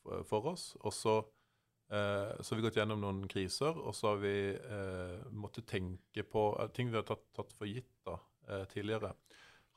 for, 0.00 0.46
oss. 0.54 0.70
Og 0.80 0.94
så, 0.96 1.16
eh, 1.92 2.30
så, 2.40 2.46
har 2.48 2.56
vi 2.56 2.64
gått 2.64 2.78
gjennom 2.80 3.02
noen 3.04 3.26
kriser, 3.28 3.76
og 3.76 3.92
så 3.96 4.14
har 4.14 4.22
vi 4.22 4.32
eh, 4.56 5.26
måttet 5.28 5.68
tenke 5.68 6.24
på 6.24 6.46
eh, 6.56 6.70
ting 6.72 6.88
vi 6.88 6.96
har 6.96 7.04
tatt, 7.10 7.26
tatt 7.36 7.52
for 7.52 7.68
gitt 7.68 7.92
da, 8.08 8.16
eh, 8.48 8.64
tidligere. 8.72 9.12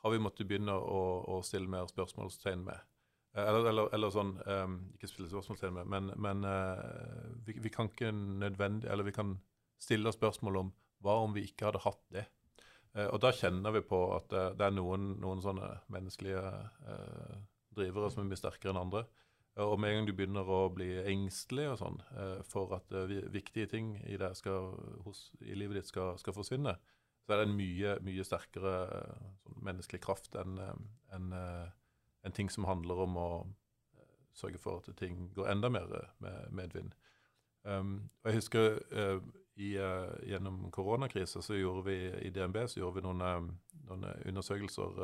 Har 0.06 0.16
vi 0.16 0.24
måttet 0.24 0.48
begynne 0.48 0.80
å, 0.80 1.02
å 1.36 1.42
stille 1.44 1.68
mer 1.68 1.92
spørsmålstegn 1.92 2.64
med. 2.72 2.91
Eh, 3.34 3.48
eller, 3.48 3.70
eller, 3.70 3.94
eller, 3.96 4.12
sånn 4.12 4.34
um, 4.44 4.76
Ikke 4.96 5.08
stille 5.08 5.30
til 5.32 5.72
meg, 5.76 5.88
men, 5.88 6.12
men 6.20 6.44
vi, 7.46 7.56
vi, 7.64 7.72
kan 7.72 7.88
ikke 7.88 8.12
nødvendig 8.12 8.90
Eller 8.92 9.08
vi 9.08 9.16
kan 9.16 9.38
stille 9.82 10.12
spørsmål 10.12 10.62
om 10.66 10.74
hva 11.02 11.16
om 11.24 11.32
vi 11.34 11.48
ikke 11.48 11.70
hadde 11.70 11.82
hatt 11.82 12.04
det? 12.14 12.28
Uh, 12.94 13.08
og 13.08 13.22
da 13.24 13.32
kjenner 13.34 13.74
vi 13.74 13.82
på 13.88 14.02
at 14.14 14.28
det, 14.30 14.44
det 14.60 14.68
er 14.68 14.76
noen, 14.76 15.16
noen, 15.24 15.42
sånne 15.42 15.72
menneskelige 15.90 16.44
drivere 17.74 18.12
som 18.12 18.22
er 18.22 18.30
mye 18.30 18.38
sterkere 18.38 18.76
enn 18.76 18.82
andre. 18.84 19.06
Og 19.64 19.74
med 19.80 19.90
en 19.90 19.98
gang 19.98 20.10
du 20.10 20.14
begynner 20.16 20.48
å 20.48 20.60
bli 20.72 20.92
engstelig 21.10 21.72
og 21.72 21.80
sånn 21.80 21.98
for 22.48 22.76
at 22.78 22.94
viktige 23.34 23.68
ting 23.72 23.96
i, 24.06 24.20
skal, 24.38 24.70
hos, 25.08 25.26
i, 25.42 25.56
livet 25.58 25.80
ditt 25.80 25.90
skal, 25.90 26.14
skal, 26.22 26.36
forsvinne, 26.36 26.76
så 27.26 27.34
er 27.34 27.42
det 27.42 27.48
en 27.50 27.58
mye, 27.58 27.98
mye 28.06 28.28
sterkere 28.28 28.76
sånn 29.42 29.60
menneskelig 29.66 30.04
kraft 30.06 30.38
enn 30.40 30.62
en, 30.62 31.34
en 32.26 32.36
ting 32.36 32.50
som 32.50 32.68
handler 32.70 33.06
om 33.06 33.18
å 33.18 33.30
sørge 34.34 34.60
for 34.62 34.82
at 34.82 34.96
ting 34.98 35.30
går 35.36 35.52
enda 35.52 35.70
mer 35.70 35.90
med 36.24 36.52
medvind. 36.56 36.94
Um, 37.64 38.10
og 38.24 38.32
jeg 38.32 38.40
husker 38.40 38.80
uh, 38.98 39.20
i, 39.56 39.76
uh, 39.78 40.14
gjennom 40.26 40.64
koronakrisa 40.74 41.44
gjorde 41.54 41.84
vi 41.86 41.98
i 42.26 42.32
DNB 42.34 42.64
så 42.68 42.80
gjorde 42.80 42.98
vi 42.98 43.04
noen, 43.06 43.22
um, 43.22 43.52
noen 43.90 44.08
undersøkelser 44.26 44.98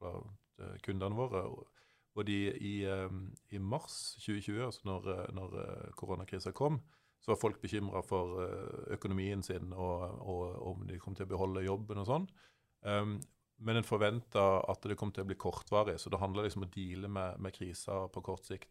blant 0.00 0.82
kundene 0.82 1.18
våre. 1.18 1.44
Og 2.12 2.26
de 2.28 2.38
i, 2.60 2.74
i 3.50 3.58
mars 3.58 4.16
2020, 4.20 4.58
altså 4.66 4.80
når, 4.84 5.06
når 5.32 5.54
koronakrisa 5.96 6.52
kom, 6.52 6.76
så 7.22 7.32
var 7.32 7.40
folk 7.40 7.60
bekymra 7.62 8.02
for 8.04 8.42
økonomien 8.92 9.42
sin 9.42 9.72
og, 9.72 10.18
og, 10.20 10.42
om 10.68 10.84
de 10.86 10.98
kom 11.00 11.16
til 11.16 11.24
å 11.24 11.32
beholde 11.32 11.64
jobben 11.64 12.02
og 12.02 12.06
sånn. 12.10 12.26
Men 13.62 13.78
en 13.78 13.86
forventa 13.86 14.42
at 14.70 14.86
det 14.88 14.96
kom 14.98 15.12
til 15.14 15.24
å 15.24 15.28
bli 15.30 15.38
kortvarig, 15.38 15.98
så 16.00 16.10
det 16.10 16.18
handla 16.18 16.42
liksom 16.46 16.64
om 16.64 16.68
å 16.68 16.74
deale 16.74 17.10
med, 17.10 17.38
med 17.42 17.54
krisa 17.54 18.06
på 18.12 18.22
kort 18.26 18.48
sikt. 18.48 18.70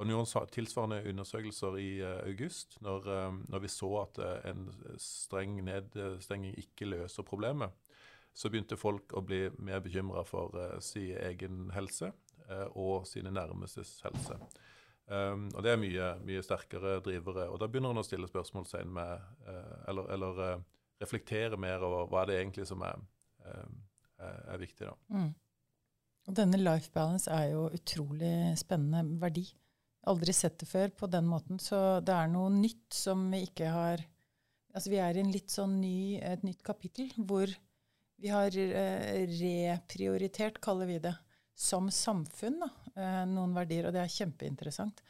Og 0.00 0.08
noen 0.08 0.26
tilsvarende 0.50 1.02
undersøkelser 1.10 1.76
i 1.78 1.90
uh, 2.00 2.22
august, 2.24 2.78
når, 2.82 3.04
uh, 3.06 3.36
når, 3.52 3.62
vi 3.62 3.70
så 3.70 3.90
at 4.00 4.18
uh, 4.18 4.32
en 4.50 4.64
streng 5.00 5.60
nedstenging 5.66 6.56
ikke 6.58 6.88
løser 6.88 7.26
problemet. 7.28 7.74
Så 8.34 8.48
begynte 8.48 8.80
folk 8.80 9.12
å 9.12 9.20
bli 9.22 9.44
mer 9.60 9.82
bekymra 9.84 10.24
for 10.24 10.56
sin 10.80 11.18
egen 11.20 11.66
helse 11.74 12.08
og 12.72 13.04
sine 13.06 13.28
nærmestes 13.28 13.90
helse. 14.06 14.38
Um, 15.04 15.50
og 15.52 15.60
det 15.64 15.74
er 15.74 15.80
mye, 15.80 16.06
mye, 16.24 16.44
sterkere 16.44 16.94
drivere. 17.04 17.50
Og 17.52 17.60
da 17.60 17.68
begynner 17.68 17.92
en 17.92 18.00
å 18.00 18.06
stille 18.06 18.30
spørsmålstegn 18.30 18.88
med 18.88 19.44
Eller, 19.84 20.08
eller 20.16 20.40
reflektere 21.04 21.60
mer 21.60 21.84
over 21.84 22.08
hva 22.08 22.22
er 22.22 22.30
det 22.30 22.38
egentlig 22.40 22.66
som 22.72 22.80
er, 22.88 23.04
er 24.22 24.60
viktig, 24.60 24.86
da. 24.88 24.94
Mm. 25.14 25.32
Og 26.30 26.36
denne 26.38 26.60
life 26.60 26.92
balance 26.94 27.30
er 27.32 27.50
jo 27.50 27.66
utrolig 27.74 28.52
spennende 28.60 29.18
verdi 29.20 29.48
aldri 30.10 30.34
sett 30.34 30.58
det 30.62 30.68
før 30.70 30.90
på 30.96 31.08
den 31.10 31.28
måten. 31.30 31.60
Så 31.62 32.00
det 32.04 32.14
er 32.14 32.30
noe 32.30 32.50
nytt 32.54 32.94
som 32.94 33.28
vi 33.32 33.46
ikke 33.48 33.74
har 33.74 34.08
Altså 34.72 34.88
vi 34.88 35.02
er 35.04 35.18
i 35.20 35.40
sånn 35.52 35.74
ny, 35.82 36.16
et 36.16 36.46
nytt 36.46 36.62
kapittel 36.64 37.10
hvor 37.28 37.50
vi 38.16 38.30
har 38.32 38.54
eh, 38.56 39.26
reprioritert, 39.28 40.62
kaller 40.64 40.88
vi 40.88 40.96
det, 41.04 41.12
som 41.52 41.90
samfunn, 41.92 42.56
da, 42.62 42.70
eh, 42.94 43.18
noen 43.28 43.52
verdier. 43.52 43.90
Og 43.90 43.92
det 43.92 44.00
er 44.00 44.14
kjempeinteressant. 44.14 45.02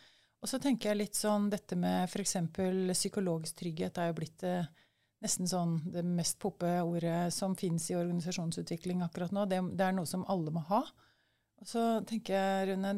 Og 0.42 0.50
så 0.50 0.58
tenker 0.58 0.90
jeg 0.90 0.98
litt 0.98 1.20
sånn 1.20 1.46
dette 1.52 1.78
med 1.78 2.10
f.eks. 2.10 2.34
psykologisk 2.90 3.60
trygghet 3.62 4.02
er 4.02 4.10
jo 4.10 4.16
blitt 4.18 4.42
eh, 4.48 4.66
nesten 5.22 5.48
sånn 5.48 5.78
det 5.94 6.02
mest 6.06 6.40
poppe 6.42 6.74
ordet 6.82 7.30
som 7.34 7.54
fins 7.58 7.88
i 7.90 7.96
organisasjonsutvikling 7.98 9.04
akkurat 9.06 9.34
nå. 9.34 9.46
Det, 9.50 9.60
det, 9.72 9.86
er 9.86 9.96
noe 9.96 10.08
som 10.08 10.26
alle 10.32 10.54
må 10.54 10.64
ha. 10.70 10.82
Og 11.62 11.68
så 11.70 11.82
tenker 12.08 12.34
jeg, 12.34 12.72
Rune, 12.72 12.92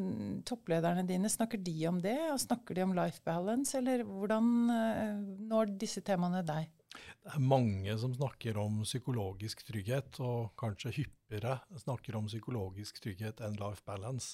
Topplederne 0.47 1.03
dine, 1.05 1.29
snakker 1.29 1.61
de 1.61 1.75
om 1.89 1.99
det? 2.01 2.17
Og 2.31 2.41
snakker 2.41 2.77
de 2.77 2.85
om 2.87 2.95
life 2.97 3.21
balance, 3.25 3.75
eller 3.77 4.01
hvordan 4.07 4.47
eh, 4.73 5.19
når 5.51 5.75
disse 5.85 6.01
temaene 6.05 6.41
deg? 6.45 6.71
Det 6.95 7.33
er 7.35 7.45
mange 7.45 7.93
som 8.01 8.13
snakker 8.15 8.57
om 8.61 8.81
psykologisk 8.85 9.61
trygghet, 9.67 10.17
og 10.23 10.55
kanskje 10.59 10.95
hyppigere 10.99 11.59
snakker 11.81 12.17
om 12.17 12.29
psykologisk 12.29 13.01
trygghet 13.03 13.41
enn 13.45 13.57
life 13.59 13.85
balance 13.85 14.33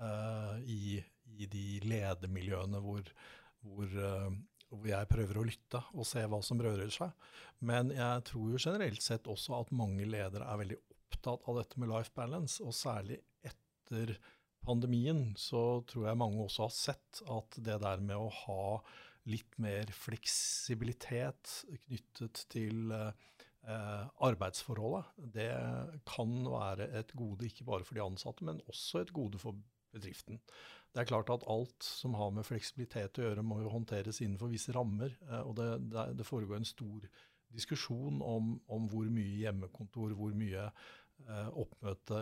uh, 0.00 0.56
i, 0.62 1.00
i, 1.36 1.48
de 1.50 1.66
ledermiljøene 1.84 2.80
hvor, 2.84 3.08
hvor, 3.64 3.96
uh, 3.96 4.30
hvor, 4.70 4.86
jeg 4.88 5.10
prøver 5.10 5.38
å 5.38 5.46
lytte 5.46 5.82
og 5.94 6.06
se 6.08 6.24
hva 6.26 6.40
som 6.44 6.60
rører 6.62 6.90
seg. 6.92 7.12
Men 7.66 7.92
jeg 7.94 8.24
tror 8.30 8.52
jo 8.52 8.62
generelt 8.62 9.04
sett 9.04 9.28
også 9.30 9.60
at 9.60 9.74
mange 9.76 10.06
ledere 10.08 10.48
er 10.48 10.62
veldig 10.62 10.78
opptatt 10.80 11.46
av 11.48 11.60
dette 11.60 11.80
med 11.80 11.92
life 11.92 12.12
balance, 12.16 12.58
og 12.62 12.74
særlig 12.76 13.20
etter 13.46 14.16
pandemien 14.66 15.30
så 15.38 15.82
tror 15.86 16.08
jeg 16.08 16.18
mange 16.18 16.42
også 16.42 16.66
har 16.66 16.74
sett 16.74 17.22
at 17.30 17.58
det 17.62 17.78
der 17.84 18.02
med 18.02 18.18
å 18.18 18.32
ha 18.44 18.62
litt 19.30 19.56
mer 19.62 19.90
fleksibilitet 19.94 21.52
knyttet 21.86 22.44
til 22.52 22.92
eh, 22.94 24.04
arbeidsforholdet, 24.26 25.08
det 25.34 25.50
kan 26.06 26.36
være 26.46 26.90
et 27.00 27.10
gode 27.18 27.48
ikke 27.48 27.66
bare 27.66 27.86
for 27.86 27.98
de 27.98 28.04
ansatte, 28.04 28.46
men 28.46 28.62
også 28.70 29.02
et 29.02 29.14
gode 29.14 29.40
for 29.42 29.58
bedriften. 29.94 30.38
Det 30.96 31.02
er 31.02 31.08
klart 31.10 31.28
at 31.32 31.44
alt 31.52 31.84
som 31.84 32.16
har 32.16 32.30
med 32.32 32.46
fleksibilitet 32.48 33.20
å 33.20 33.26
gjøre, 33.26 33.44
må 33.44 33.60
jo 33.60 33.72
håndteres 33.74 34.22
innenfor 34.24 34.48
visse 34.48 34.72
rammer. 34.72 35.12
Eh, 35.28 35.42
og 35.42 35.58
det, 35.60 35.70
det, 36.16 36.24
foregår 36.24 36.56
en 36.56 36.68
stor 36.68 37.08
diskusjon 37.52 38.22
om, 38.24 38.54
om, 38.72 38.86
hvor 38.88 39.10
mye 39.12 39.42
hjemmekontor, 39.44 40.16
hvor 40.16 40.32
mye 40.36 40.70
Eh, 41.24 41.46
oppmøte 41.58 42.18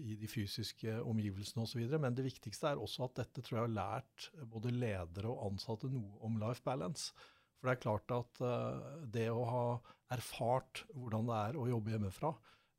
i 0.00 0.14
de 0.18 0.26
fysiske 0.26 0.94
omgivelsene 1.06 1.66
osv. 1.66 1.82
Men 2.00 2.16
det 2.16 2.24
viktigste 2.24 2.70
er 2.70 2.80
også 2.80 3.04
at 3.06 3.18
dette 3.20 3.44
tror 3.44 3.58
jeg 3.58 3.66
har 3.66 3.74
lært 3.76 4.28
både 4.48 4.72
ledere 4.72 5.28
og 5.28 5.50
ansatte 5.50 5.90
noe 5.92 6.16
om 6.26 6.38
life 6.40 6.64
balance. 6.64 7.12
For 7.60 7.68
det 7.68 7.74
er 7.76 7.82
klart 7.84 8.14
at 8.16 8.40
uh, 8.40 9.04
det 9.12 9.26
å 9.28 9.44
ha 9.44 9.64
erfart 10.16 10.86
hvordan 10.96 11.28
det 11.28 11.40
er 11.50 11.58
å 11.60 11.68
jobbe 11.68 11.92
hjemmefra 11.92 12.30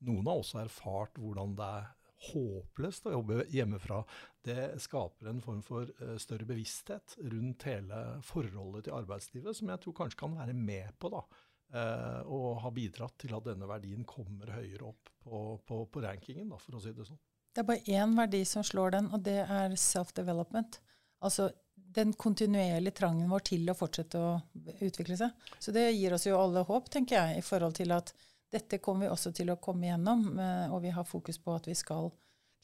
Noen 0.08 0.26
har 0.26 0.40
også 0.42 0.64
erfart 0.64 1.20
hvordan 1.22 1.54
det 1.60 1.68
er 1.78 1.92
håpløst 2.30 3.08
å 3.10 3.16
jobbe 3.16 3.46
hjemmefra. 3.54 4.02
Det 4.46 4.76
skaper 4.84 5.32
en 5.32 5.42
form 5.44 5.62
for 5.66 5.90
uh, 6.02 6.18
større 6.22 6.48
bevissthet 6.50 7.18
rundt 7.22 7.66
hele 7.70 8.02
forholdet 8.28 8.88
til 8.88 8.98
arbeidslivet, 9.00 9.58
som 9.58 9.72
jeg 9.74 9.84
tror 9.84 9.98
kanskje 10.04 10.22
kan 10.22 10.38
være 10.38 10.58
med 10.58 10.94
på 11.02 11.14
da, 11.14 11.24
og 11.72 12.46
har 12.46 12.66
ha 12.66 12.70
bidratt 12.76 13.14
til 13.24 13.32
at 13.38 13.46
denne 13.46 13.64
verdien 13.64 14.02
kommer 14.04 14.50
høyere 14.52 14.90
opp 14.90 15.08
på, 15.24 15.38
på, 15.64 15.78
på 15.88 16.02
rankingen, 16.04 16.50
da, 16.52 16.58
for 16.60 16.76
å 16.76 16.82
si 16.84 16.92
det 16.92 17.06
sånn. 17.08 17.20
Det 17.56 17.64
er 17.64 17.68
bare 17.70 17.96
én 17.96 18.16
verdi 18.18 18.42
som 18.48 18.64
slår 18.64 18.98
den, 18.98 19.08
og 19.16 19.24
det 19.24 19.38
er 19.44 19.78
self-development. 19.80 20.82
Altså 21.24 21.50
den 21.96 22.14
kontinuerlige 22.14 22.96
trangen 23.02 23.30
vår 23.32 23.44
til 23.52 23.70
å 23.72 23.76
fortsette 23.76 24.20
å 24.20 24.32
utvikle 24.80 25.18
seg. 25.20 25.48
Så 25.60 25.74
det 25.76 25.90
gir 25.92 26.16
oss 26.16 26.28
jo 26.28 26.40
alle 26.40 26.64
håp, 26.68 26.88
tenker 26.94 27.18
jeg, 27.18 27.42
i 27.42 27.46
forhold 27.46 27.76
til 27.80 27.92
at 27.96 28.14
dette 28.52 28.82
kommer 28.84 29.08
vi 29.08 29.14
også 29.14 29.32
til 29.36 29.52
å 29.54 29.60
komme 29.64 29.88
igjennom, 29.88 30.26
eh, 30.40 30.74
og 30.74 30.82
vi 30.84 30.92
har 30.94 31.08
fokus 31.08 31.40
på 31.40 31.56
at 31.56 31.70
vi 31.70 31.76
skal 31.78 32.12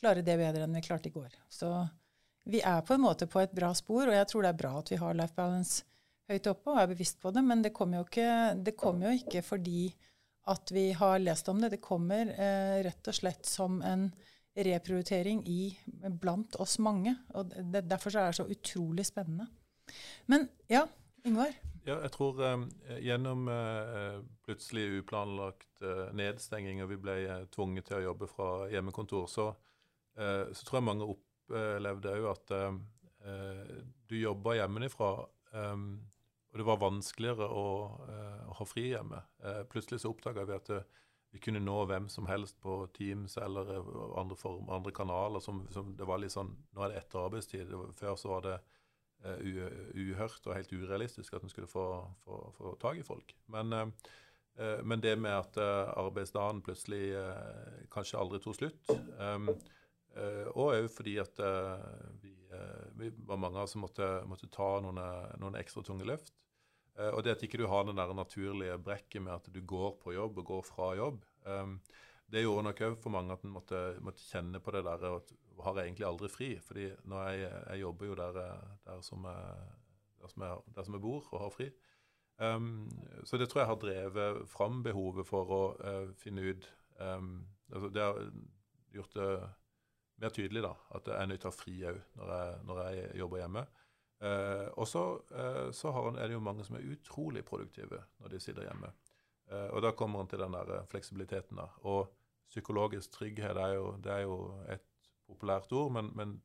klare 0.01 0.23
det 0.25 0.37
bedre 0.37 0.65
enn 0.65 0.75
vi 0.77 0.83
klarte 0.85 1.09
i 1.09 1.15
går. 1.15 1.31
Så 1.49 1.71
vi 2.47 2.61
er 2.61 2.83
på 2.85 2.95
en 2.95 3.03
måte 3.03 3.27
på 3.27 3.41
et 3.41 3.55
bra 3.55 3.73
spor, 3.75 4.07
og 4.07 4.15
jeg 4.15 4.27
tror 4.29 4.45
det 4.45 4.51
er 4.53 4.61
bra 4.61 4.73
at 4.79 4.91
vi 4.91 4.99
har 5.01 5.17
life 5.17 5.35
balance 5.35 5.83
høyt 6.27 6.47
oppe 6.51 6.73
og 6.73 6.81
er 6.81 6.91
bevisst 6.91 7.21
på 7.23 7.31
det, 7.31 7.43
men 7.43 7.63
det 7.63 7.73
kommer 7.75 8.01
jo 8.01 8.07
ikke, 8.07 8.75
kommer 8.79 9.09
jo 9.09 9.21
ikke 9.21 9.43
fordi 9.47 9.89
at 10.47 10.71
vi 10.71 10.89
har 10.95 11.19
lest 11.19 11.47
om 11.51 11.59
det. 11.59 11.73
Det 11.75 11.83
kommer 11.83 12.31
eh, 12.31 12.79
rett 12.87 13.09
og 13.11 13.15
slett 13.15 13.47
som 13.47 13.81
en 13.83 14.09
reprioritering 14.57 15.43
i, 15.47 15.61
blant 16.19 16.55
oss 16.63 16.77
mange. 16.83 17.13
og 17.35 17.51
det, 17.51 17.83
Derfor 17.87 18.15
er 18.15 18.31
det 18.31 18.39
så 18.39 18.47
utrolig 18.47 19.05
spennende. 19.05 19.47
Men 20.31 20.47
ja, 20.71 20.85
Ingvar? 21.27 21.51
Ja, 21.87 22.01
jeg 22.03 22.11
tror 22.17 22.41
eh, 22.43 22.63
gjennom 22.99 23.47
eh, 23.47 24.17
plutselig 24.43 24.99
uplanlagt 24.99 25.79
eh, 25.79 26.09
nedstenging, 26.19 26.81
og 26.83 26.91
vi 26.91 26.97
ble 26.99 27.15
eh, 27.23 27.45
tvunget 27.53 27.87
til 27.87 28.01
å 28.01 28.07
jobbe 28.09 28.27
fra 28.27 28.49
hjemmekontor, 28.73 29.29
så, 29.31 29.45
så 30.17 30.65
tror 30.65 30.79
jeg 30.79 30.85
mange 30.87 31.05
opplevde 31.05 32.13
òg 32.17 32.23
at 32.31 32.53
du 34.09 34.15
jobba 34.17 34.55
hjemmefra. 34.57 35.09
Um, 35.51 35.83
og 36.49 36.57
det 36.57 36.65
var 36.65 36.79
vanskeligere 36.81 37.45
å, 37.53 37.65
å 38.49 38.55
ha 38.57 38.65
fri 38.65 38.87
hjemme. 38.95 39.19
Plutselig 39.69 40.01
så 40.01 40.09
oppdaga 40.09 40.47
vi 40.49 40.55
at 40.55 40.71
vi 41.35 41.41
kunne 41.43 41.61
nå 41.61 41.75
hvem 41.85 42.07
som 42.09 42.25
helst 42.31 42.57
på 42.63 42.79
Teams 42.97 43.37
eller 43.37 43.69
andre, 44.17 44.39
form, 44.39 44.65
andre 44.73 44.95
kanaler. 44.95 45.43
Som, 45.43 45.67
som, 45.75 45.93
det 45.99 46.09
var 46.09 46.23
litt 46.23 46.33
sånn, 46.33 46.55
Nå 46.73 46.87
er 46.87 46.95
det 46.95 47.03
etter 47.03 47.27
arbeidstid. 47.27 47.77
Før 47.99 48.17
så 48.17 48.33
var 48.33 48.47
det 48.47 48.57
uhørt 49.25 50.45
og 50.45 50.55
helt 50.55 50.71
urealistisk 50.71 51.33
at 51.33 51.43
en 51.43 51.51
skulle 51.51 51.67
få, 51.67 51.87
få, 52.23 52.37
få 52.55 52.75
tak 52.81 52.99
i 53.01 53.05
folk. 53.07 53.33
Men 53.51 53.73
Eh, 54.57 54.83
men 54.83 55.01
det 55.01 55.15
med 55.15 55.35
at 55.37 55.57
eh, 55.61 55.89
arbeidsdagen 56.01 56.63
plutselig 56.65 57.11
eh, 57.17 57.81
kanskje 57.93 58.17
aldri 58.17 58.41
tok 58.41 58.57
slutt 58.57 58.93
um, 59.19 59.51
Og 60.57 60.71
òg 60.73 60.87
fordi 60.89 61.13
at 61.21 61.37
vi, 62.23 62.31
vi, 62.97 63.11
var 63.29 63.37
mange 63.37 63.61
som 63.69 63.83
måtte, 63.85 64.07
måtte 64.25 64.49
ta 64.49 64.79
noen, 64.81 64.97
noen, 65.37 65.57
ekstra 65.59 65.83
tunge 65.85 66.07
løft. 66.09 66.31
Og 66.97 67.19
det 67.21 67.35
at 67.35 67.43
ikke 67.45 67.59
du 67.61 67.67
har 67.69 67.83
den 67.85 67.99
der 67.99 68.15
naturlige 68.17 68.79
brekket 68.81 69.21
med 69.21 69.35
at 69.35 69.51
du 69.53 69.59
går 69.61 69.99
på 70.01 70.15
jobb 70.15 70.39
og 70.41 70.47
går 70.49 70.63
fra 70.65 70.87
jobb, 70.97 71.21
um, 71.45 71.75
det 72.33 72.41
gjorde 72.41 72.65
nok 72.65 72.81
òg 72.87 72.97
for 73.03 73.13
mange 73.13 73.37
at 73.37 73.45
en 73.45 73.53
måtte, 73.53 73.83
måtte, 74.01 74.25
kjenne 74.25 74.57
på 74.57 74.73
det 74.73 74.81
der 74.87 75.05
at 75.11 75.35
har 75.63 75.77
jeg 75.77 75.89
egentlig 75.89 76.07
aldri 76.07 76.29
fri? 76.29 76.47
Fordi 76.63 76.87
når 77.09 77.29
jeg, 77.29 77.51
jeg 77.69 77.81
jobber 77.81 78.05
jo 78.05 78.15
der, 78.15 78.39
der, 78.85 79.01
som 79.01 79.25
jeg, 79.25 79.67
der, 80.21 80.31
som 80.33 80.43
jeg, 80.43 80.57
der 80.75 80.83
som 80.83 80.97
jeg 80.97 81.01
bor 81.01 81.29
og 81.31 81.41
har 81.41 81.53
fri. 81.53 81.69
Um, 82.37 82.89
så 83.25 83.37
det 83.37 83.49
tror 83.49 83.61
jeg 83.61 83.67
har 83.67 83.79
drevet 83.81 84.43
fram 84.49 84.83
behovet 84.85 85.25
for 85.25 85.53
å 85.53 85.61
uh, 85.81 86.11
finne 86.21 86.43
ut 86.45 86.67
um, 87.01 87.47
altså 87.73 87.89
Det 87.89 88.03
har 88.03 88.19
gjort 88.93 89.15
det 89.17 89.29
mer 90.21 90.33
tydelig 90.33 90.61
da, 90.61 90.75
at 90.93 91.09
jeg 91.09 91.17
er 91.17 91.31
nødt 91.31 91.41
til 91.41 91.49
å 91.49 91.51
ha 91.51 91.57
fri 91.57 91.73
òg 91.89 91.97
når, 92.19 92.61
når, 92.65 92.81
jeg 92.85 93.17
jobber 93.23 93.41
hjemme. 93.41 93.63
Uh, 94.21 94.67
og 94.77 94.85
uh, 94.85 95.71
så 95.73 95.95
har, 95.95 96.11
er 96.13 96.29
det 96.29 96.37
jo 96.37 96.45
mange 96.45 96.65
som 96.65 96.77
er 96.77 96.85
utrolig 96.93 97.43
produktive 97.45 98.03
når 98.21 98.35
de 98.35 98.41
sitter 98.41 98.69
hjemme. 98.69 98.93
og 99.71 99.81
da 99.81 99.93
kommer 99.95 100.21
en 100.21 100.27
til 100.27 100.39
den 100.39 100.53
der 100.53 100.85
fleksibiliteten. 100.91 101.57
da, 101.57 101.67
Og 101.87 102.13
psykologisk 102.49 103.11
trygghet 103.11 103.57
er 103.57 103.73
jo, 103.73 103.95
det 104.03 104.11
er 104.11 104.25
jo 104.25 104.37
et 104.69 104.83
populært 105.27 105.73
ord, 105.75 105.91
men, 105.95 106.13
men 106.15 106.37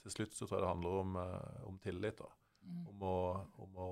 til 0.00 0.12
slutt 0.14 0.32
så 0.32 0.46
tror 0.46 0.56
jeg 0.56 0.62
det 0.64 0.70
handler 0.70 0.94
om, 1.02 1.16
om 1.68 1.78
tillit. 1.84 2.20
da. 2.22 2.30
Mm. 2.66 2.86
Om 2.88 3.02
å, 3.02 3.16
om, 3.64 3.76
å, 3.80 3.88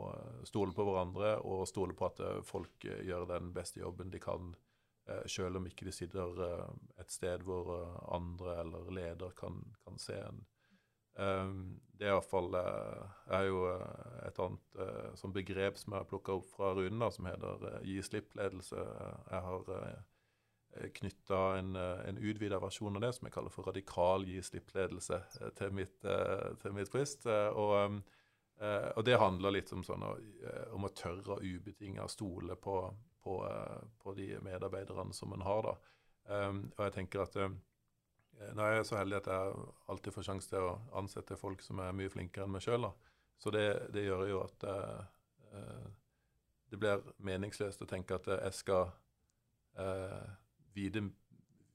stole 0.49 0.75
på 0.77 0.85
hverandre 0.87 1.37
og 1.47 1.67
stole 1.71 1.97
på 1.97 2.09
at 2.09 2.21
eh, 2.25 2.41
folk 2.47 2.85
eh, 2.85 3.05
gjør 3.09 3.29
den 3.31 3.53
beste 3.57 3.81
jobben 3.81 4.13
de 4.13 4.21
kan, 4.23 4.53
eh, 5.09 5.25
selv 5.31 5.61
om 5.61 5.69
ikke 5.69 5.89
de 5.89 5.95
sitter 5.95 6.43
et 7.01 7.13
sted 7.15 7.45
hvor 7.49 7.73
andre 8.15 8.59
eller 8.63 8.93
leder 9.01 9.35
kan, 9.39 9.63
kan 9.85 10.01
se 10.01 10.21
en. 10.21 10.47
Det 11.19 12.07
er 12.07 12.13
iallfall 12.13 12.55
er 12.55 13.49
jo 13.49 13.65
et 14.23 14.37
annet 14.39 14.77
sånn 15.19 15.33
begrep 15.35 15.81
som 15.81 15.97
jeg 15.97 16.05
har 16.05 16.07
plukka 16.07 16.37
opp 16.39 16.47
fra 16.53 16.69
Rune, 16.79 17.09
som 17.11 17.27
heter 17.27 17.65
gi 17.83 17.97
slipp-ledelse. 18.07 18.85
Jeg 19.33 19.41
har 19.49 19.73
knytta 20.95 21.41
en, 21.59 21.75
en 21.77 22.19
utvida 22.19 22.61
versjon 22.63 22.97
av 22.99 23.03
det 23.05 23.13
som 23.17 23.27
jeg 23.29 23.35
kaller 23.35 23.53
for 23.55 23.69
radikal 23.69 24.27
gi 24.29 24.39
slipp-ledelse, 24.45 25.19
til 25.59 25.75
mitt, 25.75 25.99
til 26.63 26.77
mitt 26.77 26.93
frist. 26.93 27.27
Og 27.29 28.01
og 28.59 29.05
det 29.07 29.19
handler 29.21 29.55
litt 29.55 29.71
om, 29.71 29.85
sånn, 29.87 30.03
om 30.75 30.87
å 30.87 30.91
tørre 30.91 31.37
å 31.37 31.43
ubetinga 31.43 32.09
stole 32.11 32.57
på, 32.59 32.75
på, 33.23 33.35
på, 34.03 34.15
de 34.19 34.33
medarbeiderne 34.43 35.15
som 35.15 35.33
en 35.37 35.45
har. 35.47 35.69
da. 35.69 35.75
Og 36.75 36.83
jeg 36.83 36.95
tenker 36.97 37.23
at 37.23 37.39
Nå 38.55 38.63
er 38.63 38.77
jeg 38.77 38.87
så 38.87 39.01
heldig 39.01 39.17
at 39.19 39.29
jeg 39.33 39.63
alltid 39.91 40.15
får 40.15 40.27
sjanse 40.29 40.51
til 40.51 40.63
å 40.63 40.75
ansette 41.01 41.39
folk 41.39 41.63
som 41.65 41.81
er 41.83 41.95
mye 41.97 42.11
flinkere 42.13 42.47
enn 42.47 42.53
meg 42.55 42.63
sjøl. 42.63 42.87
Så 43.39 43.51
det, 43.55 43.65
det, 43.95 44.05
gjør 44.07 44.27
jo 44.31 44.43
at 44.45 44.67
det 46.71 46.79
blir 46.79 47.03
meningsløst 47.27 47.83
å 47.83 47.89
tenke 47.91 48.19
at 48.19 48.31
jeg 48.31 48.55
skal 48.55 48.93
vite, 50.79 51.03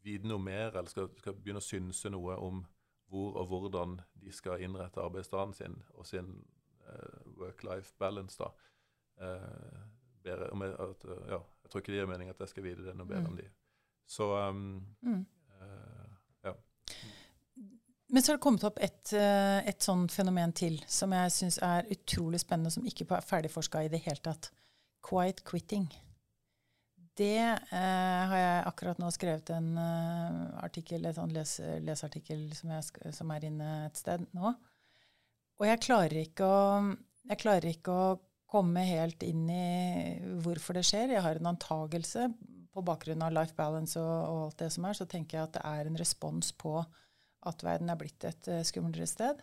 vite, 0.04 0.28
noe 0.30 0.42
mer, 0.42 0.72
eller 0.72 0.92
skal, 0.92 1.10
skal 1.20 1.36
begynne 1.38 1.62
å 1.62 1.66
synse 1.66 2.12
noe 2.14 2.38
om 2.40 2.64
hvor 3.14 3.38
og 3.38 3.50
hvordan 3.52 4.00
de 4.24 4.32
skal 4.34 4.64
innrette 4.66 5.02
arbeidsdagen 5.02 5.54
sin 5.54 5.76
og 5.94 6.08
sin 6.10 6.32
uh, 6.88 7.20
work-life 7.38 7.94
balance, 8.02 8.40
da. 8.40 8.50
Uh, 9.22 9.84
bedre, 10.24 10.48
at, 10.72 11.04
eh, 11.06 11.26
ja, 11.30 11.38
jeg 11.38 11.70
tror 11.70 11.82
ikke 11.82 11.92
det 11.92 11.98
gir 12.00 12.08
mening 12.08 12.30
at 12.32 12.40
jeg 12.40 12.50
skal 12.54 12.64
vite 12.64 12.86
det 12.86 12.94
noe 12.96 13.10
bedre 13.10 13.26
mm. 13.26 13.34
enn 13.34 13.42
de. 13.42 13.48
Så 14.08 14.30
um, 14.32 14.62
mm. 15.04 15.20
ja. 16.48 16.54
Men 18.08 18.24
så 18.24 18.32
har 18.32 18.38
det 18.38 18.44
kommet 18.46 18.64
opp 18.64 18.80
et, 18.80 19.12
et 19.12 19.84
sånn 19.84 20.08
fenomen 20.12 20.56
til 20.56 20.80
som 20.88 21.12
jeg 21.12 21.34
syns 21.36 21.60
er 21.60 21.92
utrolig 21.92 22.40
spennende, 22.40 22.72
som 22.72 22.88
ikke 22.88 23.10
er 23.18 23.28
ferdigforska 23.28 23.84
i 23.84 23.92
det 23.92 24.00
hele 24.08 24.24
tatt. 24.24 24.48
Quiet 25.04 25.44
quitting. 25.44 25.90
Det 27.14 27.38
eh, 27.38 28.22
har 28.30 28.40
jeg 28.40 28.62
akkurat 28.72 28.98
nå 28.98 29.10
skrevet 29.14 29.52
en 29.54 29.76
uh, 29.78 30.64
artikkel, 30.66 31.04
et 31.06 31.18
sånn 31.18 31.34
les, 31.36 31.60
leseartikkel 31.86 32.48
som, 32.58 32.72
jeg, 32.74 33.14
som, 33.14 33.34
er 33.36 33.46
inne 33.52 33.68
et 33.86 34.00
sted 34.00 34.24
nå. 34.34 34.54
Og 35.62 35.68
jeg 35.68 35.82
klarer 35.86 36.42
å, 36.42 36.56
jeg 37.30 37.42
klarer 37.44 37.70
ikke 37.70 37.94
å 37.94 38.08
komme 38.50 38.82
helt 38.88 39.22
inn 39.26 39.46
i 39.50 40.18
hvorfor 40.42 40.80
det 40.80 40.86
skjer. 40.90 41.14
Jeg 41.14 41.26
har 41.26 41.38
en 41.38 41.52
antagelse 41.54 42.32
på 42.74 42.82
bakgrunn 42.86 43.22
av 43.22 43.34
life 43.36 43.54
balance 43.58 44.00
og, 44.02 44.10
og, 44.10 44.40
alt 44.48 44.64
det 44.64 44.70
som 44.74 44.88
er, 44.90 44.98
så 44.98 45.08
tenker 45.10 45.38
jeg 45.38 45.48
at 45.48 45.58
det 45.60 45.64
er 45.70 45.90
en 45.90 46.00
respons 46.02 46.50
på 46.58 46.80
at 47.44 47.66
verden 47.66 47.92
er 47.94 48.00
blitt 48.00 48.26
et 48.26 48.50
uh, 48.50 48.64
skumlere 48.66 49.06
sted. 49.10 49.42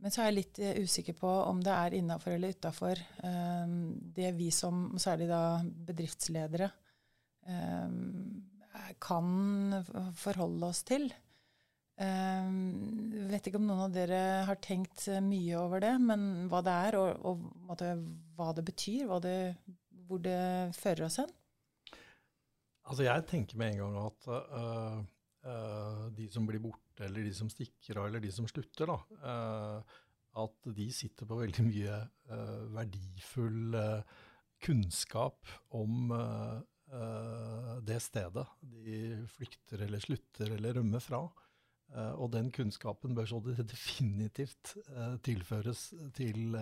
Men 0.00 0.12
så 0.12 0.22
er 0.22 0.30
jeg 0.30 0.38
litt 0.38 0.62
uh, 0.64 0.72
usikker 0.80 1.18
på 1.20 1.34
om 1.50 1.60
det 1.64 1.74
er 1.74 1.98
innafor 2.00 2.38
eller 2.38 2.56
utafor 2.56 3.04
um, 3.20 3.92
det 4.16 4.32
vi 4.38 4.48
som, 4.54 4.86
særlig 4.96 5.28
da 5.28 5.42
bedriftsledere, 5.90 6.70
kan 9.04 9.28
forholde 10.16 10.68
oss 10.70 10.80
til. 10.88 11.10
Um, 11.94 13.12
vet 13.30 13.46
ikke 13.46 13.60
om 13.60 13.68
noen 13.68 13.84
av 13.84 13.92
dere 13.94 14.20
har 14.48 14.58
tenkt 14.58 15.04
mye 15.22 15.54
over 15.60 15.82
det, 15.84 15.92
men 16.02 16.48
hva 16.50 16.58
det 16.66 16.74
er, 16.88 16.96
og, 16.98 17.20
og 17.22 17.44
måtte, 17.68 17.92
hva 18.34 18.48
det 18.56 18.64
betyr, 18.66 19.04
hva 19.06 19.20
det, 19.22 19.36
hvor 20.08 20.22
det 20.24 20.74
fører 20.74 21.06
oss 21.06 21.20
hen? 21.22 21.30
Altså 22.84 23.06
Jeg 23.06 23.24
tenker 23.30 23.60
med 23.60 23.76
en 23.76 23.84
gang 23.84 24.00
at 24.02 24.26
uh, 24.26 24.98
uh, 25.46 26.02
de 26.18 26.26
som 26.34 26.48
blir 26.50 26.60
borte, 26.64 27.06
eller 27.06 27.24
de 27.24 27.32
som 27.36 27.52
stikker 27.52 28.02
av, 28.02 28.08
eller 28.10 28.24
de 28.24 28.34
som 28.34 28.48
slutter, 28.50 28.90
da, 28.90 28.98
uh, 29.22 30.02
at 30.42 30.70
de 30.74 30.90
sitter 30.90 31.30
på 31.30 31.38
veldig 31.38 31.62
mye 31.68 32.02
verdifull 32.74 33.76
kunnskap 34.64 35.46
om 35.78 36.10
det 37.84 37.96
stedet 38.02 38.44
de 38.84 38.98
flykter 39.34 39.82
eller 39.86 40.02
slutter 40.02 40.52
eller 40.54 40.78
rømmer 40.78 41.02
fra. 41.02 41.24
Uh, 41.92 42.14
og 42.18 42.32
den 42.32 42.50
kunnskapen 42.54 43.14
bør 43.14 43.28
så 43.28 43.40
definitivt 43.74 44.74
uh, 44.90 45.16
tilføres 45.22 45.92
til, 46.16 46.56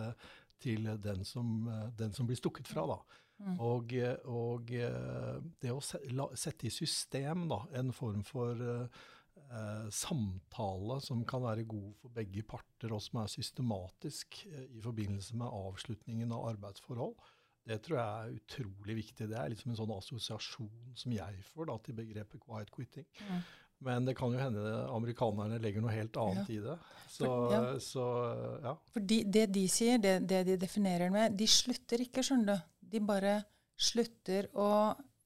til 0.60 0.90
den, 1.00 1.24
som, 1.24 1.70
den, 1.98 2.12
som, 2.12 2.28
blir 2.28 2.40
stukket 2.40 2.68
fra. 2.68 2.84
Da. 2.90 2.98
Mm. 3.42 3.56
Og, 3.64 3.96
og 4.30 4.68
det 4.68 5.72
å 5.72 5.80
sette 5.82 6.68
i 6.68 6.74
system 6.74 7.48
da, 7.50 7.64
en 7.80 7.90
form 7.96 8.22
for 8.26 8.86
samtale 9.92 10.94
som 11.04 11.24
kan 11.28 11.42
være 11.44 11.66
god 11.68 11.96
for 12.00 12.12
begge 12.14 12.44
parter, 12.48 12.92
og 12.94 13.02
som 13.04 13.18
er 13.20 13.32
systematisk 13.32 14.38
i 14.46 14.80
forbindelse 14.80 15.36
med 15.36 15.52
avslutningen 15.52 16.32
av 16.32 16.46
arbeidsforhold, 16.54 17.16
det 17.68 17.78
tror 17.84 17.98
jeg 17.98 18.12
er 18.12 18.36
utrolig 18.40 18.96
viktig. 18.98 19.28
Det 19.30 19.38
er 19.38 19.50
liksom 19.52 19.72
en 19.72 19.78
sånn 19.78 19.94
assosiasjon 19.94 20.94
som 20.98 21.14
jeg 21.14 21.44
får 21.52 21.68
da, 21.70 21.76
til 21.84 21.98
begrepet 21.98 22.42
quiet 22.42 22.72
quitting. 22.74 23.06
Mm. 23.28 23.42
Men 23.82 24.06
det 24.06 24.14
kan 24.18 24.34
jo 24.34 24.38
hende 24.38 24.72
amerikanerne 24.94 25.58
legger 25.62 25.82
noe 25.82 25.94
helt 25.94 26.18
annet 26.22 26.50
ja. 26.50 26.54
i 26.54 26.58
det. 26.62 26.76
Så, 27.06 27.24
For, 27.24 27.54
ja. 27.54 27.62
Så, 27.82 28.04
ja. 28.62 28.74
For 28.94 29.06
de, 29.12 29.18
det 29.38 29.46
de 29.54 29.64
sier, 29.70 30.02
det, 30.02 30.20
det, 30.30 30.44
de 30.48 30.58
definerer 30.60 31.10
med 31.12 31.34
De 31.38 31.48
slutter 31.50 32.04
ikke, 32.04 32.22
skjønner 32.26 32.62
du. 32.62 32.68
De 32.92 33.02
bare 33.02 33.40
slutter 33.80 34.50
å 34.58 34.68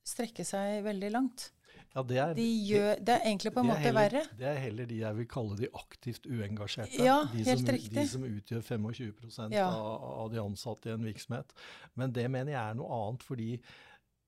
strekke 0.07 0.45
seg 0.47 0.81
veldig 0.87 1.13
langt. 1.13 1.51
Ja, 1.95 2.03
det 2.05 2.19
er, 2.21 2.33
de 2.37 2.47
gjør, 2.69 3.03
det 3.09 3.15
er 3.15 3.27
egentlig 3.29 3.53
på 3.55 3.63
en 3.63 3.69
måte 3.71 3.85
heller, 3.85 4.01
verre. 4.01 4.23
Det 4.37 4.49
er 4.51 4.59
heller 4.61 4.89
de 4.91 5.01
jeg 5.01 5.19
vil 5.19 5.29
kalle 5.33 5.59
de 5.61 5.69
aktivt 5.81 6.27
uengasjerte. 6.29 7.03
Ja, 7.03 7.19
de, 7.33 7.45
helt 7.47 7.63
som, 7.65 7.75
riktig. 7.79 7.95
de 7.97 8.07
som 8.11 8.27
utgjør 8.29 8.65
25 8.69 9.55
ja. 9.57 9.69
av, 9.69 10.09
av 10.27 10.33
de 10.33 10.41
ansatte 10.43 10.91
i 10.91 10.97
en 10.97 11.07
virksomhet. 11.09 11.55
Men 11.95 12.17
det 12.17 12.27
mener 12.31 12.53
jeg 12.53 12.63
er 12.63 12.81
noe 12.81 13.01
annet, 13.01 13.25
fordi 13.27 13.51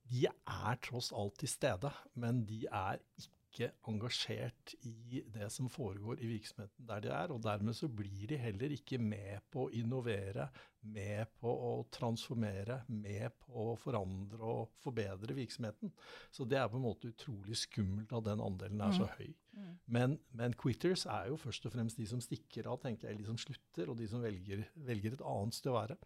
de 0.08 0.28
er 0.30 0.78
tross 0.86 1.10
alt 1.12 1.36
til 1.42 1.52
stede, 1.52 1.92
men 2.16 2.46
de 2.48 2.62
er 2.70 3.02
ikke 3.20 3.36
ikke 3.48 3.70
engasjert 3.88 4.74
i 4.86 5.22
det 5.34 5.48
som 5.52 5.68
foregår 5.72 6.20
i 6.22 6.30
virksomheten 6.30 6.86
der 6.88 7.00
de 7.00 7.08
er. 7.08 7.32
Og 7.32 7.42
dermed 7.42 7.74
så 7.74 7.88
blir 7.88 8.26
de 8.28 8.36
heller 8.36 8.74
ikke 8.74 8.98
med 8.98 9.40
på 9.50 9.66
å 9.66 9.72
innovere, 9.74 10.48
med 10.80 11.26
på 11.40 11.50
å 11.50 11.72
transformere, 11.94 12.80
med 12.88 13.34
på 13.42 13.72
å 13.72 13.76
forandre 13.80 14.38
og 14.38 14.70
forbedre 14.82 15.34
virksomheten. 15.36 15.92
Så 16.34 16.46
det 16.48 16.58
er 16.60 16.70
på 16.70 16.78
en 16.78 16.86
måte 16.86 17.10
utrolig 17.12 17.56
skummelt 17.58 18.12
at 18.14 18.26
den 18.28 18.42
andelen 18.44 18.80
er 18.84 18.94
så 18.96 19.06
mm. 19.08 19.14
høy. 19.18 19.30
Mm. 19.58 19.74
Men, 19.96 20.18
men, 20.38 20.54
quitters 20.58 21.06
er 21.10 21.28
jo 21.32 21.36
først 21.40 21.66
og 21.66 21.72
fremst 21.74 21.98
de 21.98 22.06
som 22.08 22.20
stikker 22.22 22.68
av, 22.70 22.78
tenker 22.82 23.08
jeg, 23.10 23.18
de 23.18 23.26
som 23.26 23.38
slutter, 23.40 23.90
og 23.90 23.96
de 23.98 24.06
som 24.10 24.22
velger, 24.22 24.58
velger 24.86 25.16
et 25.16 25.24
annet 25.32 25.54
sted 25.56 25.72
å 25.72 25.78
være. 25.78 25.96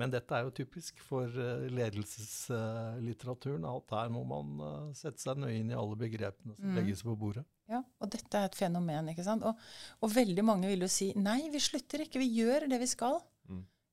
Men 0.00 0.14
dette 0.14 0.36
er 0.36 0.42
jo 0.46 0.56
typisk 0.60 1.00
for 1.04 1.26
uh, 1.26 1.66
ledelseslitteraturen, 1.70 3.66
at 3.70 3.88
der 3.90 4.12
må 4.14 4.22
man 4.28 4.46
uh, 4.62 4.92
sette 4.96 5.22
seg 5.22 5.40
nøye 5.42 5.58
inn 5.58 5.72
i 5.72 5.78
alle 5.78 5.96
begrepene 5.98 6.54
som 6.58 6.70
mm. 6.70 6.76
legges 6.78 7.02
på 7.06 7.16
bordet. 7.18 7.46
Ja, 7.70 7.84
og 8.02 8.10
dette 8.10 8.34
er 8.34 8.48
et 8.48 8.58
fenomen. 8.58 9.12
ikke 9.12 9.24
sant? 9.26 9.44
Og, 9.46 9.58
og, 10.02 10.08
veldig 10.10 10.44
mange 10.46 10.70
vil 10.70 10.82
jo 10.86 10.90
si 10.90 11.12
nei, 11.18 11.44
vi 11.52 11.60
slutter 11.62 12.02
ikke, 12.04 12.22
vi 12.22 12.32
gjør 12.40 12.66
det 12.70 12.80
vi 12.82 12.88
skal. 12.90 13.20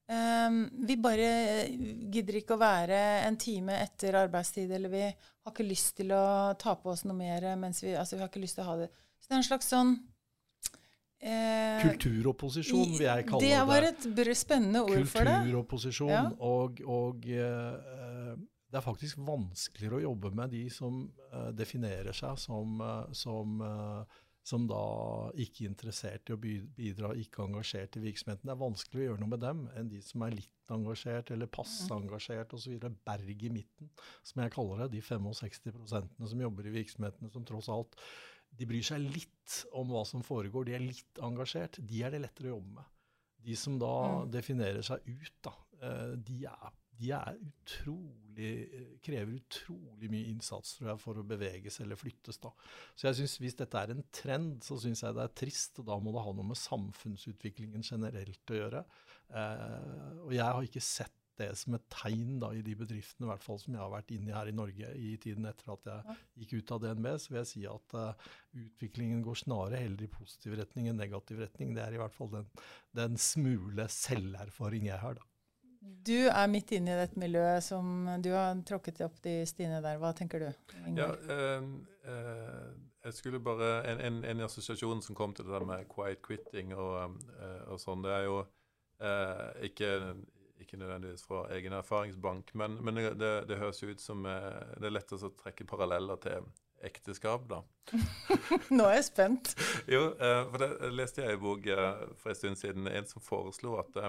Um, 0.07 0.61
vi 0.87 0.95
bare 1.03 1.29
gidder 2.07 2.37
ikke 2.39 2.55
å 2.55 2.61
være 2.61 2.99
en 3.25 3.35
time 3.35 3.75
etter 3.83 4.15
arbeidstid, 4.15 4.71
eller 4.71 4.91
vi 4.93 5.01
har 5.03 5.51
ikke 5.51 5.65
lyst 5.67 5.97
til 5.99 6.13
å 6.15 6.53
ta 6.59 6.77
på 6.79 6.93
oss 6.93 7.03
noe 7.03 7.17
mer 7.17 7.43
mens 7.59 7.83
vi 7.83 7.91
Altså, 7.91 8.15
vi 8.15 8.23
har 8.23 8.31
ikke 8.31 8.43
lyst 8.43 8.55
til 8.55 8.63
å 8.63 8.69
ha 8.69 8.77
det. 8.85 8.87
Så 9.19 9.27
det 9.27 9.35
er 9.35 9.41
en 9.41 9.47
slags 9.49 9.71
sånn 9.73 9.91
eh, 11.19 11.83
Kulturopposisjon, 11.83 12.93
vil 12.95 13.07
jeg 13.09 13.27
kalle 13.27 13.43
det. 13.43 13.51
Det 13.51 13.65
var 13.67 13.89
et 13.89 14.37
spennende 14.39 14.85
ord 14.87 15.11
for 15.11 15.27
det. 15.27 15.39
Kulturopposisjon. 15.43 16.13
Ja. 16.13 16.23
Og, 16.39 16.79
og 16.87 17.27
eh, 17.27 18.37
det 18.67 18.79
er 18.79 18.85
faktisk 18.85 19.19
vanskeligere 19.27 19.99
å 19.99 20.05
jobbe 20.09 20.31
med 20.35 20.51
de 20.55 20.63
som 20.71 21.03
eh, 21.31 21.51
definerer 21.55 22.15
seg 22.15 22.39
som, 22.39 22.79
eh, 22.83 23.13
som 23.15 23.59
eh, 23.63 24.17
som 24.47 24.67
da 24.69 24.81
ikke 25.35 25.65
er 25.65 25.71
interessert 25.71 26.29
i 26.29 26.35
å 26.35 26.39
bidra, 26.39 27.11
ikke 27.19 27.43
engasjert 27.43 27.97
i 27.99 28.03
virksomheten. 28.05 28.47
Det 28.47 28.53
er 28.53 28.61
vanskelig 28.61 29.01
å 29.01 29.07
gjøre 29.09 29.21
noe 29.23 29.33
med 29.33 29.43
dem 29.43 29.65
enn 29.75 29.89
de 29.91 29.99
som 30.05 30.23
er 30.23 30.37
litt 30.37 30.71
engasjert 30.71 31.33
eller 31.35 31.51
passe 31.51 31.87
mm. 31.89 31.97
engasjert 31.97 32.55
osv. 32.55 32.87
Berg 33.07 33.43
i 33.43 33.51
midten, 33.51 33.91
som 34.23 34.43
jeg 34.43 34.53
kaller 34.55 34.85
det. 34.85 34.89
De 34.95 35.03
65% 35.03 36.31
som 36.31 36.43
jobber 36.47 36.69
i 36.69 36.75
virksomhetene 36.77 37.31
som 37.33 37.47
tross 37.47 37.67
alt 37.73 37.99
de 38.57 38.67
bryr 38.69 38.85
seg 38.85 39.03
litt 39.03 39.61
om 39.77 39.91
hva 39.91 40.03
som 40.07 40.23
foregår, 40.25 40.67
de 40.67 40.77
er 40.77 40.85
litt 40.85 41.21
engasjert. 41.23 41.81
De 41.83 42.03
er 42.03 42.13
det 42.13 42.23
lettere 42.23 42.51
å 42.51 42.57
jobbe 42.57 42.79
med. 42.79 42.93
De 43.47 43.55
som 43.59 43.77
da 43.79 43.93
mm. 44.23 44.31
definerer 44.33 44.85
seg 44.85 45.03
ut, 45.07 45.35
da, 45.45 45.53
eh, 45.81 46.13
de 46.29 46.39
er 46.49 46.71
de 46.99 47.11
utrolig, 47.47 48.51
krever 49.05 49.37
utrolig 49.37 50.09
mye 50.13 50.31
innsats 50.31 50.77
tror 50.77 50.91
jeg, 50.91 51.01
for 51.01 51.19
å 51.19 51.25
beveges 51.27 51.79
eller 51.83 51.99
flyttes. 51.99 52.39
da. 52.43 52.51
Så 52.95 53.09
jeg 53.09 53.19
synes 53.21 53.37
Hvis 53.43 53.59
dette 53.59 53.83
er 53.83 53.93
en 53.93 54.03
trend, 54.11 54.63
så 54.63 54.79
syns 54.81 55.03
jeg 55.03 55.17
det 55.17 55.23
er 55.25 55.37
trist. 55.43 55.79
og 55.79 55.87
Da 55.91 55.99
må 55.99 56.13
det 56.15 56.25
ha 56.25 56.33
noe 56.33 56.51
med 56.53 56.59
samfunnsutviklingen 56.61 57.85
generelt 57.85 58.53
å 58.53 58.59
gjøre. 58.61 58.83
Eh, 59.29 60.25
og 60.25 60.33
jeg 60.33 60.45
har 60.45 60.67
ikke 60.67 60.83
sett 60.83 61.15
det 61.37 61.51
som 61.59 61.75
et 61.77 61.85
tegn 61.93 62.39
da, 62.41 62.49
i 62.55 62.63
de 62.65 62.73
bedriftene 62.77 63.27
i 63.27 63.31
hvert 63.31 63.45
fall 63.45 63.59
som 63.61 63.75
jeg 63.75 63.81
har 63.81 63.93
vært 63.93 64.13
inne 64.15 64.31
i 64.31 64.35
her 64.35 64.49
i 64.49 64.55
Norge 64.57 64.91
i 64.97 65.13
tiden 65.21 65.45
etter 65.49 65.69
at 65.75 65.89
jeg 65.91 66.17
gikk 66.41 66.55
ut 66.57 66.73
av 66.73 66.83
DNB, 66.83 67.09
så 67.21 67.31
vil 67.31 67.39
jeg 67.43 67.51
si 67.51 67.63
at 67.69 67.97
uh, 67.97 68.27
utviklingen 68.57 69.21
går 69.25 69.41
snarere 69.43 69.83
heller 69.83 70.07
i 70.07 70.11
positiv 70.11 70.57
retning 70.57 70.89
enn 70.89 70.97
negativ 70.97 71.41
retning. 71.43 71.75
Det 71.77 71.85
er 71.85 71.97
i 71.97 72.01
hvert 72.01 72.15
fall 72.15 72.33
den, 72.33 72.49
den 72.97 73.21
smule 73.21 73.85
selverfaring 73.93 74.89
jeg 74.89 75.01
har. 75.03 75.19
da. 75.19 75.36
Du 76.07 76.27
er 76.27 76.47
midt 76.51 76.71
inne 76.75 76.93
i 76.93 76.99
dette 76.99 77.19
miljøet 77.19 77.63
som 77.65 78.07
du 78.23 78.29
har 78.33 78.59
tråkket 78.67 79.01
opp 79.05 79.19
de 79.23 79.39
stiene 79.49 79.81
der. 79.83 79.99
Hva 80.01 80.13
tenker 80.15 80.43
du? 80.43 80.49
Ja, 80.95 81.09
øh, 81.15 81.67
øh, 82.07 82.69
jeg 83.07 83.13
skulle 83.13 83.39
bare, 83.39 83.91
En, 83.91 84.01
en, 84.01 84.23
en 84.25 84.43
assosiasjon 84.45 85.01
som 85.01 85.15
kom 85.15 85.33
til 85.33 85.45
det 85.45 85.53
der 85.53 85.65
med 85.65 85.85
quiet 85.95 86.21
quitting 86.27 86.75
og, 86.75 87.17
øh, 87.39 87.61
og 87.71 87.79
sånn, 87.79 88.03
det 88.03 88.11
er 88.11 88.23
jo 88.27 88.37
eh, 88.99 89.67
ikke, 89.69 89.91
ikke, 90.59 90.77
nødvendigvis 90.77 91.23
fra 91.23 91.45
egen 91.55 91.73
erfaringsbank, 91.73 92.55
men, 92.55 92.79
men 92.83 92.95
det, 92.95 93.13
det, 93.19 93.33
det, 93.49 93.59
høres 93.61 93.83
ut 93.83 94.01
som 94.01 94.23
det 94.27 94.89
er 94.89 94.95
lett 94.95 95.13
å 95.15 95.31
trekke 95.43 95.67
paralleller 95.69 96.19
til 96.23 96.49
ekteskap, 96.83 97.47
da. 97.49 97.61
Nå 98.77 98.89
er 98.89 98.99
jeg 98.99 99.07
spent. 99.07 99.55
jo, 99.93 100.11
eh, 100.13 100.41
for 100.51 100.65
det 100.65 100.91
leste 100.93 101.23
jeg 101.23 101.39
i 101.39 101.41
bok 101.41 101.71
for 102.19 102.33
en 102.33 102.41
stund 102.41 102.59
siden. 102.59 102.91
En 102.91 103.07
som 103.07 103.23
foreslo 103.23 103.79
at 103.81 104.03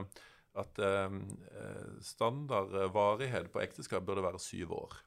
at 0.59 0.81
ehm, 0.83 1.23
eh, 1.53 1.93
standard 2.05 2.75
varighet 2.95 3.53
på 3.53 3.63
ekteskap 3.63 4.07
burde 4.07 4.25
være 4.25 4.41
syv 4.43 4.75
år. 4.79 4.99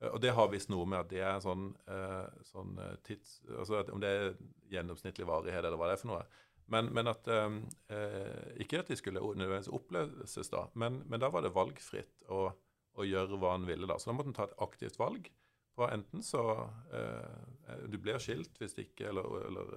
Eh, 0.00 0.10
og 0.10 0.20
det 0.24 0.34
har 0.36 0.50
visst 0.52 0.70
noe 0.72 0.86
med 0.88 1.02
at 1.02 1.10
det 1.12 1.24
er 1.24 1.40
sånn, 1.44 1.70
eh, 1.90 2.44
sånn 2.50 2.78
tids... 3.06 3.40
Altså 3.50 3.84
om 3.92 4.02
det 4.02 4.12
er 4.12 4.30
gjennomsnittlig 4.72 5.28
varighet, 5.28 5.64
eller 5.64 5.80
hva 5.80 5.90
det 5.90 5.98
er 5.98 6.02
for 6.02 6.12
noe. 6.14 6.24
Men, 6.70 6.92
men 6.94 7.10
at 7.10 7.26
ehm, 7.30 7.62
eh, 7.90 8.62
Ikke 8.62 8.82
at 8.82 8.90
de 8.90 8.98
skulle 8.98 9.20
nødvendigvis 9.20 9.70
oppløses, 9.74 10.50
da, 10.52 10.68
men, 10.78 11.02
men, 11.10 11.20
da 11.22 11.30
var 11.32 11.42
det 11.42 11.54
valgfritt 11.56 12.26
å, 12.30 12.44
å, 12.94 13.06
gjøre 13.06 13.40
hva 13.42 13.56
han 13.56 13.66
ville. 13.68 13.88
da. 13.90 13.98
Så 13.98 14.10
da 14.10 14.16
måtte 14.18 14.30
en 14.30 14.38
ta 14.38 14.46
et 14.46 14.58
aktivt 14.62 15.00
valg. 15.00 15.30
For 15.78 15.90
enten 15.94 16.22
så 16.26 16.42
eh, 16.94 17.84
Du 17.90 17.98
blir 17.98 18.18
skilt 18.22 18.58
hvis 18.58 18.76
ikke, 18.78 19.10
eller, 19.10 19.26
eller 19.48 19.74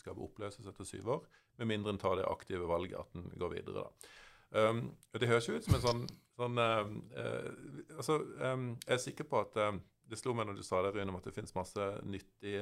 ekteskapet 0.00 0.24
oppløses 0.24 0.66
etter 0.66 0.88
syv 0.88 1.08
år, 1.16 1.28
med 1.60 1.68
mindre 1.68 1.92
en 1.92 2.00
tar 2.00 2.16
det 2.16 2.26
aktive 2.28 2.68
valget 2.68 2.98
at 2.98 3.14
en 3.14 3.30
går 3.36 3.54
videre. 3.58 3.84
da. 3.84 4.10
Um, 4.50 4.96
det 5.14 5.28
høres 5.28 5.46
jo 5.46 5.54
ut 5.54 5.64
som 5.64 5.76
en 5.76 5.84
sånn, 5.84 6.00
sånn 6.34 6.58
uh, 6.58 6.88
uh, 7.14 7.50
altså, 7.96 8.16
um, 8.42 8.72
Jeg 8.82 8.96
er 8.96 8.98
sikker 8.98 9.28
på 9.30 9.38
at 9.44 9.54
uh, 9.62 9.76
Det 10.10 10.18
slo 10.18 10.34
meg 10.34 10.48
når 10.48 10.58
du 10.58 10.64
sa 10.66 10.80
det, 10.82 10.90
Rune, 10.96 11.14
at 11.14 11.28
det 11.28 11.34
finnes 11.36 11.54
masse 11.54 11.84
nyttig 12.02 12.58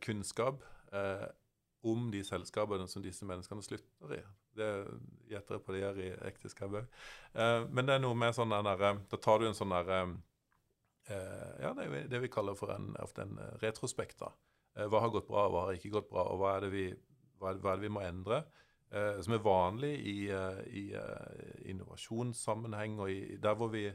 kunnskap 0.00 0.62
om 1.82 2.04
de 2.12 2.20
selskapene 2.24 2.86
som 2.88 3.02
disse 3.02 3.26
menneskene 3.26 3.64
slutter 3.66 4.12
i. 4.14 4.20
Det 4.56 4.68
gjetter 5.28 5.56
jeg 5.56 5.64
på 5.66 5.74
det 5.74 5.80
gjør 5.80 5.98
i 5.98 6.06
ekteskapet 6.30 6.78
òg. 6.78 7.66
men 7.74 7.90
det 7.90 7.96
er 7.96 8.04
noe 8.04 8.14
med 8.14 8.38
sånn 8.38 8.54
der, 8.54 8.86
Da 9.10 9.18
tar 9.18 9.42
du 9.42 9.48
en 9.48 9.58
sånn 9.58 9.74
der 9.74 9.90
Ja, 9.90 11.74
det, 11.74 11.88
er 11.90 12.08
det 12.14 12.22
vi 12.22 12.30
kaller 12.30 12.54
for 12.54 12.70
en, 12.70 12.94
en 12.94 13.36
retrospekt. 13.60 14.22
da. 14.22 14.30
Hva 14.76 15.00
har 15.00 15.12
gått 15.14 15.28
bra, 15.28 15.46
hva 15.48 15.66
har 15.66 15.78
ikke 15.78 15.94
gått 15.94 16.10
bra, 16.10 16.26
og 16.32 16.42
hva 16.42 16.56
er 16.56 16.66
det 16.66 16.72
vi 16.74 16.86
er 16.92 17.60
det 17.60 17.82
vi 17.82 17.92
må 17.92 18.02
endre? 18.04 18.42
Eh, 18.94 19.20
som 19.22 19.34
er 19.34 19.42
vanlig 19.42 19.94
i, 20.06 20.18
eh, 20.30 20.60
i 20.70 20.84
innovasjonssammenheng 21.70 23.00
og 23.00 23.10
i, 23.10 23.36
der, 23.42 23.54
hvor 23.58 23.68
vi, 23.72 23.88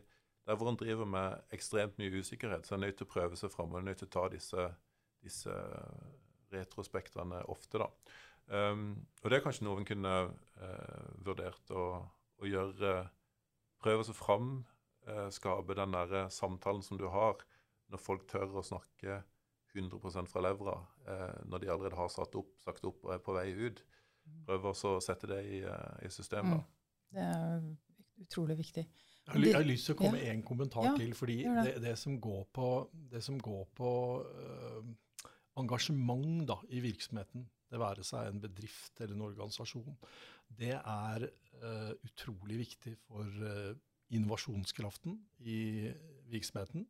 der 0.46 0.56
hvor 0.60 0.70
en 0.70 0.80
driver 0.80 1.08
med 1.08 1.54
ekstremt 1.56 1.98
mye 1.98 2.20
usikkerhet, 2.20 2.68
så 2.68 2.76
er 2.76 2.82
en 2.82 2.86
nødt 2.90 2.98
til 3.00 3.08
å 3.08 3.14
prøve 3.14 3.40
seg 3.40 3.54
fram 3.54 3.72
og 3.74 3.86
nødt 3.88 4.04
til 4.04 4.10
å 4.10 4.16
ta 4.18 4.26
disse, 4.34 4.68
disse 5.24 5.56
retrospektene 6.52 7.46
ofte. 7.48 7.80
da. 7.80 7.88
Um, 8.52 9.08
og 9.24 9.32
det 9.32 9.38
er 9.38 9.44
kanskje 9.46 9.64
noe 9.64 9.80
en 9.80 9.88
kunne 9.88 10.16
uh, 10.28 11.12
vurdert 11.24 11.72
å, 11.72 11.86
å 12.42 12.50
gjøre 12.50 13.08
Prøve 13.82 14.04
seg 14.06 14.14
fram, 14.14 14.50
uh, 15.08 15.30
skape 15.34 15.74
den 15.74 15.96
der 15.96 16.28
samtalen 16.30 16.84
som 16.86 17.00
du 17.00 17.08
har 17.10 17.40
når 17.90 18.02
folk 18.02 18.28
tør 18.30 18.60
å 18.60 18.62
snakke 18.66 19.24
100% 19.76 20.30
fra 20.32 20.44
levra 20.44 20.76
eh, 21.08 21.38
når 21.50 21.64
de 21.64 21.72
allerede 21.72 22.00
har 22.00 22.12
satt 22.12 22.36
opp, 22.40 22.54
sagt 22.64 22.86
opp 22.88 23.06
og 23.08 23.14
er 23.16 23.22
på 23.24 23.36
vei 23.38 23.50
ut. 23.56 23.84
Mm. 24.26 24.42
Prøve 24.50 24.74
å 24.74 24.98
sette 25.02 25.30
det 25.32 25.40
i, 25.50 25.62
uh, 25.66 25.96
i 26.06 26.10
systemet. 26.14 26.62
Mm. 26.62 27.08
Det 27.12 27.24
er 27.26 27.64
utrolig 28.22 28.58
viktig. 28.60 28.84
Jeg 28.86 29.34
har, 29.34 29.46
jeg 29.46 29.56
har 29.56 29.66
lyst 29.68 29.88
til 29.90 29.96
å 29.96 30.00
komme 30.00 30.18
med 30.18 30.26
ja. 30.26 30.34
en 30.36 30.44
kommentar 30.46 30.86
ja, 30.88 30.94
til. 30.98 31.14
fordi 31.18 31.38
det. 31.46 31.64
Det, 31.68 31.74
det. 31.86 31.96
som 32.00 32.18
går 32.22 32.44
på, 32.54 32.68
som 33.22 33.40
går 33.42 33.64
på 33.78 33.92
uh, 34.22 35.28
engasjement 35.62 36.46
da, 36.50 36.58
i 36.70 36.82
virksomheten, 36.84 37.46
det 37.72 37.80
være 37.80 38.06
seg 38.06 38.30
en 38.30 38.42
bedrift 38.44 39.00
eller 39.00 39.16
en 39.16 39.28
organisasjon, 39.30 39.96
det 40.62 40.76
er 40.78 41.28
uh, 41.64 41.94
utrolig 42.08 42.60
viktig 42.66 42.98
for 43.06 43.42
uh, 43.46 43.72
innovasjonskraften 44.12 45.16
i 45.48 45.60
virksomheten. 46.32 46.88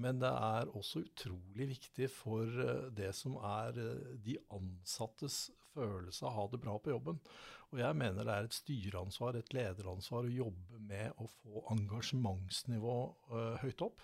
Men 0.00 0.20
det 0.22 0.30
er 0.30 0.70
også 0.76 1.02
utrolig 1.04 1.70
viktig 1.74 2.08
for 2.12 2.60
eh, 2.64 2.86
det 2.96 3.12
som 3.16 3.36
er 3.44 3.80
eh, 3.80 4.12
de 4.24 4.36
ansattes 4.56 5.48
følelse 5.74 6.24
av 6.24 6.30
å 6.30 6.36
ha 6.38 6.46
det 6.52 6.60
bra 6.62 6.76
på 6.80 6.94
jobben. 6.94 7.18
Og 7.70 7.82
jeg 7.82 7.98
mener 7.98 8.26
det 8.26 8.34
er 8.34 8.48
et 8.48 8.56
styreansvar, 8.56 9.38
et 9.38 9.52
lederansvar, 9.54 10.26
å 10.26 10.38
jobbe 10.40 10.80
med 10.88 11.20
å 11.22 11.28
få 11.30 11.62
engasjementsnivå 11.70 12.94
uh, 13.30 13.60
høyt 13.62 13.84
opp. 13.86 14.02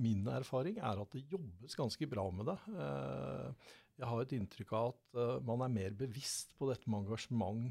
Min 0.00 0.24
erfaring 0.32 0.80
er 0.82 0.98
at 0.98 1.12
det 1.12 1.20
jobbes 1.30 1.76
ganske 1.78 2.08
bra 2.10 2.24
med 2.34 2.48
det. 2.48 2.56
Jeg 4.00 4.08
har 4.10 4.22
et 4.24 4.32
inntrykk 4.34 4.72
av 4.74 4.88
at 4.88 5.44
man 5.46 5.62
er 5.62 5.70
mer 5.70 5.94
bevisst 6.00 6.56
på 6.58 6.66
dette 6.66 6.90
med 6.90 7.04
engasjement 7.04 7.68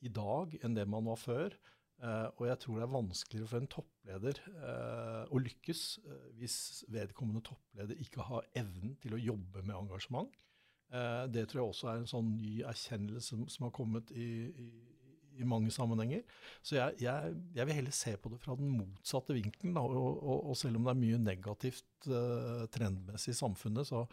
i 0.00 0.12
dag 0.14 0.54
enn 0.64 0.78
det 0.78 0.86
man 0.88 1.04
var 1.10 1.20
før. 1.20 1.58
Uh, 2.02 2.26
og 2.40 2.48
jeg 2.48 2.58
tror 2.60 2.78
det 2.78 2.84
er 2.84 2.92
vanskeligere 2.92 3.48
for 3.48 3.62
en 3.62 3.68
toppleder 3.70 4.38
uh, 4.50 5.22
å 5.30 5.40
lykkes 5.40 5.82
uh, 6.02 6.24
hvis 6.40 6.56
vedkommende 6.92 7.44
toppleder 7.46 8.00
ikke 8.02 8.26
har 8.26 8.48
evnen 8.58 8.96
til 9.02 9.14
å 9.14 9.20
jobbe 9.22 9.62
med 9.62 9.76
engasjement. 9.78 10.32
det 11.32 11.48
tror 11.48 11.60
jeg 11.60 11.70
også 11.70 11.86
er 11.90 12.00
en 12.00 12.10
sånn 12.10 12.34
ny 12.38 12.50
erkjennelse 12.68 13.32
som, 13.32 13.46
som 13.50 13.64
har 13.66 13.72
kommet 13.74 14.10
i, 14.14 14.26
i, 14.46 14.66
i, 15.40 15.46
mange 15.48 15.72
sammenhenger. 15.74 16.20
Så 16.62 16.76
jeg, 16.76 17.00
jeg, 17.02 17.32
jeg, 17.56 17.66
vil 17.66 17.78
heller 17.78 17.96
se 17.96 18.12
på 18.20 18.30
det 18.30 18.38
fra 18.42 18.54
den 18.58 18.68
motsatte 18.76 19.34
vinkelen. 19.34 19.78
Og, 19.80 19.96
og, 19.96 20.36
og, 20.36 20.54
selv 20.60 20.78
om 20.78 20.86
det 20.86 20.92
er 20.92 21.00
mye 21.00 21.18
negativt 21.24 22.08
trendmessig 22.76 23.32
i 23.32 23.40
samfunnet, 23.40 23.88
så, 23.90 24.04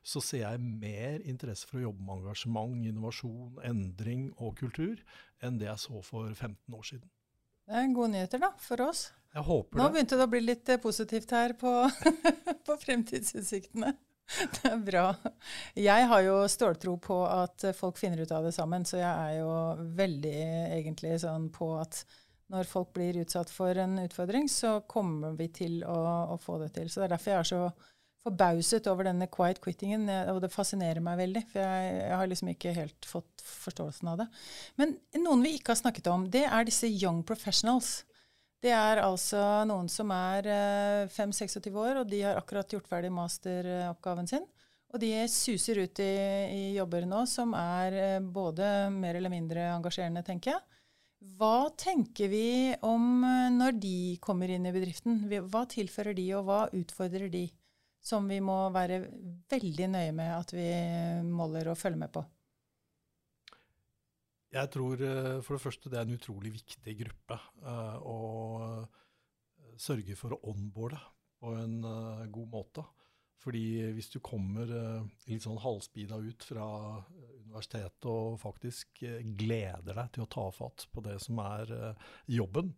så 0.00 0.22
ser 0.24 0.46
jeg 0.46 0.64
mer 0.64 1.20
interesse 1.28 1.68
for 1.68 1.80
å 1.80 1.88
jobbe 1.90 2.06
med 2.06 2.22
engasjement, 2.22 2.88
innovasjon, 2.88 3.60
endring 3.66 4.30
og 4.38 4.56
kultur 4.62 5.02
enn 5.44 5.60
det 5.60 5.68
jeg 5.68 5.88
så 5.88 6.04
for 6.06 6.30
15 6.30 6.78
år 6.78 6.92
siden. 6.94 7.10
Det 7.66 7.78
er 7.78 7.90
gode 7.94 8.12
nyheter 8.14 8.42
da, 8.42 8.52
for 8.60 8.86
oss. 8.88 9.08
Jeg 9.30 9.46
håper 9.46 9.78
Nå 9.78 9.88
begynte 9.94 10.18
det 10.18 10.26
å 10.26 10.30
bli 10.30 10.40
litt 10.42 10.70
eh, 10.72 10.80
positivt 10.82 11.34
her 11.36 11.54
på, 11.58 11.72
på 12.66 12.78
fremtidsutsiktene. 12.84 13.92
Det 14.56 14.70
er 14.70 14.82
bra. 14.86 15.04
Jeg 15.74 16.06
har 16.06 16.20
jo 16.22 16.34
ståltro 16.50 16.96
på 17.02 17.16
at 17.26 17.64
folk 17.74 17.98
finner 17.98 18.22
ut 18.22 18.32
av 18.34 18.44
det 18.46 18.52
sammen, 18.54 18.84
så 18.86 19.00
jeg 19.00 19.10
er 19.10 19.38
jo 19.40 19.54
veldig 19.98 20.34
egentlig 20.78 21.16
sånn 21.22 21.48
på 21.54 21.72
at 21.80 22.04
når 22.50 22.66
folk 22.70 22.92
blir 22.94 23.20
utsatt 23.22 23.50
for 23.50 23.78
en 23.78 23.98
utfordring, 24.02 24.48
så 24.50 24.80
kommer 24.90 25.34
vi 25.38 25.48
til 25.54 25.80
å, 25.86 25.98
å 26.34 26.38
få 26.42 26.58
det 26.62 26.72
til. 26.78 26.90
Så 26.90 27.02
det 27.02 27.08
er 27.08 27.14
derfor 27.14 27.32
jeg 27.32 27.40
er 27.40 27.50
så 27.50 27.62
forbauset 28.26 28.86
over 28.90 29.08
denne 29.08 29.28
quiet 29.32 29.60
quittingen, 29.64 30.04
og 30.32 30.42
det 30.44 30.52
fascinerer 30.52 31.00
meg 31.04 31.18
veldig. 31.22 31.42
For 31.52 31.62
jeg, 31.62 31.96
jeg, 31.96 32.14
har 32.20 32.30
liksom 32.30 32.52
ikke 32.52 32.76
helt 32.76 33.08
fått 33.08 33.44
forståelsen 33.46 34.12
av 34.12 34.22
det. 34.22 34.28
Men 34.80 34.96
noen 35.22 35.44
vi 35.46 35.56
ikke 35.56 35.74
har 35.74 35.80
snakket 35.80 36.10
om, 36.12 36.28
det 36.32 36.44
er 36.46 36.68
disse 36.68 36.90
young 36.90 37.22
professionals. 37.26 38.00
Det 38.60 38.72
er 38.76 39.00
altså 39.00 39.40
noen 39.68 39.88
som 39.88 40.10
er 40.12 40.48
5-26 41.14 41.70
år, 41.72 42.02
og 42.02 42.10
de 42.10 42.24
har 42.26 42.36
akkurat 42.36 42.68
gjort 42.68 42.90
ferdig 42.90 43.12
masteroppgaven 43.16 44.28
sin. 44.28 44.44
Og 44.90 45.00
de 45.00 45.14
suser 45.30 45.80
ut 45.80 46.02
i, 46.02 46.10
i 46.50 46.62
jobber 46.74 47.06
nå 47.08 47.22
som 47.30 47.54
er 47.56 48.20
både 48.20 48.90
mer 48.92 49.16
eller 49.16 49.32
mindre 49.32 49.70
engasjerende, 49.76 50.24
tenker 50.26 50.56
jeg. 50.56 50.66
Hva 51.36 51.70
tenker 51.76 52.30
vi 52.32 52.72
om 52.84 53.22
når 53.54 53.76
de 53.80 53.96
kommer 54.24 54.50
inn 54.52 54.64
i 54.68 54.72
bedriften? 54.72 55.22
Hva 55.52 55.66
tilfører 55.68 56.16
de, 56.16 56.26
og 56.36 56.46
hva 56.48 56.60
utfordrer 56.76 57.28
de? 57.32 57.46
Som 58.10 58.26
vi 58.30 58.40
må 58.42 58.58
være 58.74 59.04
veldig 59.50 59.88
nøye 59.94 60.12
med 60.16 60.34
at 60.34 60.54
vi 60.54 60.68
måler 61.30 61.70
og 61.70 61.78
følger 61.78 62.02
med 62.02 62.12
på? 62.14 62.24
Jeg 64.50 64.70
tror 64.74 65.02
eh, 65.06 65.36
for 65.46 65.54
det 65.56 65.62
første 65.62 65.90
det 65.90 65.98
er 65.98 66.08
en 66.08 66.16
utrolig 66.18 66.50
viktig 66.56 66.96
gruppe 67.04 67.36
uh, 67.62 67.98
å 68.02 68.16
sørge 69.80 70.16
for 70.18 70.34
å 70.34 70.40
onboarde 70.50 70.98
på 71.40 71.52
en 71.54 71.76
uh, 71.86 72.24
god 72.32 72.48
måte. 72.56 72.84
Fordi 73.40 73.62
hvis 73.96 74.10
du 74.12 74.18
kommer 74.20 74.68
litt 75.30 75.46
sånn 75.46 75.62
halvspida 75.62 76.18
ut 76.20 76.42
fra 76.44 76.66
universitetet 77.46 78.04
og 78.10 78.34
faktisk 78.42 79.00
gleder 79.40 79.96
deg 79.96 80.10
til 80.12 80.26
å 80.26 80.28
ta 80.34 80.44
fatt 80.52 80.84
på 80.92 81.00
det 81.06 81.14
som 81.24 81.40
er 81.40 81.72
jobben, 82.28 82.74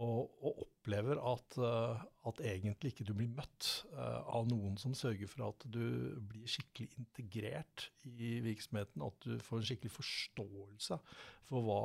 og, 0.00 0.32
og 0.40 0.62
opplever 0.64 1.20
at, 1.20 1.58
uh, 1.60 2.00
at, 2.28 2.40
egentlig 2.48 2.92
ikke 2.92 3.06
du 3.06 3.12
blir 3.16 3.32
møtt 3.36 3.68
uh, 3.92 4.24
av 4.38 4.48
noen 4.48 4.78
som 4.80 4.96
sørger 4.96 5.28
for 5.28 5.50
at 5.50 5.66
du 5.68 6.16
blir 6.30 6.48
skikkelig 6.48 6.88
integrert 6.96 7.88
i 8.08 8.38
virksomheten, 8.44 9.04
at 9.04 9.26
du 9.26 9.36
får 9.44 9.60
en 9.60 9.68
skikkelig 9.68 9.92
forståelse 9.98 10.98
for 11.50 11.66
hva 11.66 11.82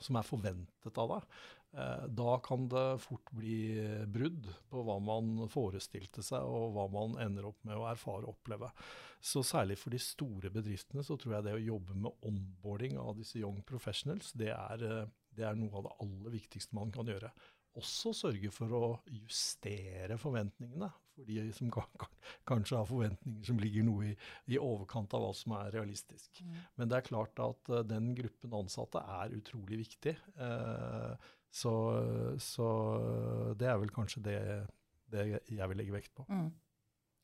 som 0.00 0.16
er 0.16 0.26
forventet 0.26 1.02
av 1.04 1.12
deg, 1.12 1.28
uh, 1.76 2.08
da 2.22 2.38
kan 2.46 2.64
det 2.72 2.86
fort 3.04 3.36
bli 3.36 3.60
brudd 4.08 4.48
på 4.72 4.86
hva 4.88 4.96
man 5.04 5.44
forestilte 5.52 6.24
seg, 6.24 6.40
og 6.40 6.72
hva 6.78 6.88
man 6.96 7.20
ender 7.20 7.52
opp 7.52 7.60
med 7.68 7.76
å 7.76 7.86
erfare 7.92 8.24
og 8.24 8.38
oppleve. 8.38 8.72
Så 9.20 9.44
særlig 9.44 9.76
for 9.76 9.92
de 9.92 10.00
store 10.00 10.48
bedriftene 10.48 11.04
så 11.04 11.20
tror 11.20 11.36
jeg 11.36 11.50
det 11.50 11.58
å 11.58 11.66
jobbe 11.74 12.02
med 12.06 12.24
onboarding 12.24 12.96
av 12.96 13.18
disse 13.20 13.36
young 13.42 13.60
professionals, 13.68 14.32
det 14.32 14.54
er 14.56 15.10
det 15.36 15.46
er 15.46 15.58
noe 15.58 15.74
av 15.78 15.86
det 15.86 15.96
aller 16.04 16.36
viktigste 16.36 16.76
man 16.78 16.92
kan 16.94 17.08
gjøre. 17.10 17.30
Også 17.78 18.10
sørge 18.16 18.50
for 18.50 18.72
å 18.74 18.86
justere 19.14 20.16
forventningene 20.18 20.88
for 21.14 21.26
de 21.28 21.44
som 21.54 21.70
kan, 21.70 21.86
kan, 22.00 22.14
kanskje 22.48 22.78
har 22.80 22.88
forventninger 22.88 23.46
som 23.46 23.60
ligger 23.62 23.86
noe 23.86 24.08
i, 24.08 24.14
i, 24.50 24.58
overkant 24.58 25.14
av 25.14 25.22
hva 25.22 25.34
som 25.36 25.54
er 25.58 25.70
realistisk. 25.76 26.40
Mm. 26.42 26.56
Men 26.80 26.90
det 26.90 26.98
er 26.98 27.06
klart 27.06 27.42
at 27.42 27.70
uh, 27.70 27.82
den 27.86 28.10
gruppen 28.18 28.56
ansatte 28.58 29.02
er 29.20 29.36
utrolig 29.36 29.84
viktig. 29.84 30.16
Uh, 30.40 31.14
så, 31.50 31.74
så, 32.38 32.66
det 33.58 33.66
er 33.66 33.78
vel 33.82 33.90
kanskje 33.94 34.22
det, 34.22 34.40
det, 35.10 35.24
jeg 35.50 35.70
vil 35.70 35.80
legge 35.82 35.94
vekt 35.94 36.12
på. 36.14 36.26
Mm. 36.30 36.50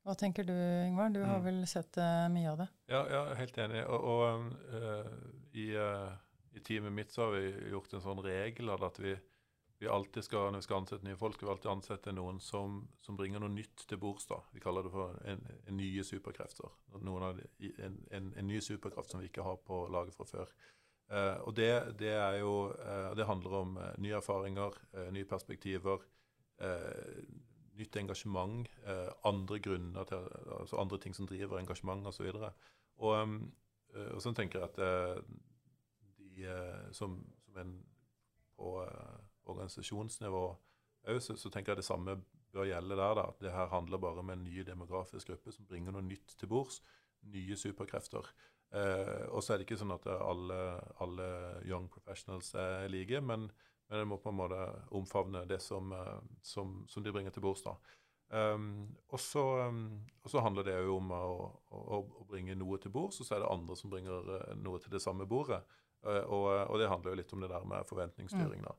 Hva 0.07 0.15
tenker 0.19 0.47
du, 0.47 0.55
Ingvar? 0.55 1.11
Du 1.15 1.21
har 1.25 1.41
mm. 1.41 1.47
vel 1.47 1.61
sett 1.71 1.99
uh, 1.99 2.27
mye 2.31 2.53
av 2.53 2.63
det? 2.63 2.69
Ja, 2.91 3.03
ja 3.11 3.23
helt 3.39 3.59
enig. 3.67 3.83
Og, 3.91 4.07
og 4.15 5.59
i 5.59 5.73
i 6.57 6.61
teamet 6.61 6.93
mitt 6.93 7.13
så 7.13 7.23
har 7.23 7.35
vi 7.37 7.71
gjort 7.71 7.93
en 7.93 8.05
sånn 8.05 8.23
regel 8.25 8.71
at 8.73 9.01
vi, 9.03 9.13
vi 9.79 9.89
alltid 9.93 10.25
skal, 10.25 10.49
når 10.51 10.63
vi 10.63 10.67
skal 10.67 10.79
ansette 10.81 11.05
nye 11.05 11.19
folk, 11.21 11.37
skal 11.37 11.51
vi 11.51 11.53
alltid 11.53 11.73
ansette 11.73 12.15
noen 12.17 12.39
som, 12.41 12.79
som 13.05 13.19
bringer 13.19 13.43
noe 13.43 13.53
nytt 13.53 13.85
til 13.89 14.01
bords. 14.01 14.29
Vi 14.55 14.63
kaller 14.65 14.87
det 14.87 14.93
for 14.95 15.19
en, 15.29 15.43
en 15.69 15.77
nye 15.77 16.05
superkrefter. 16.07 16.73
Av 16.97 17.05
en, 17.05 17.43
en, 17.85 18.31
en, 18.33 18.47
ny 18.49 18.63
superkraft 18.65 19.13
som 19.13 19.21
vi 19.21 19.29
ikke 19.29 19.45
har 19.45 19.61
på 19.69 19.83
laget 19.93 20.17
fra 20.17 20.29
før. 20.31 20.55
Uh, 21.07 21.37
og 21.47 21.53
det, 21.55 21.71
det, 22.01 22.11
er 22.19 22.41
jo 22.41 22.55
uh, 22.73 23.13
Det 23.15 23.29
handler 23.29 23.53
om 23.61 23.77
uh, 23.79 23.93
nye 24.03 24.17
erfaringer, 24.19 24.81
nye 25.15 25.29
perspektiver, 25.29 26.01
nytt 27.77 27.97
engasjement, 28.01 28.65
andre 29.29 29.59
grunner 29.61 30.07
til 30.09 30.23
altså 30.57 30.79
andre 30.81 30.97
ting 30.97 31.13
som 31.13 31.27
driver 31.29 31.59
engasjement 31.61 32.09
osv. 32.09 32.31
Og, 32.33 32.47
og, 32.97 33.19
um, 33.21 33.35
og 34.15 34.23
så 34.25 34.33
tenker 34.33 34.63
jeg 34.63 34.71
at 34.71 35.27
Eh, 36.37 36.93
som, 36.93 37.25
som 37.45 37.57
en 37.57 37.77
på 38.57 38.73
uh, 38.83 39.19
organisasjonsnivå 39.51 40.43
òg, 41.07 41.21
så, 41.21 41.37
så, 41.37 41.51
tenker 41.53 41.75
jeg 41.75 41.83
det 41.83 41.87
samme 41.87 42.17
bør 42.53 42.69
gjelde 42.71 42.97
der. 42.97 43.15
da. 43.19 43.27
Det 43.41 43.53
her 43.53 43.69
handler 43.73 44.01
bare 44.01 44.23
om 44.25 44.33
en 44.33 44.45
ny 44.45 44.65
demografisk 44.65 45.29
gruppe 45.29 45.53
som 45.53 45.69
bringer 45.69 45.93
noe 45.93 46.05
nytt 46.05 46.37
til 46.41 46.49
bords. 46.51 46.81
Nye 47.33 47.57
superkrefter. 47.57 48.29
Uh, 48.73 49.29
og 49.31 49.45
så 49.45 49.55
er 49.55 49.61
det 49.61 49.69
ikke 49.69 49.79
sånn 49.81 49.95
at 49.95 50.09
alle, 50.11 50.59
alle 51.05 51.29
young 51.69 51.87
professionals 51.93 52.51
er 52.59 52.89
like, 52.91 53.21
men, 53.21 53.47
men 53.91 54.03
en 54.03 54.11
må 54.11 54.19
på 54.21 54.33
en 54.33 54.41
måte 54.41 54.65
omfavne 54.97 55.45
det 55.49 55.61
som, 55.63 55.93
uh, 55.93 56.19
som, 56.43 56.81
som 56.91 57.05
de 57.05 57.15
bringer 57.15 57.35
til 57.35 57.45
bords. 57.45 57.65
da. 57.67 57.77
Um, 58.27 58.97
og, 59.09 59.21
så, 59.21 59.43
um, 59.69 60.41
handler 60.43 60.67
det 60.67 60.81
jo 60.83 60.97
om 60.97 61.13
å, 61.15 61.25
å, 61.71 62.01
å, 62.03 62.25
bringe 62.27 62.57
noe 62.59 62.81
til 62.83 62.91
bords, 62.91 63.21
og 63.21 63.29
så 63.29 63.37
er 63.37 63.45
det 63.45 63.53
andre 63.53 63.77
som 63.79 63.93
bringer 63.93 64.33
noe 64.59 64.81
til 64.83 64.97
det 64.97 65.05
samme 65.05 65.29
bordet. 65.31 65.61
Eh, 66.05 66.25
og, 66.25 66.49
og, 66.67 66.77
det 66.81 66.91
handler 66.91 67.15
jo 67.15 67.21
litt 67.21 67.35
om 67.37 67.45
det 67.45 67.51
der 67.53 67.69
med 67.69 67.89
forventningsstyring. 67.89 68.65
da. 68.67 68.77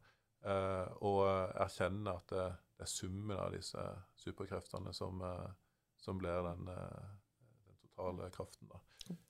Uh, 0.48 0.86
og 1.04 1.22
erkjenne 1.60 2.14
at 2.14 2.30
det, 2.30 2.44
det, 2.78 2.86
er 2.86 2.90
summen 2.92 3.40
av 3.42 3.50
disse 3.52 3.82
superkreftene 4.22 4.94
som, 4.96 5.18
uh, 5.20 5.48
som 6.00 6.20
blir 6.22 6.46
den, 6.46 6.70
uh, 6.70 7.08
den, 7.66 7.80
totale 7.82 8.30
kraften. 8.36 8.70
da. 8.70 8.80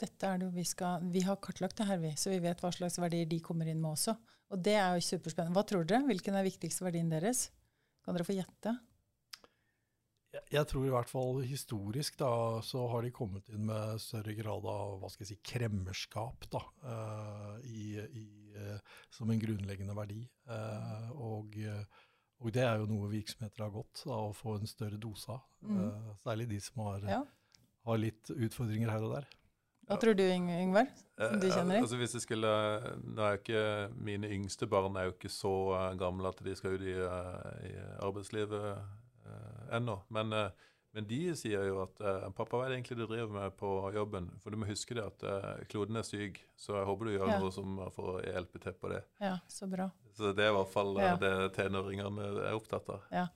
Dette 0.03 0.29
er 0.29 0.41
det 0.41 0.51
vi 0.53 0.65
skal, 0.67 1.07
vi 1.13 1.23
har 1.25 1.39
kartlagt 1.41 1.79
det 1.79 1.87
her, 1.87 2.01
vi, 2.03 2.11
så 2.19 2.33
vi 2.33 2.41
vet 2.43 2.61
hva 2.61 2.73
slags 2.75 2.99
verdier 3.01 3.29
de 3.29 3.39
kommer 3.41 3.69
inn 3.71 3.79
med 3.81 3.95
også. 3.95 4.17
Og 4.53 4.61
det 4.67 4.75
er 4.77 4.97
jo 4.97 5.07
superspennende. 5.07 5.55
Hva 5.57 5.65
tror 5.69 5.87
dere? 5.87 6.05
Hvilken 6.09 6.37
er 6.37 6.45
viktigste 6.45 6.85
verdien 6.85 7.09
deres? 7.11 7.47
Kan 8.05 8.17
dere 8.17 8.27
få 8.27 8.35
gjette? 8.37 8.75
Jeg 10.35 10.67
tror 10.67 10.85
i 10.87 10.91
hvert 10.91 11.09
fall 11.09 11.39
historisk 11.47 12.17
da, 12.19 12.59
så 12.65 12.83
har 12.91 13.05
de 13.05 13.13
kommet 13.15 13.47
inn 13.51 13.63
med 13.69 14.01
større 14.03 14.35
grad 14.35 14.65
av 14.67 14.97
hva 14.99 15.11
skal 15.11 15.23
jeg 15.23 15.31
si, 15.31 15.39
kremmerskap 15.53 16.49
da, 16.51 16.61
uh, 16.83 17.55
i, 17.63 17.95
i, 17.95 18.27
uh, 18.57 18.99
som 19.13 19.31
en 19.31 19.39
grunnleggende 19.39 19.95
verdi. 19.95 20.21
Uh, 20.49 21.09
og, 21.15 21.57
og, 22.41 22.51
det 22.55 22.65
er 22.65 22.83
jo 22.83 22.91
noe 22.91 23.09
virksomheter 23.11 23.65
har 23.65 23.73
gått 23.75 24.03
da, 24.03 24.19
å 24.27 24.35
få 24.35 24.59
en 24.59 24.69
større 24.69 24.99
dose 24.99 25.31
av. 25.31 25.43
Mm. 25.63 26.13
særlig 26.21 26.51
de 26.51 26.61
som 26.61 26.83
har, 26.85 27.09
ja. 27.09 27.23
har, 27.87 27.99
litt 28.03 28.31
utfordringer 28.35 28.91
her 28.93 29.07
og 29.07 29.17
der. 29.17 29.33
Hva 29.87 29.95
tror 30.01 30.17
du, 30.19 30.23
Yngvar? 30.27 30.89
Som 31.15 31.39
du 31.39 31.47
kjenner 31.47 31.77
i? 31.77 31.81
Altså 31.81 31.97
hvis 31.97 32.17
jeg 32.17 32.25
skulle, 32.25 32.49
nå 33.07 33.23
er 33.23 33.37
jo 33.37 33.39
ikke 33.39 33.61
Mine 33.95 34.27
yngste 34.35 34.67
barn 34.67 34.99
er 34.99 35.07
jo 35.07 35.13
ikke 35.15 35.31
så 35.31 35.53
gamle 35.95 36.27
at 36.27 36.43
de 36.43 36.55
skal 36.59 36.75
ut 36.75 36.83
i, 36.83 36.97
i 37.71 37.71
arbeidslivet 38.03 38.67
ennå. 39.77 39.99
Men, 40.13 40.33
uh, 40.33 40.73
men, 40.95 41.07
de 41.09 41.19
sier 41.37 41.67
jo 41.67 41.81
at 41.83 42.01
uh, 42.01 42.27
'pappa, 42.31 42.57
hva 42.57 42.65
er 42.65 42.73
det 42.73 42.79
egentlig 42.79 42.97
du 42.99 43.05
driver 43.05 43.33
med 43.35 43.57
på 43.59 43.71
jobben?' 43.95 44.29
For 44.43 44.53
du 44.53 44.59
må 44.61 44.69
huske 44.69 44.97
det 44.97 45.05
at 45.05 45.67
kloden 45.71 45.99
er 45.99 46.07
syk, 46.07 46.39
så 46.57 46.79
jeg 46.79 46.89
håper 46.89 47.09
du 47.09 47.15
gjør 47.15 47.33
ja. 47.33 47.39
noe 47.43 47.53
som 47.55 47.79
får 47.95 48.11
hjelpe 48.25 48.63
til 48.63 48.77
på 48.81 48.93
det. 48.93 49.03
Ja, 49.23 49.37
Så 49.47 49.69
bra. 49.71 49.89
Så 50.17 50.33
det 50.33 50.47
er 50.47 50.49
i 50.49 50.57
hvert 50.57 50.73
fall 50.73 50.95
ja. 50.97 51.13
det 51.21 51.53
tenåringene 51.53 52.31
er 52.47 52.57
opptatt 52.57 52.89
av. 52.89 53.05
Ja. 53.13 53.27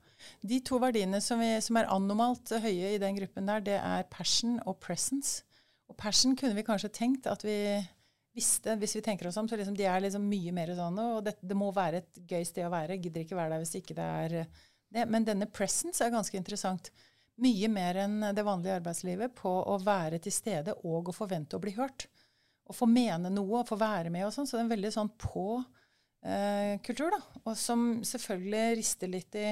De 0.42 0.58
to 0.66 0.78
verdiene 0.82 1.20
som, 1.22 1.40
vi, 1.42 1.54
som 1.62 1.78
er 1.78 1.90
anomalt 1.90 2.50
høye 2.62 2.94
i 2.94 3.00
den 3.02 3.18
gruppen 3.18 3.48
der, 3.48 3.62
det 3.62 3.78
er 3.78 4.06
passion 4.10 4.58
og 4.66 4.78
presence. 4.82 5.42
Og 5.90 5.96
passion 5.98 6.36
kunne 6.38 6.56
vi 6.56 6.64
kanskje 6.66 6.90
tenkt 6.94 7.28
at 7.30 7.44
vi 7.46 7.56
visste, 8.32 8.76
hvis 8.80 8.96
vi 8.96 9.04
tenker 9.04 9.28
oss 9.28 9.36
om, 9.36 9.48
så 9.48 9.58
liksom, 9.60 9.76
de 9.76 9.86
er 9.88 10.02
liksom 10.04 10.24
mye 10.28 10.54
mer 10.56 10.72
sånn 10.76 10.98
og 11.02 11.22
det, 11.26 11.36
det, 11.42 11.56
må 11.58 11.68
være 11.74 12.02
et 12.02 12.20
gøy 12.28 12.46
sted 12.48 12.66
å 12.66 12.72
være. 12.72 12.98
Gidder 13.02 13.26
ikke 13.26 13.38
være 13.38 13.54
der 13.54 13.64
hvis 13.64 13.76
ikke 13.82 13.96
det 13.98 14.06
er 14.24 14.36
det, 14.92 15.06
men 15.08 15.24
denne 15.24 15.48
presence 15.48 16.04
er 16.04 16.12
ganske 16.12 16.36
interessant. 16.36 16.90
Mye 17.40 17.68
mer 17.72 17.98
enn 18.04 18.18
det 18.36 18.44
vanlige 18.44 18.76
arbeidslivet 18.76 19.34
på 19.38 19.50
å 19.50 19.78
være 19.82 20.20
til 20.22 20.34
stede 20.34 20.74
og 20.84 21.08
å 21.08 21.16
forvente 21.16 21.56
å 21.56 21.62
bli 21.62 21.72
hørt. 21.78 22.06
Å 22.68 22.76
få 22.76 22.86
mene 22.86 23.32
noe 23.32 23.62
og 23.62 23.70
få 23.70 23.78
være 23.80 24.12
med 24.12 24.26
og 24.26 24.34
sånn. 24.34 24.46
Så 24.46 24.56
det 24.56 24.62
er 24.62 24.66
en 24.66 24.74
veldig 24.74 24.92
sånn 24.94 25.12
på-kultur, 25.24 27.08
eh, 27.08 27.16
da. 27.16 27.40
Og 27.42 27.56
som 27.58 27.86
selvfølgelig 28.06 28.76
rister 28.78 29.10
litt 29.10 29.40
i, 29.40 29.48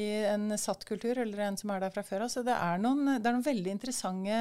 i 0.00 0.08
en 0.32 0.48
satt 0.58 0.86
kultur, 0.88 1.20
eller 1.20 1.44
en 1.46 1.60
som 1.60 1.74
er 1.74 1.84
der 1.84 1.94
fra 1.94 2.06
før 2.06 2.26
av. 2.26 2.32
Så 2.32 2.44
det 2.46 2.56
er, 2.56 2.80
noen, 2.82 3.18
det 3.18 3.28
er 3.28 3.36
noen 3.36 3.46
veldig 3.46 3.76
interessante 3.76 4.40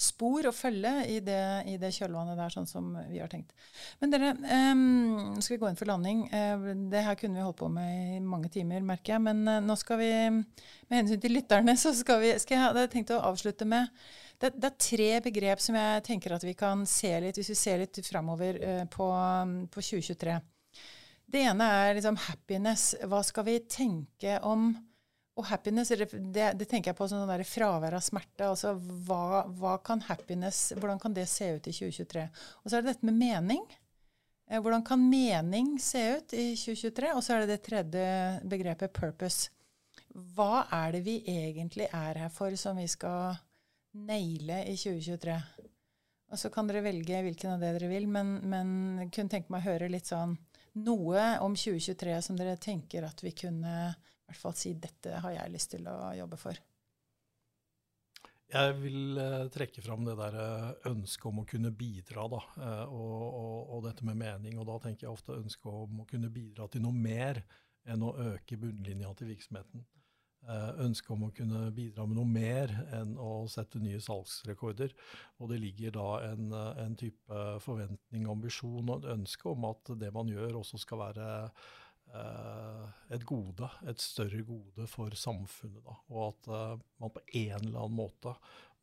spor 0.00 0.48
å 0.48 0.52
følge 0.54 0.92
i 1.12 1.18
det, 1.24 1.42
i 1.68 1.76
det, 1.80 1.90
kjølvannet 1.92 2.38
der, 2.38 2.52
sånn 2.52 2.68
som 2.68 2.88
vi 3.10 3.20
har 3.20 3.28
tenkt. 3.30 3.52
Men 4.00 4.14
dere, 4.14 4.30
um, 4.72 5.34
nå 5.34 5.44
skal 5.44 5.56
vi 5.56 5.60
gå 5.60 5.68
inn 5.68 5.78
for 5.78 5.90
landing. 5.90 6.22
Uh, 6.32 6.70
det 6.92 7.04
her 7.04 7.18
kunne 7.20 7.36
vi 7.36 7.44
holdt 7.44 7.60
på 7.60 7.68
med 7.72 8.16
i 8.16 8.20
mange 8.24 8.48
timer, 8.52 8.80
merker 8.86 9.16
jeg. 9.16 9.24
Men 9.26 9.44
uh, 9.44 9.58
nå 9.64 9.76
skal 9.80 10.00
vi, 10.00 10.10
med 10.30 10.96
hensyn 11.02 11.20
til 11.20 11.36
lytterne, 11.36 11.76
så 11.82 11.92
skal 11.96 12.22
vi 12.24 12.32
skal 12.40 12.56
jeg, 12.56 12.64
hadde 12.64 12.86
tenkt 12.92 13.12
å 13.14 13.20
avslutte 13.30 13.68
med 13.68 13.92
det, 14.40 14.54
det, 14.56 14.70
er 14.70 14.78
tre 14.80 15.10
begrep 15.28 15.60
som 15.60 15.76
jeg 15.76 16.04
tenker 16.06 16.32
at 16.32 16.46
vi 16.48 16.56
kan 16.56 16.86
se 16.88 17.12
litt, 17.20 17.36
hvis 17.36 17.52
vi 17.52 17.60
ser 17.60 17.82
litt 17.84 18.00
framover 18.06 18.60
uh, 18.64 18.84
på, 18.88 19.10
på 19.68 19.84
2023. 19.84 20.38
Det 21.30 21.44
ene 21.46 21.66
er 21.84 21.92
liksom 21.98 22.16
happiness. 22.24 22.94
Hva 23.06 23.20
skal 23.26 23.46
vi 23.46 23.60
tenke 23.68 24.40
om 24.48 24.72
Og 25.40 25.46
happiness, 25.48 25.88
det, 25.96 26.08
det, 26.60 26.66
tenker 26.68 26.90
jeg 26.90 26.98
på 26.98 27.06
som 27.08 27.22
sånn 27.22 27.44
fravær 27.48 27.96
av 27.96 28.02
smerte. 28.04 28.50
altså 28.50 28.74
hva, 29.08 29.46
hva, 29.56 29.78
kan 29.84 30.02
happiness, 30.04 30.74
Hvordan 30.76 31.00
kan 31.00 31.14
det 31.16 31.28
se 31.30 31.54
ut 31.56 31.70
i 31.70 31.72
2023? 31.72 32.26
Og 32.60 32.66
så 32.68 32.76
er 32.76 32.84
det 32.84 32.92
dette 32.92 33.08
med 33.08 33.16
mening. 33.16 33.62
Eh, 34.50 34.60
hvordan 34.60 34.84
kan 34.84 35.00
mening 35.00 35.78
se 35.80 36.02
ut 36.18 36.34
i 36.36 36.50
2023? 36.60 37.14
Og 37.14 37.24
så 37.24 37.34
er 37.34 37.44
det 37.44 37.54
det 37.54 37.64
tredje 37.64 38.04
begrepet 38.52 38.92
purpose. 38.92 39.48
Hva 40.10 40.66
er 40.74 40.98
det 40.98 41.04
vi 41.06 41.20
egentlig 41.30 41.88
er 41.88 42.20
her 42.26 42.34
for, 42.34 42.52
som 42.60 42.76
vi 42.76 42.88
skal 42.90 43.38
naile 43.96 44.64
i 44.68 44.76
2023? 44.76 45.38
Og 46.30 46.38
så 46.38 46.50
kan 46.52 46.68
dere 46.68 46.84
velge 46.84 47.24
hvilken 47.24 47.56
av 47.56 47.64
det 47.64 47.72
dere 47.78 47.90
vil, 47.90 48.06
men, 48.10 48.36
men 48.46 49.08
kunne 49.08 49.32
tenke 49.32 49.50
meg 49.50 49.64
å 49.64 49.70
høre 49.72 49.90
litt 49.90 50.10
sånn 50.10 50.36
noe 50.78 51.22
om 51.42 51.56
2023 51.58 52.20
som 52.22 52.36
dere 52.38 52.58
tenker 52.60 53.06
at 53.06 53.22
vi 53.24 53.32
kunne 53.34 53.88
i 54.30 54.32
hvert 54.32 54.44
fall 54.44 54.54
si 54.54 54.76
dette 54.78 55.18
har 55.24 55.32
jeg 55.34 55.50
lyst 55.50 55.72
til 55.74 55.88
å 55.90 56.12
jobbe 56.14 56.38
for? 56.38 56.58
Jeg 58.50 58.74
vil 58.80 59.18
eh, 59.22 59.46
trekke 59.54 59.82
fram 59.82 60.02
det 60.06 60.16
der 60.18 60.36
eh, 60.42 60.70
ønsket 60.90 61.28
om 61.30 61.42
å 61.42 61.46
kunne 61.46 61.70
bidra, 61.70 62.26
da, 62.32 62.40
eh, 62.58 62.82
og, 62.90 63.22
og, 63.26 63.58
og, 63.76 63.82
dette 63.86 64.06
med 64.06 64.18
mening. 64.18 64.58
Og 64.58 64.66
da 64.66 64.78
tenker 64.82 65.06
jeg 65.06 65.14
ofte 65.14 65.38
ønsket 65.38 65.70
om 65.70 66.02
å 66.02 66.06
kunne 66.10 66.32
bidra 66.34 66.66
til 66.70 66.82
noe 66.82 66.94
mer 66.94 67.44
enn 67.86 68.02
å 68.02 68.14
øke 68.32 68.58
bunnlinja 68.60 69.12
til 69.18 69.30
virksomheten. 69.32 69.86
Ønsket 70.80 71.12
om 71.12 71.26
å 71.26 71.34
kunne 71.36 71.66
bidra 71.76 72.06
med 72.08 72.16
noe 72.16 72.26
mer 72.26 72.70
enn 72.96 73.12
å 73.20 73.44
sette 73.50 73.78
nye 73.82 73.98
salgsrekorder. 74.00 74.94
Og 75.36 75.50
det 75.52 75.58
ligger 75.60 75.92
da 75.94 76.06
en, 76.30 76.54
en 76.80 76.96
type 76.98 77.42
forventning, 77.60 78.24
ambisjon 78.24 78.88
og 78.88 79.04
et 79.04 79.10
ønske 79.18 79.50
om 79.52 79.68
at 79.68 79.92
det 80.00 80.08
man 80.16 80.32
gjør 80.32 80.62
også 80.62 80.80
skal 80.80 81.02
være 81.02 81.28
et 82.10 83.24
gode, 83.28 83.68
et 83.86 84.02
større 84.02 84.42
gode 84.46 84.86
for 84.90 85.14
samfunnet. 85.14 85.82
Da. 85.86 85.96
Og 86.10 86.22
at 86.28 86.50
uh, 86.50 86.82
man 87.02 87.12
på 87.14 87.22
en 87.42 87.56
eller 87.60 87.84
annen 87.84 87.98
måte 87.98 88.34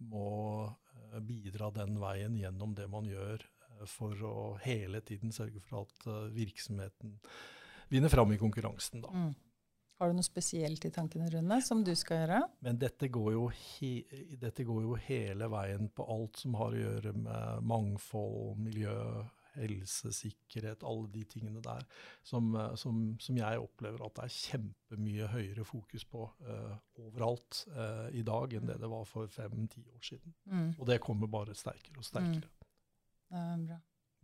må 0.07 0.29
uh, 0.67 1.19
bidra 1.25 1.71
den 1.75 1.97
veien 2.01 2.37
gjennom 2.39 2.75
det 2.77 2.87
man 2.91 3.09
gjør, 3.09 3.43
for 3.85 4.23
å 4.25 4.37
hele 4.63 5.03
tiden 5.05 5.29
sørge 5.35 5.59
for 5.61 5.83
at 5.83 6.31
virksomheten 6.33 7.11
vinner 7.91 8.09
fram 8.09 8.31
i 8.33 8.39
konkurransen. 8.41 9.03
Da. 9.03 9.11
Mm. 9.13 9.35
Har 9.97 10.11
du 10.11 10.17
noe 10.19 10.25
spesielt 10.25 10.83
i 10.85 10.91
tankene, 10.93 11.25
Rune, 11.33 11.57
som 11.65 11.79
du 11.85 11.89
skal 11.97 12.19
gjøre? 12.21 12.41
Men 12.65 12.77
dette 12.77 13.09
går, 13.09 13.31
jo 13.33 13.47
he, 13.49 13.91
dette 14.37 14.65
går 14.67 14.83
jo 14.85 14.97
hele 15.07 15.47
veien 15.49 15.89
på 15.89 16.05
alt 16.13 16.37
som 16.37 16.57
har 16.59 16.75
å 16.75 16.83
gjøre 16.83 17.13
med 17.17 17.65
mangfold, 17.65 18.59
miljø, 18.61 18.93
helse, 19.57 20.11
sikkerhet, 20.15 20.85
alle 20.87 21.09
de 21.13 21.23
tingene 21.29 21.61
der 21.63 21.83
som, 22.25 22.53
eh, 22.55 22.75
som, 22.79 23.01
som 23.23 23.39
jeg 23.39 23.63
opplever 23.63 24.03
at 24.05 24.15
det 24.17 24.27
er 24.27 24.35
kjempemye 24.37 25.31
høyere 25.33 25.65
fokus 25.67 26.05
på 26.07 26.27
uh, 26.47 26.77
overalt 27.03 27.63
uh, 27.73 28.07
i 28.15 28.23
dag 28.27 28.57
enn 28.57 28.69
det 28.69 28.79
det 28.81 28.91
var 28.91 29.05
for 29.09 29.29
fem-ti 29.31 29.83
år 29.93 30.05
siden. 30.11 30.35
Mm. 30.45 30.69
Og 30.77 30.87
det 30.89 31.01
kommer 31.03 31.31
bare 31.31 31.57
sterkere 31.57 31.99
og 31.99 32.07
sterkere. 32.07 32.49
Mm. 33.33 33.67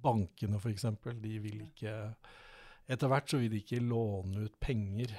Bankene 0.03 0.59
f.eks., 0.59 0.87
de 1.23 1.37
vil 1.43 1.67
ikke 1.67 1.93
etter 2.91 3.07
hvert 3.07 3.31
så 3.31 3.37
vil 3.39 3.51
de 3.53 3.61
ikke 3.63 3.79
låne 3.79 4.43
ut 4.43 4.55
penger, 4.59 5.13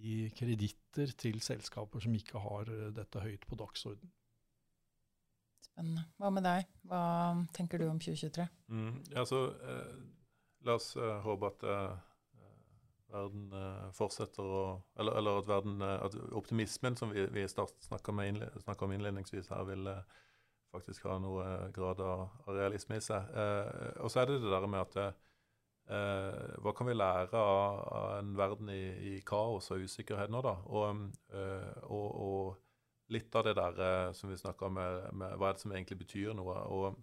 gi 0.00 0.30
kreditter 0.36 1.10
til 1.20 1.42
selskaper 1.44 2.00
som 2.00 2.14
ikke 2.16 2.40
har 2.40 2.70
dette 2.96 3.20
høyt 3.20 3.44
på 3.44 3.58
dagsorden. 3.60 4.12
Spennende. 5.74 6.04
Hva 6.22 6.30
med 6.30 6.44
deg? 6.46 6.66
Hva 6.86 7.04
tenker 7.56 7.82
du 7.82 7.88
om 7.90 7.98
2023? 7.98 8.44
Mm, 8.70 8.98
altså, 9.18 9.44
eh, 9.66 9.94
la 10.68 10.76
oss 10.78 10.92
eh, 10.94 11.16
håpe 11.24 11.48
at 11.50 11.64
eh, 11.66 11.96
verden 13.14 13.48
eh, 13.58 13.88
fortsetter 13.96 14.44
å 14.44 14.64
Eller, 14.98 15.18
eller 15.18 15.40
at, 15.40 15.48
verden, 15.50 15.82
eh, 15.82 16.04
at 16.06 16.14
optimismen 16.38 16.98
som 16.98 17.10
vi, 17.14 17.26
vi 17.34 17.46
snakka 17.48 18.14
om 18.86 18.94
innledningsvis 18.94 19.50
her, 19.50 19.66
vil 19.66 19.90
eh, 19.90 20.22
faktisk 20.74 21.06
ha 21.10 21.18
noe 21.22 21.70
grad 21.74 22.02
av, 22.02 22.28
av 22.46 22.54
realisme 22.54 22.98
i 22.98 23.02
seg. 23.04 23.28
og 24.02 24.10
så 24.10 24.20
er 24.20 24.26
det 24.26 24.40
det 24.42 24.50
der 24.50 24.64
med 24.66 24.80
at 24.82 25.20
hva 26.64 26.72
kan 26.74 26.88
vi 26.88 26.96
lære 26.96 27.38
av, 27.38 27.76
av 27.94 28.06
en 28.16 28.32
verden 28.34 28.72
i, 28.72 28.80
i, 29.12 29.12
kaos 29.22 29.70
og 29.70 29.84
usikkerhet 29.84 30.32
nå, 30.34 30.40
da? 30.42 30.56
Og, 30.66 31.04
og, 31.84 32.08
og 32.24 32.56
litt 33.12 33.34
av 33.36 33.44
det 33.44 33.56
der 33.58 33.80
eh, 33.86 34.12
som 34.16 34.30
vi 34.30 34.38
snakka 34.38 34.68
om, 34.68 34.78
med, 34.78 35.08
med, 35.12 35.34
hva 35.38 35.50
er 35.50 35.56
det 35.56 35.64
som 35.64 35.74
egentlig 35.74 36.00
betyr 36.04 36.32
noe. 36.36 36.56
og 36.68 37.02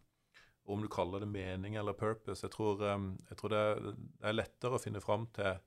om 0.72 0.82
du 0.82 0.88
kaller 0.88 1.24
det 1.24 1.28
mening 1.28 1.76
eller 1.76 1.98
purpose. 1.98 2.46
Jeg 2.46 2.54
tror, 2.54 2.84
eh, 2.86 3.06
jeg 3.30 3.38
tror 3.38 3.54
det, 3.54 3.62
er 4.22 4.38
lettere 4.38 4.78
å 4.78 4.82
finne 4.82 5.02
fram 5.04 5.28
til 5.36 5.60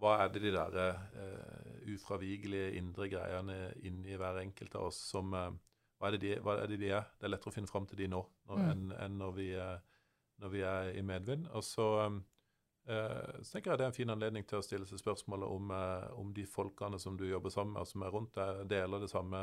hva 0.00 0.18
er 0.20 0.28
det 0.28 0.42
de 0.44 0.50
der 0.52 0.74
uh, 0.76 1.76
ufravigelige 1.88 2.74
indre 2.76 3.06
greiene 3.08 3.70
inni 3.88 4.12
hver 4.20 4.42
enkelt 4.42 4.74
av 4.76 4.90
oss 4.90 4.98
som 5.08 5.32
uh, 5.32 5.46
hva, 5.96 6.10
er 6.10 6.18
de, 6.20 6.34
hva, 6.44 6.58
er 6.60 6.68
det 6.68 6.76
de, 6.82 6.90
er 6.92 7.06
Det 7.16 7.24
er 7.24 7.32
lettere 7.32 7.48
å 7.48 7.54
finne 7.54 7.70
fram 7.70 7.86
til 7.88 8.02
de 8.02 8.10
nå 8.12 8.20
når, 8.20 8.60
mm. 8.60 8.66
enn, 8.74 8.90
enn 9.06 9.16
når, 9.22 9.32
vi, 9.38 9.46
når, 9.56 10.52
vi, 10.52 10.60
er 10.68 10.90
i 11.00 11.04
medvind. 11.06 11.48
Og 11.56 11.64
så 11.64 11.86
um, 12.04 12.20
Eh, 12.20 12.35
så 12.86 13.50
tenker 13.50 13.72
jeg 13.72 13.80
det 13.80 13.84
er 13.86 13.90
en 13.90 13.96
fin 13.96 14.12
anledning 14.14 14.44
til 14.46 14.60
å 14.60 14.64
stille 14.64 14.86
seg 14.86 15.00
spørsmålet 15.00 15.50
om, 15.50 15.70
eh, 15.74 16.08
om 16.20 16.28
de 16.34 16.44
folkene 16.46 17.00
som 17.02 17.16
du 17.18 17.24
jobber 17.26 17.50
sammen 17.50 17.74
med, 17.74 17.88
som 17.90 18.04
er 18.06 18.12
rundt 18.14 18.36
deg, 18.38 18.60
deler 18.70 19.02
det 19.02 19.10
samme 19.10 19.40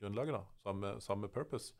grunnlaget, 0.00 0.34
da, 0.34 0.42
samme, 0.66 0.94
samme 1.04 1.30
purpose. 1.32 1.74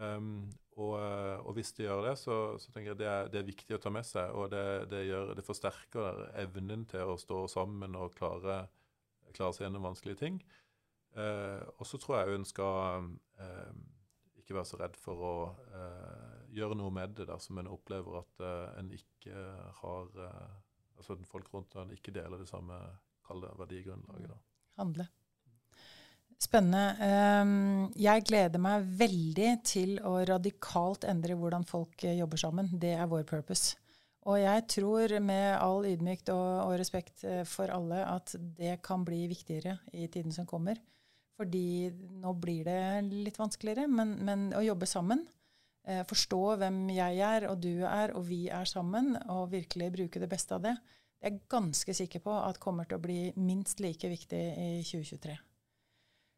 Um, 0.00 0.48
og, 0.78 0.94
eh, 0.96 1.38
og, 1.42 1.50
hvis 1.58 1.74
de 1.76 1.84
gjør 1.84 2.06
det, 2.06 2.14
så, 2.16 2.36
så 2.62 2.72
tenker 2.72 2.94
jeg 2.94 3.00
det 3.02 3.08
er, 3.10 3.26
det 3.28 3.40
er, 3.40 3.48
viktig 3.50 3.76
å 3.76 3.80
ta 3.82 3.92
med 3.92 4.06
seg. 4.06 4.32
Og 4.32 4.48
det, 4.52 4.64
det, 4.92 5.02
gjør, 5.10 5.34
det 5.36 5.44
forsterker 5.44 6.22
evnen 6.40 6.86
til 6.88 7.12
å 7.12 7.18
stå 7.20 7.42
sammen 7.52 7.98
og 7.98 8.14
klare, 8.16 8.62
klare 9.34 9.56
seg 9.56 9.66
gjennom 9.66 9.90
vanskelige 9.90 10.22
ting. 10.22 10.40
Uh, 11.18 11.60
og 11.76 11.84
så 11.90 11.98
tror 12.00 12.20
jeg 12.20 12.38
hun 12.38 12.46
skal 12.48 13.10
uh, 13.42 13.72
ikke 14.38 14.56
være 14.56 14.70
så 14.70 14.78
redd 14.80 14.96
for 14.96 15.26
å 15.26 15.34
uh, 15.74 16.39
gjøre 16.54 16.76
noe 16.78 16.92
med 16.94 17.14
det 17.18 17.28
dersom 17.30 17.60
en 17.60 17.70
opplever 17.70 18.20
at 18.20 18.42
uh, 18.42 18.72
en 18.80 18.90
ikke 18.96 19.46
har 19.82 20.10
uh, 20.18 20.58
Altså 21.00 21.14
at 21.16 21.28
folk 21.30 21.46
rundt 21.54 21.72
en 21.80 21.94
ikke 21.94 22.12
deler 22.12 22.42
det 22.42 22.50
samme 22.50 22.76
kalde 23.24 23.48
verdigrunnlaget. 23.56 24.28
da. 24.28 24.34
Handle. 24.76 25.06
Spennende. 26.36 26.82
Um, 27.40 27.86
jeg 27.96 28.26
gleder 28.28 28.60
meg 28.60 28.84
veldig 29.00 29.54
til 29.64 29.94
å 30.04 30.18
radikalt 30.28 31.06
endre 31.08 31.38
hvordan 31.40 31.64
folk 31.64 32.04
jobber 32.04 32.42
sammen. 32.42 32.68
Det 32.76 32.92
er 32.98 33.08
vår 33.08 33.24
purpose. 33.32 33.78
Og 34.28 34.42
jeg 34.42 34.66
tror 34.74 35.16
med 35.24 35.56
all 35.56 35.88
ydmykt 35.88 36.28
og, 36.36 36.48
og 36.66 36.76
respekt 36.82 37.24
for 37.48 37.72
alle 37.72 38.04
at 38.04 38.36
det 38.60 38.76
kan 38.84 39.00
bli 39.08 39.22
viktigere 39.32 39.78
i 39.96 40.04
tiden 40.12 40.36
som 40.36 40.44
kommer. 40.44 40.76
Fordi 41.40 41.88
nå 42.20 42.36
blir 42.36 42.68
det 42.68 42.80
litt 43.08 43.40
vanskeligere, 43.40 43.88
men, 43.88 44.18
men 44.20 44.50
å 44.52 44.60
jobbe 44.60 44.84
sammen 44.84 45.24
eh, 45.86 46.02
forstå 46.08 46.40
hvem 46.60 46.80
jeg 46.94 47.20
er 47.26 47.48
og 47.50 47.60
du 47.62 47.84
er 47.88 48.14
og 48.16 48.26
vi 48.28 48.46
er 48.48 48.68
sammen, 48.68 49.14
og 49.28 49.50
virkelig 49.52 49.92
bruke 49.96 50.22
det 50.22 50.30
beste 50.30 50.56
av 50.56 50.64
det, 50.66 50.74
det 51.20 51.28
er 51.28 51.34
jeg 51.34 51.44
ganske 51.52 51.94
sikker 51.94 52.22
på 52.24 52.32
at 52.32 52.60
kommer 52.62 52.88
til 52.88 52.96
å 52.96 53.04
bli 53.04 53.20
minst 53.36 53.80
like 53.84 54.08
viktig 54.08 54.40
i 54.40 54.68
2023. 54.80 55.36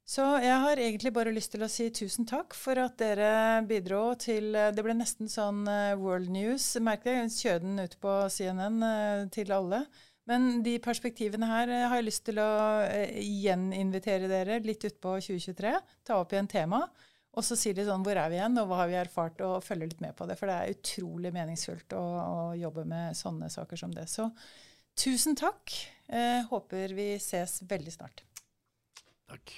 Så 0.03 0.25
jeg 0.43 0.57
har 0.59 0.81
egentlig 0.83 1.13
bare 1.15 1.33
lyst 1.33 1.53
til 1.55 1.63
å 1.63 1.71
si 1.71 1.87
tusen 1.95 2.27
takk 2.27 2.57
for 2.59 2.81
at 2.83 2.97
dere 2.99 3.63
bidro 3.69 4.17
til 4.19 4.51
Det 4.51 4.83
ble 4.83 4.97
nesten 4.99 5.31
sånn 5.31 5.63
uh, 5.71 5.95
World 5.95 6.33
News. 6.35 6.73
Merk 6.83 7.07
det, 7.07 7.15
kjør 7.31 7.63
den 7.63 7.79
ut 7.79 7.95
på 8.03 8.17
CNN 8.35 8.83
eh, 8.83 9.23
til 9.33 9.55
alle. 9.55 9.85
Men 10.27 10.65
de 10.67 10.75
perspektivene 10.83 11.47
her 11.47 11.71
har 11.87 11.97
jeg 11.99 12.09
lyst 12.09 12.27
til 12.27 12.43
å 12.43 12.51
gjeninvitere 13.15 14.31
dere 14.31 14.61
litt 14.67 14.85
utpå 14.87 15.17
2023. 15.23 15.73
Ta 16.07 16.19
opp 16.19 16.35
igjen 16.35 16.51
tema. 16.51 16.85
Og 17.33 17.47
så 17.47 17.57
sier 17.57 17.77
de 17.77 17.87
sånn 17.87 18.05
Hvor 18.05 18.19
er 18.19 18.29
vi 18.29 18.37
igjen, 18.37 18.59
og 18.61 18.69
hva 18.69 18.83
har 18.83 18.91
vi 18.91 18.99
erfart? 19.01 19.41
Og 19.47 19.65
følger 19.65 19.93
litt 19.93 20.05
med 20.05 20.17
på 20.19 20.29
det. 20.29 20.37
For 20.41 20.51
det 20.51 20.59
er 20.59 20.75
utrolig 20.77 21.33
meningsfullt 21.35 21.97
å, 21.97 22.03
å 22.03 22.45
jobbe 22.59 22.85
med 22.89 23.17
sånne 23.19 23.49
saker 23.53 23.81
som 23.81 23.95
det. 23.97 24.09
Så 24.13 24.29
tusen 24.99 25.39
takk. 25.39 25.77
Eh, 26.13 26.43
håper 26.51 26.93
vi 26.99 27.15
ses 27.17 27.63
veldig 27.69 27.97
snart. 27.97 28.25
Takk. 29.33 29.57